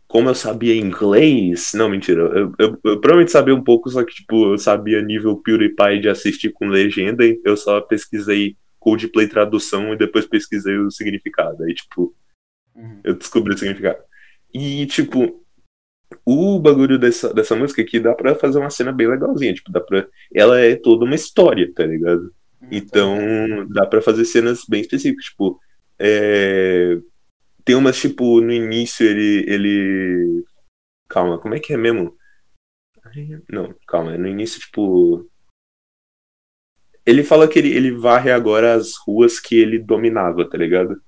como 0.07 0.29
eu 0.29 0.35
sabia 0.35 0.75
inglês. 0.75 1.71
Não, 1.73 1.89
mentira. 1.89 2.21
Eu, 2.21 2.53
eu, 2.59 2.79
eu, 2.83 2.99
provavelmente 2.99 3.31
sabia 3.31 3.55
um 3.55 3.63
pouco, 3.63 3.89
só 3.89 4.03
que, 4.03 4.13
tipo, 4.13 4.53
eu 4.53 4.57
sabia 4.57 5.01
nível 5.01 5.37
PewDiePie 5.37 6.01
de 6.01 6.09
assistir 6.09 6.51
com 6.51 6.67
legenda. 6.67 7.23
Eu 7.45 7.55
só 7.55 7.81
pesquisei 7.81 8.57
Coldplay 8.79 9.27
tradução 9.27 9.93
e 9.93 9.97
depois 9.97 10.25
pesquisei 10.25 10.77
o 10.77 10.91
significado. 10.91 11.63
Aí, 11.63 11.73
tipo, 11.73 12.15
uhum. 12.75 12.99
eu 13.03 13.15
descobri 13.15 13.53
o 13.53 13.57
significado. 13.57 13.99
E, 14.53 14.85
tipo, 14.87 15.40
o 16.25 16.59
bagulho 16.59 16.97
dessa, 16.99 17.33
dessa 17.33 17.55
música 17.55 17.81
aqui 17.81 17.99
dá 17.99 18.13
pra 18.13 18.35
fazer 18.35 18.59
uma 18.59 18.69
cena 18.69 18.91
bem 18.91 19.07
legalzinha. 19.07 19.53
Tipo, 19.53 19.71
dá 19.71 19.79
pra. 19.79 20.07
Ela 20.33 20.59
é 20.59 20.75
toda 20.75 21.05
uma 21.05 21.15
história, 21.15 21.71
tá 21.73 21.85
ligado? 21.85 22.33
Uhum. 22.61 22.67
Então, 22.71 23.67
dá 23.69 23.85
pra 23.85 24.01
fazer 24.01 24.25
cenas 24.25 24.63
bem 24.67 24.81
específicas. 24.81 25.25
Tipo, 25.25 25.59
é 25.99 26.97
tem 27.63 27.75
umas, 27.75 27.99
tipo, 27.99 28.41
no 28.41 28.51
início 28.51 29.05
ele. 29.05 29.45
ele... 29.47 30.43
Calma, 31.07 31.39
como 31.39 31.53
é 31.53 31.59
que 31.59 31.73
é 31.73 31.77
mesmo? 31.77 32.15
Não, 33.51 33.73
calma, 33.87 34.17
no 34.17 34.27
início, 34.27 34.59
tipo. 34.59 35.29
Ele 37.05 37.23
fala 37.23 37.47
que 37.47 37.59
ele, 37.59 37.73
ele 37.73 37.91
varre 37.91 38.31
agora 38.31 38.75
as 38.75 38.95
ruas 39.05 39.39
que 39.39 39.55
ele 39.55 39.79
dominava, 39.79 40.47
tá 40.49 40.57
ligado? 40.57 41.01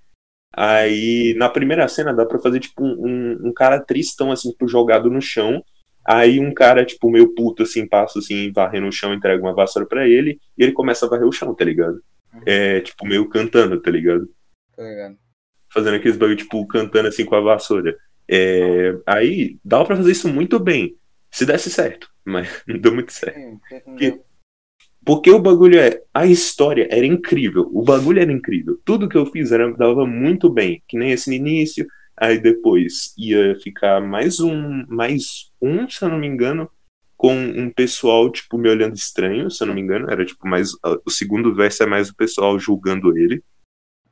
Aí, 0.56 1.34
na 1.38 1.50
primeira 1.50 1.88
cena, 1.88 2.14
dá 2.14 2.26
pra 2.26 2.40
fazer, 2.40 2.60
tipo, 2.60 2.84
um, 2.84 3.48
um 3.48 3.54
cara 3.54 3.80
tristão, 3.80 4.32
assim, 4.32 4.52
tipo, 4.52 4.68
jogado 4.68 5.10
no 5.10 5.22
chão. 5.22 5.64
Aí 6.06 6.40
um 6.40 6.54
cara, 6.54 6.86
tipo, 6.86 7.10
meio 7.10 7.34
puto, 7.34 7.64
assim, 7.64 7.88
passa, 7.88 8.20
assim, 8.20 8.52
varrendo 8.52 8.88
o 8.88 8.92
chão, 8.92 9.14
entrega 9.14 9.42
uma 9.42 9.56
vassoura 9.56 9.88
pra 9.88 10.08
ele, 10.08 10.40
e 10.58 10.64
ele 10.64 10.74
começa 10.74 11.06
a 11.06 11.10
varrer 11.10 11.28
o 11.28 11.32
chão, 11.32 11.56
tá 11.56 11.64
ligado? 11.64 12.04
Uhum. 12.34 12.42
É, 12.46 12.82
tipo, 12.82 13.06
meio 13.06 13.28
cantando, 13.30 13.80
tá 13.82 13.90
ligado? 13.90 14.30
Tá 14.76 14.84
ligado 14.84 15.18
fazendo 15.74 15.96
aqueles 15.96 16.16
bagulho, 16.16 16.38
tipo, 16.38 16.66
cantando 16.68 17.08
assim 17.08 17.26
com 17.26 17.36
a 17.36 17.42
vassoura. 17.42 17.98
É, 18.30 18.96
aí, 19.06 19.58
dava 19.66 19.86
pra 19.86 19.98
fazer 19.98 20.12
isso 20.12 20.30
muito 20.30 20.60
bem, 20.60 20.96
se 21.32 21.46
desse 21.46 21.70
certo, 21.72 22.08
mas 22.24 22.48
não 22.68 22.78
deu 22.78 22.94
muito 22.94 23.12
certo. 23.12 23.60
Porque, 23.84 24.22
porque 25.06 25.30
o 25.30 25.40
bagulho 25.40 25.80
é. 25.80 26.02
A 26.14 26.26
história 26.26 26.88
era 26.90 27.06
incrível, 27.06 27.70
o 27.74 27.84
bagulho 27.84 28.22
era 28.22 28.32
incrível. 28.32 28.80
Tudo 28.86 29.10
que 29.10 29.18
eu 29.18 29.26
fiz 29.26 29.52
era, 29.52 29.72
dava 29.74 30.06
muito 30.06 30.50
bem, 30.50 30.82
que 30.88 30.98
nem 30.98 31.12
esse 31.12 31.30
no 31.30 31.36
início, 31.36 31.88
aí 32.16 32.40
depois 32.40 33.14
ia 33.18 33.58
ficar 33.60 34.02
mais 34.02 34.40
um, 34.40 34.86
mais 34.88 35.52
um, 35.62 35.90
se 35.90 36.04
eu 36.04 36.10
não 36.10 36.20
me 36.20 36.28
engano, 36.28 36.70
com 37.18 37.36
um 37.36 37.70
pessoal, 37.70 38.30
tipo, 38.30 38.58
me 38.58 38.70
olhando 38.70 38.96
estranho, 38.96 39.50
se 39.50 39.64
eu 39.64 39.68
não 39.68 39.74
me 39.74 39.82
engano, 39.82 40.10
era 40.12 40.26
tipo 40.26 40.48
mais. 40.48 40.72
O 41.06 41.10
segundo 41.10 41.54
verso 41.56 41.84
é 41.84 41.86
mais 41.86 42.10
o 42.10 42.16
pessoal 42.16 42.58
julgando 42.60 43.18
ele. 43.18 43.44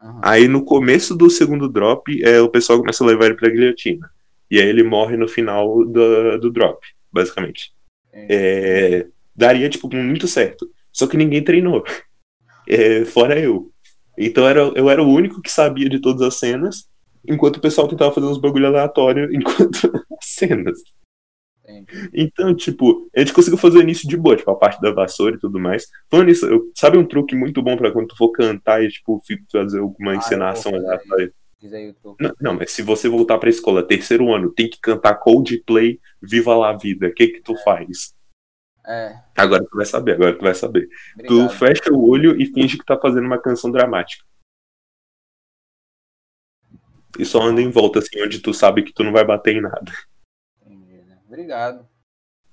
Uhum. 0.01 0.19
Aí 0.23 0.47
no 0.47 0.63
começo 0.63 1.15
do 1.15 1.29
segundo 1.29 1.69
drop, 1.69 2.23
é, 2.23 2.41
o 2.41 2.49
pessoal 2.49 2.79
começa 2.79 3.03
a 3.03 3.07
levar 3.07 3.25
ele 3.25 3.35
pra 3.35 3.49
guilhotina. 3.49 4.09
E 4.49 4.59
aí 4.59 4.67
ele 4.67 4.83
morre 4.83 5.15
no 5.15 5.27
final 5.27 5.85
do, 5.85 6.37
do 6.37 6.51
drop, 6.51 6.85
basicamente. 7.11 7.71
É, 8.13 9.07
daria, 9.35 9.69
tipo, 9.69 9.93
muito 9.93 10.27
certo. 10.27 10.69
Só 10.91 11.07
que 11.07 11.17
ninguém 11.17 11.43
treinou. 11.43 11.83
É, 12.67 13.05
fora 13.05 13.39
eu. 13.39 13.71
Então 14.17 14.47
era, 14.47 14.61
eu 14.75 14.89
era 14.89 15.01
o 15.01 15.09
único 15.09 15.41
que 15.41 15.51
sabia 15.51 15.89
de 15.89 15.99
todas 15.99 16.21
as 16.21 16.35
cenas, 16.35 16.87
enquanto 17.27 17.57
o 17.57 17.61
pessoal 17.61 17.87
tentava 17.87 18.13
fazer 18.13 18.27
uns 18.27 18.39
bagulho 18.39 18.67
aleatório 18.67 19.29
enquanto 19.33 19.91
as 20.19 20.25
cenas. 20.25 20.79
Então, 22.13 22.53
tipo, 22.53 23.09
a 23.15 23.19
gente 23.19 23.33
conseguiu 23.33 23.57
fazer 23.57 23.87
isso 23.87 24.07
de 24.07 24.17
boa, 24.17 24.35
tipo, 24.35 24.51
a 24.51 24.55
parte 24.55 24.81
da 24.81 24.91
vassoura 24.91 25.35
e 25.35 25.39
tudo 25.39 25.59
mais. 25.59 25.87
Falando 26.09 26.29
eu, 26.29 26.71
sabe 26.75 26.97
um 26.97 27.05
truque 27.05 27.35
muito 27.35 27.61
bom 27.61 27.77
para 27.77 27.91
quando 27.91 28.07
tu 28.07 28.17
for 28.17 28.31
cantar 28.31 28.83
e, 28.83 28.89
tipo, 28.89 29.21
fazer 29.51 29.79
alguma 29.79 30.11
ah, 30.11 30.15
encenação 30.15 30.71
lá? 30.73 30.99
Não, 32.19 32.33
não, 32.41 32.53
mas 32.55 32.71
se 32.71 32.81
você 32.81 33.07
voltar 33.07 33.37
pra 33.37 33.49
escola, 33.49 33.87
terceiro 33.87 34.33
ano, 34.33 34.51
tem 34.51 34.69
que 34.69 34.79
cantar 34.81 35.15
Coldplay, 35.15 35.99
Viva 36.21 36.55
la 36.55 36.73
Vida, 36.73 37.07
o 37.07 37.13
que 37.13 37.27
que 37.27 37.41
tu 37.41 37.53
é. 37.53 37.63
faz? 37.63 38.13
É. 38.85 39.19
Agora 39.37 39.63
tu 39.63 39.75
vai 39.75 39.85
saber, 39.85 40.13
agora 40.13 40.37
tu 40.37 40.41
vai 40.41 40.55
saber. 40.55 40.89
Obrigado. 41.13 41.49
Tu 41.49 41.55
fecha 41.55 41.93
o 41.93 42.09
olho 42.09 42.39
e 42.41 42.45
finge 42.47 42.77
que 42.77 42.85
tá 42.85 42.97
fazendo 42.97 43.25
uma 43.25 43.39
canção 43.39 43.71
dramática. 43.71 44.25
E 47.19 47.25
só 47.25 47.41
anda 47.41 47.61
em 47.61 47.69
volta, 47.69 47.99
assim, 47.99 48.21
onde 48.21 48.39
tu 48.39 48.53
sabe 48.53 48.83
que 48.83 48.93
tu 48.93 49.03
não 49.03 49.11
vai 49.11 49.25
bater 49.25 49.55
em 49.55 49.61
nada. 49.61 49.91
Obrigado. 51.27 51.87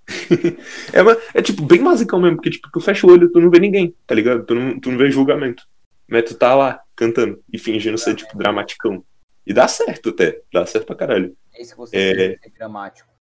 é, 0.92 1.38
é, 1.38 1.42
tipo, 1.42 1.62
bem 1.62 1.82
basicão 1.82 2.20
mesmo, 2.20 2.36
porque 2.36 2.50
tipo, 2.50 2.70
tu 2.72 2.80
fecha 2.80 3.06
o 3.06 3.10
olho 3.10 3.30
tu 3.30 3.40
não 3.40 3.50
vê 3.50 3.58
ninguém, 3.58 3.94
tá 4.06 4.14
ligado? 4.14 4.44
Tu 4.44 4.54
não, 4.54 4.80
tu 4.80 4.90
não 4.90 4.98
vê 4.98 5.10
julgamento. 5.10 5.66
Mas 6.08 6.24
tu 6.24 6.34
tá 6.34 6.54
lá, 6.54 6.82
cantando 6.96 7.42
e 7.52 7.58
fingindo 7.58 7.98
ser, 7.98 8.14
tipo, 8.14 8.36
dramaticão. 8.36 9.04
E 9.46 9.52
dá 9.52 9.68
certo 9.68 10.10
até, 10.10 10.40
dá 10.52 10.64
certo 10.64 10.86
pra 10.86 10.96
caralho. 10.96 11.36
É 11.54 11.62
isso 11.62 11.72
que 11.72 11.78
você 11.78 11.96
é... 11.96 12.14
ser 12.38 12.52
dramático. 12.56 13.17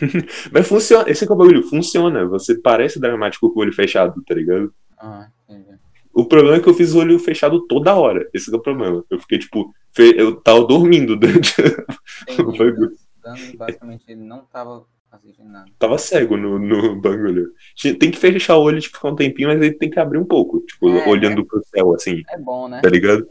Mas 0.52 0.68
funciona, 0.68 1.10
esse 1.10 1.24
é 1.24 1.32
o 1.32 1.36
bagulho, 1.36 1.62
funciona. 1.62 2.26
Você 2.26 2.54
parece 2.60 3.00
dramático 3.00 3.52
com 3.52 3.60
o 3.60 3.62
olho 3.62 3.72
fechado, 3.72 4.22
tá 4.26 4.34
ligado? 4.34 4.72
Ah, 4.98 5.28
entendi. 5.48 5.78
O 6.12 6.24
problema 6.24 6.56
é 6.56 6.60
que 6.60 6.68
eu 6.68 6.74
fiz 6.74 6.94
o 6.94 6.98
olho 6.98 7.18
fechado 7.18 7.66
toda 7.66 7.94
hora. 7.94 8.28
Esse 8.32 8.52
é 8.52 8.56
o 8.56 8.62
problema. 8.62 9.04
Eu 9.10 9.18
fiquei, 9.20 9.38
tipo, 9.38 9.72
eu 9.98 10.36
tava 10.36 10.64
dormindo 10.64 11.16
durante 11.16 11.54
o 12.38 12.52
bagulho 12.52 12.92
basicamente 13.56 14.04
ele 14.08 14.22
não 14.22 14.44
tava 14.44 14.84
assistindo 15.10 15.50
nada. 15.50 15.66
Tava 15.78 15.98
cego 15.98 16.36
no, 16.36 16.58
no 16.58 17.00
bagulho. 17.00 17.52
Tem 17.98 18.10
que 18.10 18.18
fechar 18.18 18.56
o 18.56 18.62
olho, 18.62 18.80
tipo, 18.80 18.96
ficar 18.96 19.08
um 19.08 19.16
tempinho, 19.16 19.48
mas 19.48 19.60
ele 19.60 19.74
tem 19.74 19.90
que 19.90 19.98
abrir 19.98 20.18
um 20.18 20.24
pouco, 20.24 20.60
tipo, 20.60 20.88
é, 20.90 21.08
olhando 21.08 21.42
é, 21.42 21.44
pro 21.44 21.62
céu, 21.64 21.94
assim. 21.94 22.22
É 22.28 22.38
bom, 22.38 22.68
né? 22.68 22.80
Tá 22.82 22.88
ligado? 22.88 23.26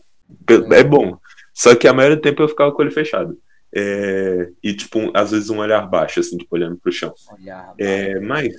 É 0.74 0.84
bom. 0.84 1.18
Só 1.54 1.76
que 1.76 1.88
a 1.88 1.94
maioria 1.94 2.18
do 2.18 2.22
tempo 2.22 2.42
eu 2.42 2.50
ficava 2.50 2.72
com 2.72 2.82
o 2.82 2.86
olho 2.86 2.94
fechado. 2.94 3.38
É, 3.76 4.50
e, 4.64 4.74
tipo, 4.74 5.12
às 5.14 5.32
vezes 5.32 5.50
um 5.50 5.58
olhar 5.60 5.86
baixo, 5.88 6.22
assim, 6.22 6.38
tipo, 6.38 6.56
olhando 6.56 6.78
pro 6.78 6.92
chão. 6.92 7.14
É, 7.78 8.20
mas 8.22 8.54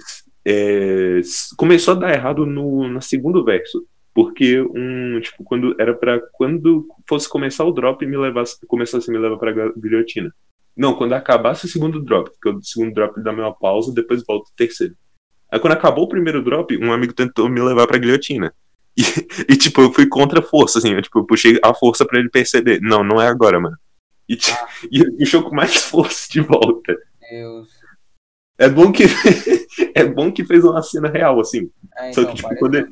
é, 0.45 1.21
começou 1.57 1.95
a 1.95 1.99
dar 1.99 2.13
errado 2.13 2.45
no, 2.45 2.87
no 2.89 3.01
segundo 3.01 3.43
verso. 3.43 3.87
Porque 4.15 4.61
um, 4.61 5.21
tipo, 5.21 5.45
quando 5.45 5.75
era 5.79 5.95
para 5.95 6.19
quando 6.33 6.87
fosse 7.07 7.29
começar 7.29 7.65
o 7.65 7.73
drop 7.73 8.05
me 8.07 8.17
levasse, 8.17 8.57
começasse 8.67 9.11
a 9.11 9.13
me 9.13 9.19
levar 9.19 9.37
pra 9.37 9.53
guilhotina. 9.77 10.33
Não, 10.75 10.95
quando 10.95 11.13
acabasse 11.13 11.67
o 11.67 11.69
segundo 11.69 12.03
drop, 12.03 12.31
porque 12.31 12.49
o 12.49 12.63
segundo 12.63 12.95
drop 12.95 13.23
dá 13.23 13.31
uma 13.31 13.55
pausa, 13.55 13.93
depois 13.93 14.25
volta 14.27 14.51
o 14.51 14.57
terceiro. 14.57 14.95
Aí 15.51 15.59
quando 15.59 15.75
acabou 15.75 16.05
o 16.05 16.09
primeiro 16.09 16.43
drop, 16.43 16.77
um 16.79 16.93
amigo 16.93 17.13
tentou 17.13 17.49
me 17.49 17.61
levar 17.61 17.87
pra 17.87 17.99
guilhotina. 17.99 18.53
E, 18.99 19.53
e 19.53 19.57
tipo, 19.59 19.83
eu 19.83 19.93
fui 19.93 20.07
contra 20.07 20.39
a 20.41 20.43
força, 20.43 20.79
assim, 20.79 20.95
eu, 20.95 21.03
tipo, 21.03 21.19
eu 21.19 21.27
puxei 21.27 21.59
a 21.63 21.75
força 21.75 22.03
para 22.07 22.19
ele 22.19 22.31
perceber. 22.31 22.81
Não, 22.81 23.05
não 23.05 23.21
é 23.21 23.29
agora, 23.29 23.61
mano. 23.61 23.77
E, 24.29 24.37
ah. 24.53 24.69
e 24.91 25.01
ele 25.01 25.13
puxou 25.13 25.43
com 25.43 25.55
mais 25.55 25.77
força 25.85 26.29
de 26.31 26.41
volta. 26.41 26.97
Deus. 27.31 27.69
É 28.59 28.69
bom 28.69 28.91
que. 28.91 29.05
é 29.95 30.05
bom 30.05 30.33
que 30.33 30.45
fez 30.45 30.65
uma 30.65 30.83
cena 30.83 31.09
real, 31.09 31.39
assim. 31.41 31.71
É, 31.97 32.13
Só 32.13 32.23
então, 32.23 32.27
que, 32.35 32.37
tipo, 32.37 32.49
parece- 32.49 32.61
quando 32.61 32.75
ele- 32.77 32.89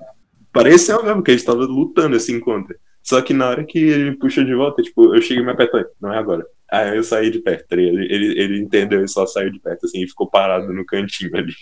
Pareceu 0.52 1.02
mesmo 1.02 1.20
que 1.20 1.32
a 1.32 1.34
gente 1.34 1.44
tava 1.46 1.64
lutando 1.64 2.14
esse 2.14 2.32
encontro. 2.32 2.78
Só 3.02 3.20
que 3.20 3.34
na 3.34 3.48
hora 3.48 3.64
que 3.64 3.76
ele 3.76 4.10
me 4.10 4.16
puxou 4.16 4.44
de 4.44 4.54
volta, 4.54 4.82
tipo, 4.82 5.12
eu 5.14 5.20
cheguei 5.20 5.42
e 5.42 5.46
me 5.46 5.50
apertando. 5.50 5.88
Não 6.00 6.12
é 6.12 6.16
agora. 6.18 6.46
Aí 6.70 6.96
eu 6.96 7.02
saí 7.02 7.28
de 7.28 7.40
perto, 7.40 7.66
tá 7.68 7.76
ele, 7.76 8.04
ele, 8.12 8.40
ele 8.40 8.58
entendeu 8.60 9.04
e 9.04 9.08
só 9.08 9.26
saiu 9.26 9.50
de 9.50 9.58
perto, 9.60 9.84
assim, 9.84 10.02
e 10.02 10.08
ficou 10.08 10.30
parado 10.30 10.72
no 10.72 10.86
cantinho 10.86 11.36
ali. 11.36 11.52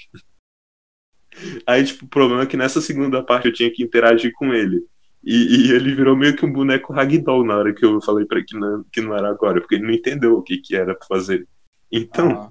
Aí, 1.67 1.85
tipo, 1.85 2.05
o 2.05 2.09
problema 2.09 2.43
é 2.43 2.47
que 2.47 2.57
nessa 2.57 2.81
segunda 2.81 3.23
parte 3.25 3.47
eu 3.47 3.53
tinha 3.53 3.71
que 3.73 3.83
interagir 3.83 4.33
com 4.35 4.53
ele. 4.53 4.85
E, 5.25 5.69
e 5.69 5.73
ele 5.73 5.95
virou 5.95 6.17
meio 6.17 6.37
que 6.37 6.45
um 6.45 6.53
boneco 6.53 6.93
ragdoll 6.93 7.45
na 7.45 7.57
hora 7.57 7.75
que 7.75 7.85
eu 7.85 8.01
falei 8.03 8.27
pra 8.27 8.39
ele 8.39 8.47
que 8.47 8.59
não, 8.59 8.85
que 8.93 9.01
não 9.01 9.17
era 9.17 9.29
agora, 9.31 9.61
porque 9.61 9.77
ele 9.77 9.85
não 9.85 9.93
entendeu 9.93 10.35
o 10.37 10.43
que, 10.43 10.59
que 10.59 10.75
era 10.77 10.95
pra 10.95 11.07
fazer. 11.07 11.47
Então, 11.91 12.31
Ah, 12.31 12.51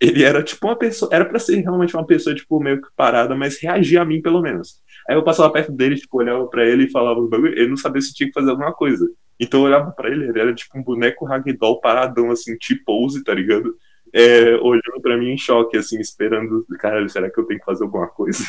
ele 0.00 0.22
era 0.22 0.42
tipo 0.42 0.66
uma 0.66 0.76
pessoa, 0.76 1.08
era 1.12 1.24
pra 1.24 1.38
ser 1.38 1.60
realmente 1.60 1.96
uma 1.96 2.06
pessoa, 2.06 2.34
tipo, 2.34 2.60
meio 2.60 2.80
que 2.82 2.88
parada, 2.96 3.34
mas 3.34 3.60
reagia 3.60 4.02
a 4.02 4.04
mim, 4.04 4.20
pelo 4.22 4.40
menos. 4.42 4.82
Aí 5.08 5.16
eu 5.16 5.24
passava 5.24 5.52
perto 5.52 5.72
dele, 5.72 5.96
tipo, 5.96 6.18
olhava 6.18 6.46
pra 6.48 6.64
ele 6.66 6.84
e 6.84 6.90
falava 6.90 7.20
os 7.20 7.30
bagulho, 7.30 7.52
ele 7.58 7.68
não 7.68 7.76
sabia 7.76 8.00
se 8.02 8.14
tinha 8.14 8.28
que 8.28 8.34
fazer 8.34 8.50
alguma 8.50 8.72
coisa. 8.72 9.08
Então 9.40 9.60
eu 9.60 9.66
olhava 9.66 9.90
pra 9.92 10.10
ele, 10.10 10.28
ele 10.28 10.40
era 10.40 10.54
tipo 10.54 10.78
um 10.78 10.82
boneco 10.82 11.24
ragdoll 11.24 11.80
paradão, 11.80 12.30
assim, 12.30 12.56
tipo 12.58 12.84
pose, 12.86 13.24
tá 13.24 13.34
ligado? 13.34 13.76
É, 14.12 14.54
olhando 14.56 15.00
pra 15.02 15.16
mim 15.16 15.30
em 15.32 15.38
choque, 15.38 15.76
assim, 15.76 15.98
esperando, 16.00 16.64
cara, 16.78 17.08
será 17.08 17.30
que 17.30 17.38
eu 17.40 17.44
tenho 17.46 17.58
que 17.60 17.66
fazer 17.66 17.84
alguma 17.84 18.08
coisa? 18.08 18.44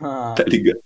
ah, 0.00 0.34
tá 0.36 0.44
ligado? 0.44 0.80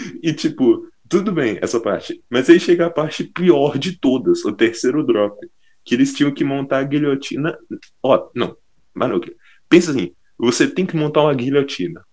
E 0.22 0.32
tipo, 0.32 0.88
tudo 1.08 1.32
bem 1.32 1.58
essa 1.60 1.80
parte. 1.80 2.22
Mas 2.30 2.48
aí 2.48 2.60
chega 2.60 2.86
a 2.86 2.90
parte 2.90 3.24
pior 3.24 3.78
de 3.78 3.98
todas, 3.98 4.44
o 4.44 4.52
terceiro 4.52 5.04
drop. 5.04 5.38
Que 5.84 5.94
eles 5.94 6.12
tinham 6.12 6.32
que 6.32 6.44
montar 6.44 6.78
a 6.78 6.84
guilhotina. 6.84 7.58
Ó, 8.02 8.30
não, 8.34 8.56
Manu, 8.94 9.20
pensa 9.68 9.90
assim: 9.90 10.14
você 10.38 10.68
tem 10.68 10.86
que 10.86 10.96
montar 10.96 11.22
uma 11.22 11.34
guilhotina 11.34 12.04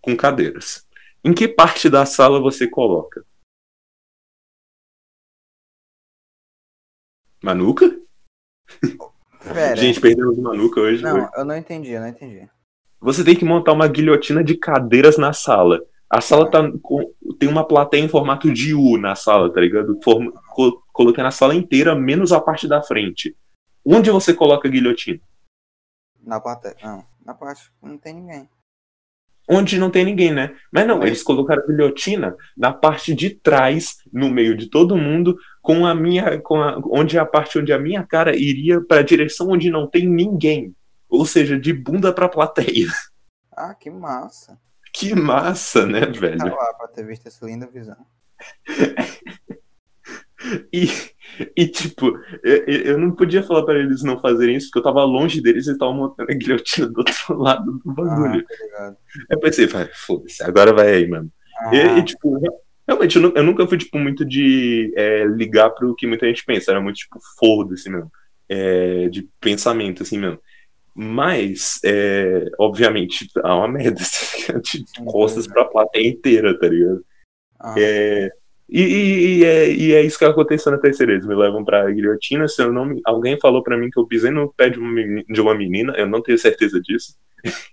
com 0.00 0.16
cadeiras. 0.16 0.86
Em 1.24 1.34
que 1.34 1.48
parte 1.48 1.90
da 1.90 2.06
sala 2.06 2.40
você 2.40 2.68
coloca? 2.68 3.24
Manuca? 7.42 8.00
Pera. 9.52 9.76
Gente, 9.76 10.00
perdemos 10.00 10.38
o 10.38 10.42
Manuca 10.42 10.80
hoje. 10.80 11.02
não, 11.02 11.16
hoje. 11.16 11.30
eu 11.36 11.44
não 11.44 11.56
entendi, 11.56 11.90
eu 11.90 12.00
não 12.00 12.08
entendi. 12.08 12.48
Você 13.00 13.24
tem 13.24 13.36
que 13.36 13.44
montar 13.44 13.72
uma 13.72 13.86
guilhotina 13.86 14.42
de 14.42 14.56
cadeiras 14.56 15.16
na 15.16 15.32
sala. 15.32 15.80
A 16.08 16.20
sala 16.20 16.50
tá 16.50 16.62
com, 16.82 17.12
tem 17.38 17.48
uma 17.48 17.66
plateia 17.66 18.02
em 18.02 18.08
formato 18.08 18.52
de 18.52 18.74
U 18.74 18.96
na 18.96 19.14
sala, 19.16 19.52
tá 19.52 19.60
ligado? 19.60 19.98
Forma, 20.02 20.32
co, 20.54 20.82
colocando 20.92 21.26
a 21.26 21.30
sala 21.32 21.54
inteira, 21.54 21.94
menos 21.96 22.32
a 22.32 22.40
parte 22.40 22.68
da 22.68 22.80
frente. 22.82 23.36
Onde 23.84 24.10
você 24.10 24.32
coloca 24.32 24.68
a 24.68 24.70
guilhotina? 24.70 25.20
Na 26.22 26.40
plateia. 26.40 26.76
Não, 26.82 27.04
na 27.24 27.34
parte 27.34 27.70
não 27.82 27.98
tem 27.98 28.14
ninguém. 28.14 28.48
Onde 29.48 29.78
não 29.78 29.90
tem 29.90 30.04
ninguém, 30.04 30.32
né? 30.32 30.56
Mas 30.72 30.86
não, 30.88 30.98
Mas- 30.98 31.06
eles 31.06 31.22
colocaram 31.22 31.62
a 31.62 31.66
guilhotina 31.66 32.36
na 32.56 32.72
parte 32.72 33.14
de 33.14 33.30
trás, 33.30 33.98
no 34.12 34.28
meio 34.28 34.56
de 34.56 34.68
todo 34.68 34.96
mundo, 34.96 35.36
com 35.62 35.86
a 35.86 35.94
minha. 35.94 36.40
Com 36.40 36.60
a, 36.60 36.80
onde 36.86 37.16
é 37.16 37.20
a 37.20 37.26
parte 37.26 37.58
onde 37.58 37.72
a 37.72 37.78
minha 37.78 38.04
cara 38.04 38.34
iria 38.36 38.80
para 38.80 39.00
a 39.00 39.04
direção 39.04 39.50
onde 39.50 39.70
não 39.70 39.88
tem 39.88 40.08
ninguém. 40.08 40.74
Ou 41.08 41.24
seja, 41.24 41.58
de 41.58 41.72
bunda 41.72 42.12
pra 42.12 42.28
plateia. 42.28 42.88
Ah, 43.52 43.72
que 43.74 43.88
massa. 43.88 44.58
Que 44.98 45.14
massa, 45.14 45.84
né, 45.86 46.06
velho? 46.06 46.38
Tá 46.38 46.44
lá 46.46 46.72
pra 46.74 46.88
ter 46.88 47.06
visto 47.06 47.26
essa 47.26 47.44
linda 47.44 47.66
visão. 47.66 47.96
E, 50.72 50.86
e 51.56 51.66
tipo, 51.66 52.16
eu, 52.44 52.64
eu 52.66 52.98
não 52.98 53.10
podia 53.10 53.42
falar 53.42 53.64
pra 53.64 53.74
eles 53.78 54.02
não 54.02 54.20
fazerem 54.20 54.54
isso, 54.56 54.66
porque 54.68 54.78
eu 54.78 54.82
tava 54.84 55.02
longe 55.02 55.40
deles 55.40 55.66
e 55.66 55.70
eles 55.70 55.74
estavam 55.76 55.94
montando 55.94 56.30
a 56.30 56.34
guilhotina 56.34 56.86
do 56.88 56.98
outro 56.98 57.14
lado 57.36 57.72
do 57.84 57.90
Ah, 57.90 57.94
bagulho. 57.94 58.44
tá 58.46 58.54
ligado. 58.64 58.96
Aí 59.16 59.26
eu 59.36 59.40
pensei, 59.40 59.66
vai, 59.66 59.88
foda-se, 59.92 60.44
agora 60.44 60.72
vai 60.72 60.94
aí, 60.94 61.08
mano. 61.08 61.30
E, 61.72 61.80
Ah, 61.80 61.98
e, 61.98 62.04
tipo, 62.04 62.38
realmente, 62.86 63.16
eu, 63.18 63.34
eu 63.34 63.42
nunca 63.42 63.66
fui, 63.66 63.78
tipo, 63.78 63.98
muito 63.98 64.24
de 64.24 64.92
é, 64.96 65.24
ligar 65.24 65.70
pro 65.70 65.96
que 65.96 66.06
muita 66.06 66.26
gente 66.26 66.44
pensa. 66.44 66.70
Era 66.70 66.80
muito, 66.80 66.96
tipo, 66.96 67.18
foda-se 67.40 67.88
mesmo. 67.90 68.10
É, 68.48 69.08
de 69.08 69.28
pensamento, 69.40 70.02
assim 70.04 70.18
mesmo. 70.18 70.38
Mas, 70.98 71.78
é, 71.84 72.46
obviamente, 72.58 73.28
é 73.36 73.46
uma 73.48 73.68
merda 73.68 74.00
de 74.64 74.84
costas 75.04 75.46
pra 75.46 75.64
plateia 75.66 76.08
inteira, 76.08 76.58
tá 76.58 76.66
ligado? 76.68 77.04
ah, 77.60 77.74
É, 77.76 78.30
e, 78.68 78.80
e- 78.82 79.38
e 79.40 79.44
é, 79.44 79.70
e 79.72 79.92
é 79.92 80.02
isso 80.02 80.18
que 80.18 80.24
aconteceu 80.24 80.72
na 80.72 80.78
terceira. 80.78 81.12
Eles 81.12 81.26
me 81.26 81.34
levam 81.34 81.64
pra 81.64 81.88
guilhotina. 81.90 82.48
Se 82.48 82.62
eu 82.62 82.72
não 82.72 82.86
me- 82.86 83.00
alguém 83.04 83.38
falou 83.38 83.62
pra 83.62 83.76
mim 83.76 83.90
que 83.90 84.00
eu 84.00 84.06
pisei 84.06 84.30
no 84.30 84.52
pé 84.54 84.70
de 84.70 84.78
uma, 84.78 84.90
meni- 84.90 85.24
de 85.28 85.40
uma 85.40 85.54
menina, 85.54 85.92
eu 85.96 86.06
não 86.08 86.22
tenho 86.22 86.38
certeza 86.38 86.80
disso. 86.80 87.14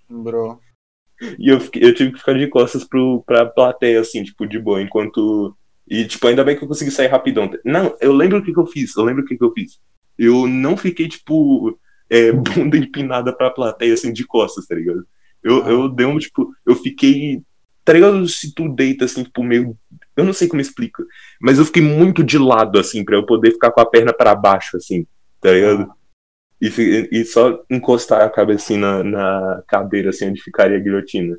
Bro. 0.10 0.60
E 1.40 1.48
eu, 1.50 1.60
fiquei- 1.62 1.84
eu 1.86 1.94
tive 1.94 2.12
que 2.12 2.20
ficar 2.20 2.34
de 2.38 2.48
costas 2.48 2.84
pro, 2.84 3.24
pra 3.26 3.46
plateia, 3.46 4.02
assim, 4.02 4.22
tipo, 4.24 4.46
de 4.46 4.60
boa, 4.60 4.82
enquanto. 4.82 5.56
E, 5.88 6.06
tipo, 6.06 6.28
ainda 6.28 6.44
bem 6.44 6.58
que 6.58 6.64
eu 6.64 6.68
consegui 6.68 6.92
sair 6.92 7.08
rapidão. 7.08 7.50
Não, 7.64 7.96
eu 8.02 8.12
lembro 8.12 8.40
o 8.40 8.44
que, 8.44 8.54
que 8.54 8.60
eu 8.60 8.66
fiz. 8.68 8.96
Eu 8.98 9.04
lembro 9.04 9.24
o 9.24 9.26
que, 9.26 9.38
que 9.38 9.44
eu 9.44 9.52
fiz. 9.54 9.80
Eu 10.18 10.48
não 10.48 10.76
fiquei, 10.78 11.08
tipo, 11.08 11.78
é, 12.10 12.32
bunda 12.34 12.78
empinada 12.78 13.32
pra 13.36 13.50
plateia, 13.52 13.94
assim, 13.94 14.12
de 14.14 14.26
costas, 14.26 14.66
tá 14.68 14.76
ligado? 14.76 15.06
Eu, 15.44 15.64
Ah. 15.66 15.70
eu 15.70 15.90
dei 15.90 16.06
um, 16.06 16.18
tipo, 16.18 16.54
eu 16.66 16.76
fiquei. 16.76 17.42
Tá 17.86 17.92
ligado? 17.92 18.26
Se 18.30 18.54
tu 18.54 18.70
deita, 18.70 19.06
assim, 19.06 19.24
tipo, 19.24 19.44
meio. 19.44 19.78
Eu 20.16 20.24
não 20.24 20.32
sei 20.34 20.48
como 20.48 20.62
explico. 20.62 21.04
Mas 21.42 21.60
eu 21.60 21.66
fiquei 21.66 21.82
muito 21.82 22.24
de 22.24 22.38
lado, 22.38 22.80
assim, 22.80 23.04
pra 23.04 23.16
eu 23.16 23.26
poder 23.26 23.52
ficar 23.52 23.72
com 23.72 23.82
a 23.82 23.86
perna 23.86 24.14
pra 24.14 24.34
baixo, 24.36 24.78
assim, 24.78 25.06
tá 25.42 25.52
ligado? 25.52 25.92
E, 26.62 26.70
fi- 26.72 27.10
e 27.12 27.26
só 27.26 27.62
encostar 27.70 28.22
a 28.22 28.30
cabeça 28.30 28.64
assim 28.64 28.78
na, 28.78 29.04
na 29.04 29.64
cadeira, 29.68 30.12
assim, 30.12 30.30
onde 30.30 30.42
ficaria 30.42 30.78
a 30.78 30.80
guilhotina. 30.80 31.36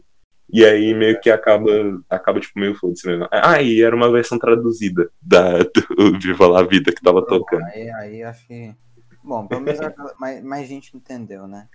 E 0.53 0.63
aí 0.63 0.93
meio 0.93 1.19
que 1.19 1.31
acaba, 1.31 1.71
acaba 2.11 2.39
tipo, 2.41 2.61
meio 2.61 2.75
foda-se 2.75 3.07
mesmo. 3.07 3.27
Ah, 3.31 3.63
e 3.63 3.81
era 3.81 3.97
uma 3.97 4.13
versão 4.13 4.39
traduzida 4.39 5.09
da, 5.23 5.61
do 5.97 6.19
Viva 6.21 6.47
La 6.47 6.63
Vida 6.63 6.93
que 6.93 7.01
tava 7.01 7.25
tocando. 7.25 7.65
Aí, 7.65 7.89
aí 7.91 8.23
acho 8.23 8.47
que. 8.47 8.71
Bom, 9.25 9.47
pelo 9.47 9.63
menos 9.63 9.81
mais, 10.21 10.45
mais 10.45 10.69
gente 10.69 10.95
entendeu, 10.95 11.49
né? 11.49 11.67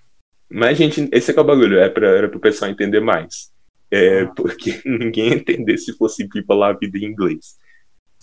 Mas, 0.49 0.77
gente, 0.77 1.09
esse 1.11 1.31
é 1.31 1.33
que 1.33 1.39
é 1.39 1.41
o 1.41 1.45
bagulho, 1.45 1.79
é 1.79 1.89
pra, 1.89 2.07
era 2.07 2.29
pro 2.29 2.39
pessoal 2.39 2.69
entender 2.69 2.99
mais. 2.99 3.51
É, 3.91 4.21
Ah. 4.21 4.27
porque 4.35 4.81
ninguém 4.85 5.29
ia 5.29 5.35
entender 5.35 5.77
se 5.77 5.97
fosse 5.97 6.27
Viva 6.31 6.53
La 6.53 6.73
Vida 6.73 6.97
em 6.97 7.05
inglês. 7.05 7.57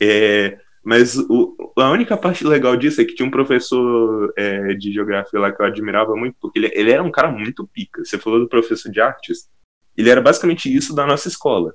É, 0.00 0.58
mas 0.84 1.16
o, 1.16 1.56
a 1.76 1.90
única 1.90 2.16
parte 2.16 2.44
legal 2.44 2.76
disso 2.76 3.00
é 3.00 3.04
que 3.04 3.14
tinha 3.14 3.26
um 3.26 3.30
professor 3.30 4.32
é, 4.36 4.74
de 4.74 4.92
geografia 4.92 5.40
lá 5.40 5.52
que 5.52 5.60
eu 5.60 5.66
admirava 5.66 6.14
muito, 6.14 6.36
porque 6.40 6.58
ele, 6.60 6.70
ele 6.72 6.92
era 6.92 7.02
um 7.02 7.10
cara 7.10 7.30
muito 7.30 7.66
pica. 7.66 8.04
Você 8.04 8.18
falou 8.18 8.38
do 8.38 8.48
professor 8.48 8.90
de 8.90 9.00
artes, 9.00 9.48
ele 9.96 10.08
era 10.10 10.20
basicamente 10.20 10.72
isso 10.72 10.94
da 10.94 11.04
nossa 11.04 11.26
escola. 11.26 11.74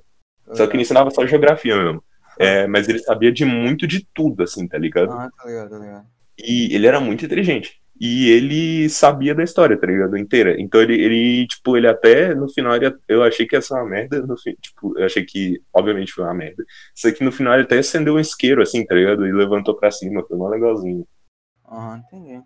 Só 0.54 0.66
que 0.66 0.74
ele 0.74 0.82
ensinava 0.82 1.10
só 1.10 1.26
geografia 1.26 1.76
mesmo. 1.76 2.02
É, 2.38 2.66
mas 2.66 2.88
ele 2.88 2.98
sabia 2.98 3.30
de 3.30 3.44
muito 3.44 3.86
de 3.86 4.06
tudo, 4.14 4.42
assim, 4.42 4.66
tá 4.66 4.78
ligado? 4.78 5.12
Ah, 5.12 5.30
tá 5.36 5.46
ligado, 5.46 5.70
tá 5.70 5.78
ligado. 5.78 6.06
E 6.42 6.74
ele 6.74 6.86
era 6.86 7.00
muito 7.00 7.24
inteligente. 7.24 7.80
E 8.00 8.30
ele 8.30 8.88
sabia 8.88 9.34
da 9.34 9.44
história, 9.44 9.78
tá 9.78 9.86
ligado? 9.86 10.16
Inteira. 10.16 10.60
Então 10.60 10.82
ele, 10.82 10.94
ele 11.00 11.46
tipo, 11.46 11.76
ele 11.76 11.86
até 11.86 12.34
no 12.34 12.48
final, 12.52 12.74
ele, 12.74 12.92
eu 13.06 13.22
achei 13.22 13.46
que 13.46 13.54
ia 13.54 13.62
ser 13.62 13.74
uma 13.74 13.84
merda. 13.88 14.20
No 14.26 14.36
fim, 14.36 14.54
tipo, 14.60 14.98
eu 14.98 15.06
achei 15.06 15.24
que, 15.24 15.62
obviamente, 15.72 16.12
foi 16.12 16.24
uma 16.24 16.34
merda. 16.34 16.64
Só 16.96 17.12
que 17.12 17.22
no 17.22 17.30
final 17.30 17.54
ele 17.54 17.62
até 17.62 17.78
acendeu 17.78 18.14
um 18.14 18.18
isqueiro, 18.18 18.60
assim, 18.60 18.84
tá 18.84 18.94
ligado? 18.94 19.26
E 19.26 19.32
levantou 19.32 19.76
pra 19.76 19.90
cima. 19.90 20.24
Foi 20.26 20.36
mó 20.36 20.48
legalzinho. 20.48 21.06
Aham, 21.64 21.98
entendi. 21.98 22.42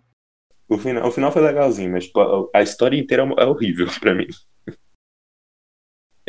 O 0.69 0.77
final, 0.77 1.07
o 1.07 1.11
final 1.11 1.31
foi 1.31 1.41
legalzinho, 1.41 1.91
mas 1.91 2.05
tipo, 2.05 2.19
a, 2.19 2.59
a 2.59 2.61
história 2.61 2.97
inteira 2.97 3.23
é 3.37 3.45
horrível 3.45 3.87
pra 3.99 4.13
mim. 4.13 4.27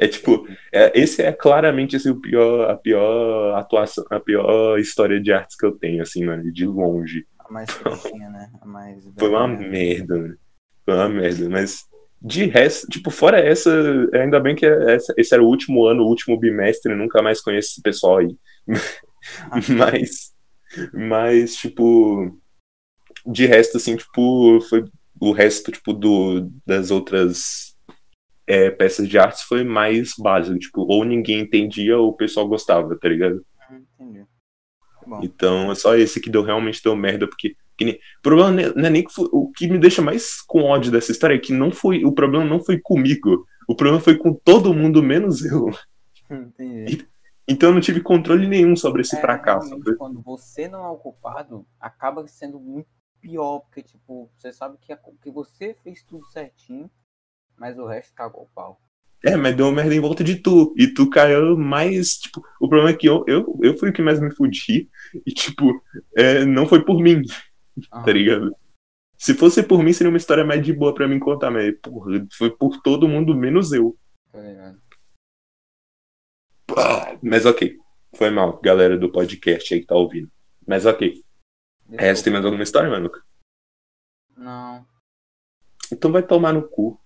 É 0.00 0.06
tipo, 0.06 0.46
é, 0.72 0.92
esse 0.98 1.20
é 1.20 1.32
claramente 1.32 1.96
assim, 1.96 2.10
o 2.10 2.20
pior, 2.20 2.70
a 2.70 2.76
pior 2.76 3.58
atuação, 3.58 4.04
a 4.10 4.20
pior 4.20 4.78
história 4.78 5.20
de 5.20 5.32
artes 5.32 5.56
que 5.56 5.66
eu 5.66 5.72
tenho, 5.72 6.00
assim, 6.00 6.24
mano, 6.24 6.52
de 6.52 6.64
longe. 6.64 7.26
A 7.48 7.52
mais 7.52 7.68
né? 8.14 8.50
A 8.60 8.66
mais. 8.66 9.04
Foi 9.18 9.28
uma 9.28 9.46
merda, 9.48 10.16
mano. 10.18 10.38
Foi 10.84 10.94
uma 10.94 11.08
merda, 11.08 11.48
mas 11.48 11.84
de 12.20 12.46
resto, 12.46 12.88
tipo, 12.88 13.10
fora 13.10 13.38
essa, 13.38 13.70
ainda 14.12 14.40
bem 14.40 14.54
que 14.54 14.66
essa- 14.66 15.14
esse 15.16 15.32
era 15.32 15.42
o 15.42 15.46
último 15.46 15.86
ano, 15.86 16.02
o 16.02 16.08
último 16.08 16.38
bimestre, 16.38 16.94
nunca 16.94 17.22
mais 17.22 17.40
conheço 17.40 17.70
esse 17.70 17.82
pessoal 17.82 18.18
aí. 18.18 18.36
mas, 19.68 20.32
mas, 20.92 21.54
tipo, 21.56 22.36
de 23.26 23.46
resto, 23.46 23.76
assim, 23.76 23.96
tipo, 23.96 24.60
foi 24.62 24.84
o 25.20 25.32
resto, 25.32 25.72
tipo, 25.72 25.92
do, 25.92 26.50
das 26.66 26.90
outras 26.90 27.74
é, 28.46 28.70
peças 28.70 29.08
de 29.08 29.18
artes 29.18 29.42
foi 29.42 29.64
mais 29.64 30.12
básico, 30.18 30.58
tipo, 30.58 30.82
ou 30.82 31.04
ninguém 31.04 31.40
entendia 31.40 31.98
ou 31.98 32.08
o 32.10 32.16
pessoal 32.16 32.48
gostava, 32.48 32.98
tá 32.98 33.08
ligado? 33.08 33.44
Hum, 33.70 33.84
Entendi. 33.98 34.26
Bom, 35.08 35.22
Então, 35.24 35.70
é 35.70 35.74
só 35.74 35.96
esse 35.96 36.20
que 36.20 36.30
deu 36.30 36.42
realmente 36.42 36.82
deu 36.82 36.94
merda, 36.96 37.26
porque 37.28 37.56
que 37.76 37.84
nem- 37.84 37.94
o 37.94 38.22
problema 38.22 38.50
não 38.74 38.86
é- 38.86 38.90
nem 38.90 39.04
que 39.04 39.12
foi, 39.12 39.28
o 39.32 39.50
que 39.52 39.68
me 39.68 39.78
deixa 39.78 40.02
mais 40.02 40.40
com 40.42 40.62
ódio 40.64 40.90
dessa 40.90 41.12
história 41.12 41.34
é 41.34 41.38
que 41.38 41.52
não 41.52 41.70
foi, 41.70 42.04
o 42.04 42.12
problema 42.12 42.44
não 42.44 42.62
foi 42.62 42.78
comigo, 42.80 43.46
o 43.68 43.74
problema 43.74 44.00
foi 44.00 44.16
com 44.16 44.34
todo 44.34 44.74
mundo 44.74 45.02
menos 45.02 45.44
eu. 45.44 45.70
entendi. 46.30 47.06
Então 47.48 47.70
eu 47.70 47.74
não 47.74 47.80
tive 47.80 48.00
controle 48.02 48.46
nenhum 48.46 48.76
sobre 48.76 49.00
esse 49.02 49.16
É, 49.16 49.20
fracasso. 49.20 49.70
quando 49.96 50.20
você 50.20 50.68
não 50.68 50.84
é 50.84 50.88
o 50.88 50.96
culpado, 50.96 51.66
acaba 51.80 52.26
sendo 52.26 52.60
muito 52.60 52.88
pior, 53.20 53.60
porque, 53.60 53.82
tipo, 53.82 54.30
você 54.36 54.52
sabe 54.52 54.76
que, 54.78 54.92
a- 54.92 55.00
que 55.22 55.30
você 55.30 55.74
fez 55.82 56.02
tudo 56.02 56.24
certinho, 56.26 56.90
Mas 57.58 57.78
o 57.78 57.86
resto 57.86 58.14
cagou 58.14 58.44
o 58.44 58.48
pau. 58.54 58.80
É, 59.24 59.36
mas 59.36 59.56
deu 59.56 59.66
uma 59.66 59.74
merda 59.74 59.94
em 59.94 60.00
volta 60.00 60.22
de 60.22 60.36
tu. 60.36 60.72
E 60.76 60.86
tu 60.86 61.10
caiu 61.10 61.56
mais. 61.56 62.18
Tipo, 62.18 62.40
o 62.60 62.68
problema 62.68 62.90
é 62.90 62.96
que 62.96 63.08
eu, 63.08 63.24
eu, 63.26 63.58
eu 63.62 63.76
fui 63.76 63.90
o 63.90 63.92
que 63.92 64.02
mais 64.02 64.20
me 64.20 64.30
fudi. 64.34 64.88
E, 65.26 65.32
tipo, 65.32 65.82
é, 66.16 66.44
não 66.44 66.66
foi 66.66 66.84
por 66.84 67.00
mim, 67.00 67.22
Aham. 67.92 68.04
tá 68.04 68.12
ligado? 68.12 68.54
Se 69.16 69.34
fosse 69.34 69.62
por 69.64 69.82
mim, 69.82 69.92
seria 69.92 70.10
uma 70.10 70.16
história 70.16 70.44
mais 70.44 70.64
de 70.64 70.72
boa 70.72 70.94
pra 70.94 71.08
mim 71.08 71.18
contar, 71.18 71.50
mas, 71.50 71.74
porra, 71.80 72.24
foi 72.32 72.50
por 72.50 72.80
todo 72.82 73.08
mundo, 73.08 73.34
menos 73.34 73.72
eu. 73.72 73.96
Tá? 74.32 74.76
Ah, 76.76 77.18
Mas 77.22 77.44
ok. 77.44 77.76
Foi 78.14 78.30
mal, 78.30 78.60
galera 78.60 78.96
do 78.96 79.10
podcast 79.10 79.74
aí 79.74 79.80
que 79.80 79.86
tá 79.86 79.96
ouvindo. 79.96 80.30
Mas 80.66 80.86
ok. 80.86 81.10
Desculpa. 81.10 82.04
Essa 82.04 82.24
tem 82.24 82.32
mais 82.32 82.44
alguma 82.44 82.62
história, 82.62 82.88
mano? 82.88 83.10
Não. 84.36 84.86
Então 85.90 86.12
vai 86.12 86.22
tomar 86.22 86.52
no 86.52 86.62
cu. 86.68 87.00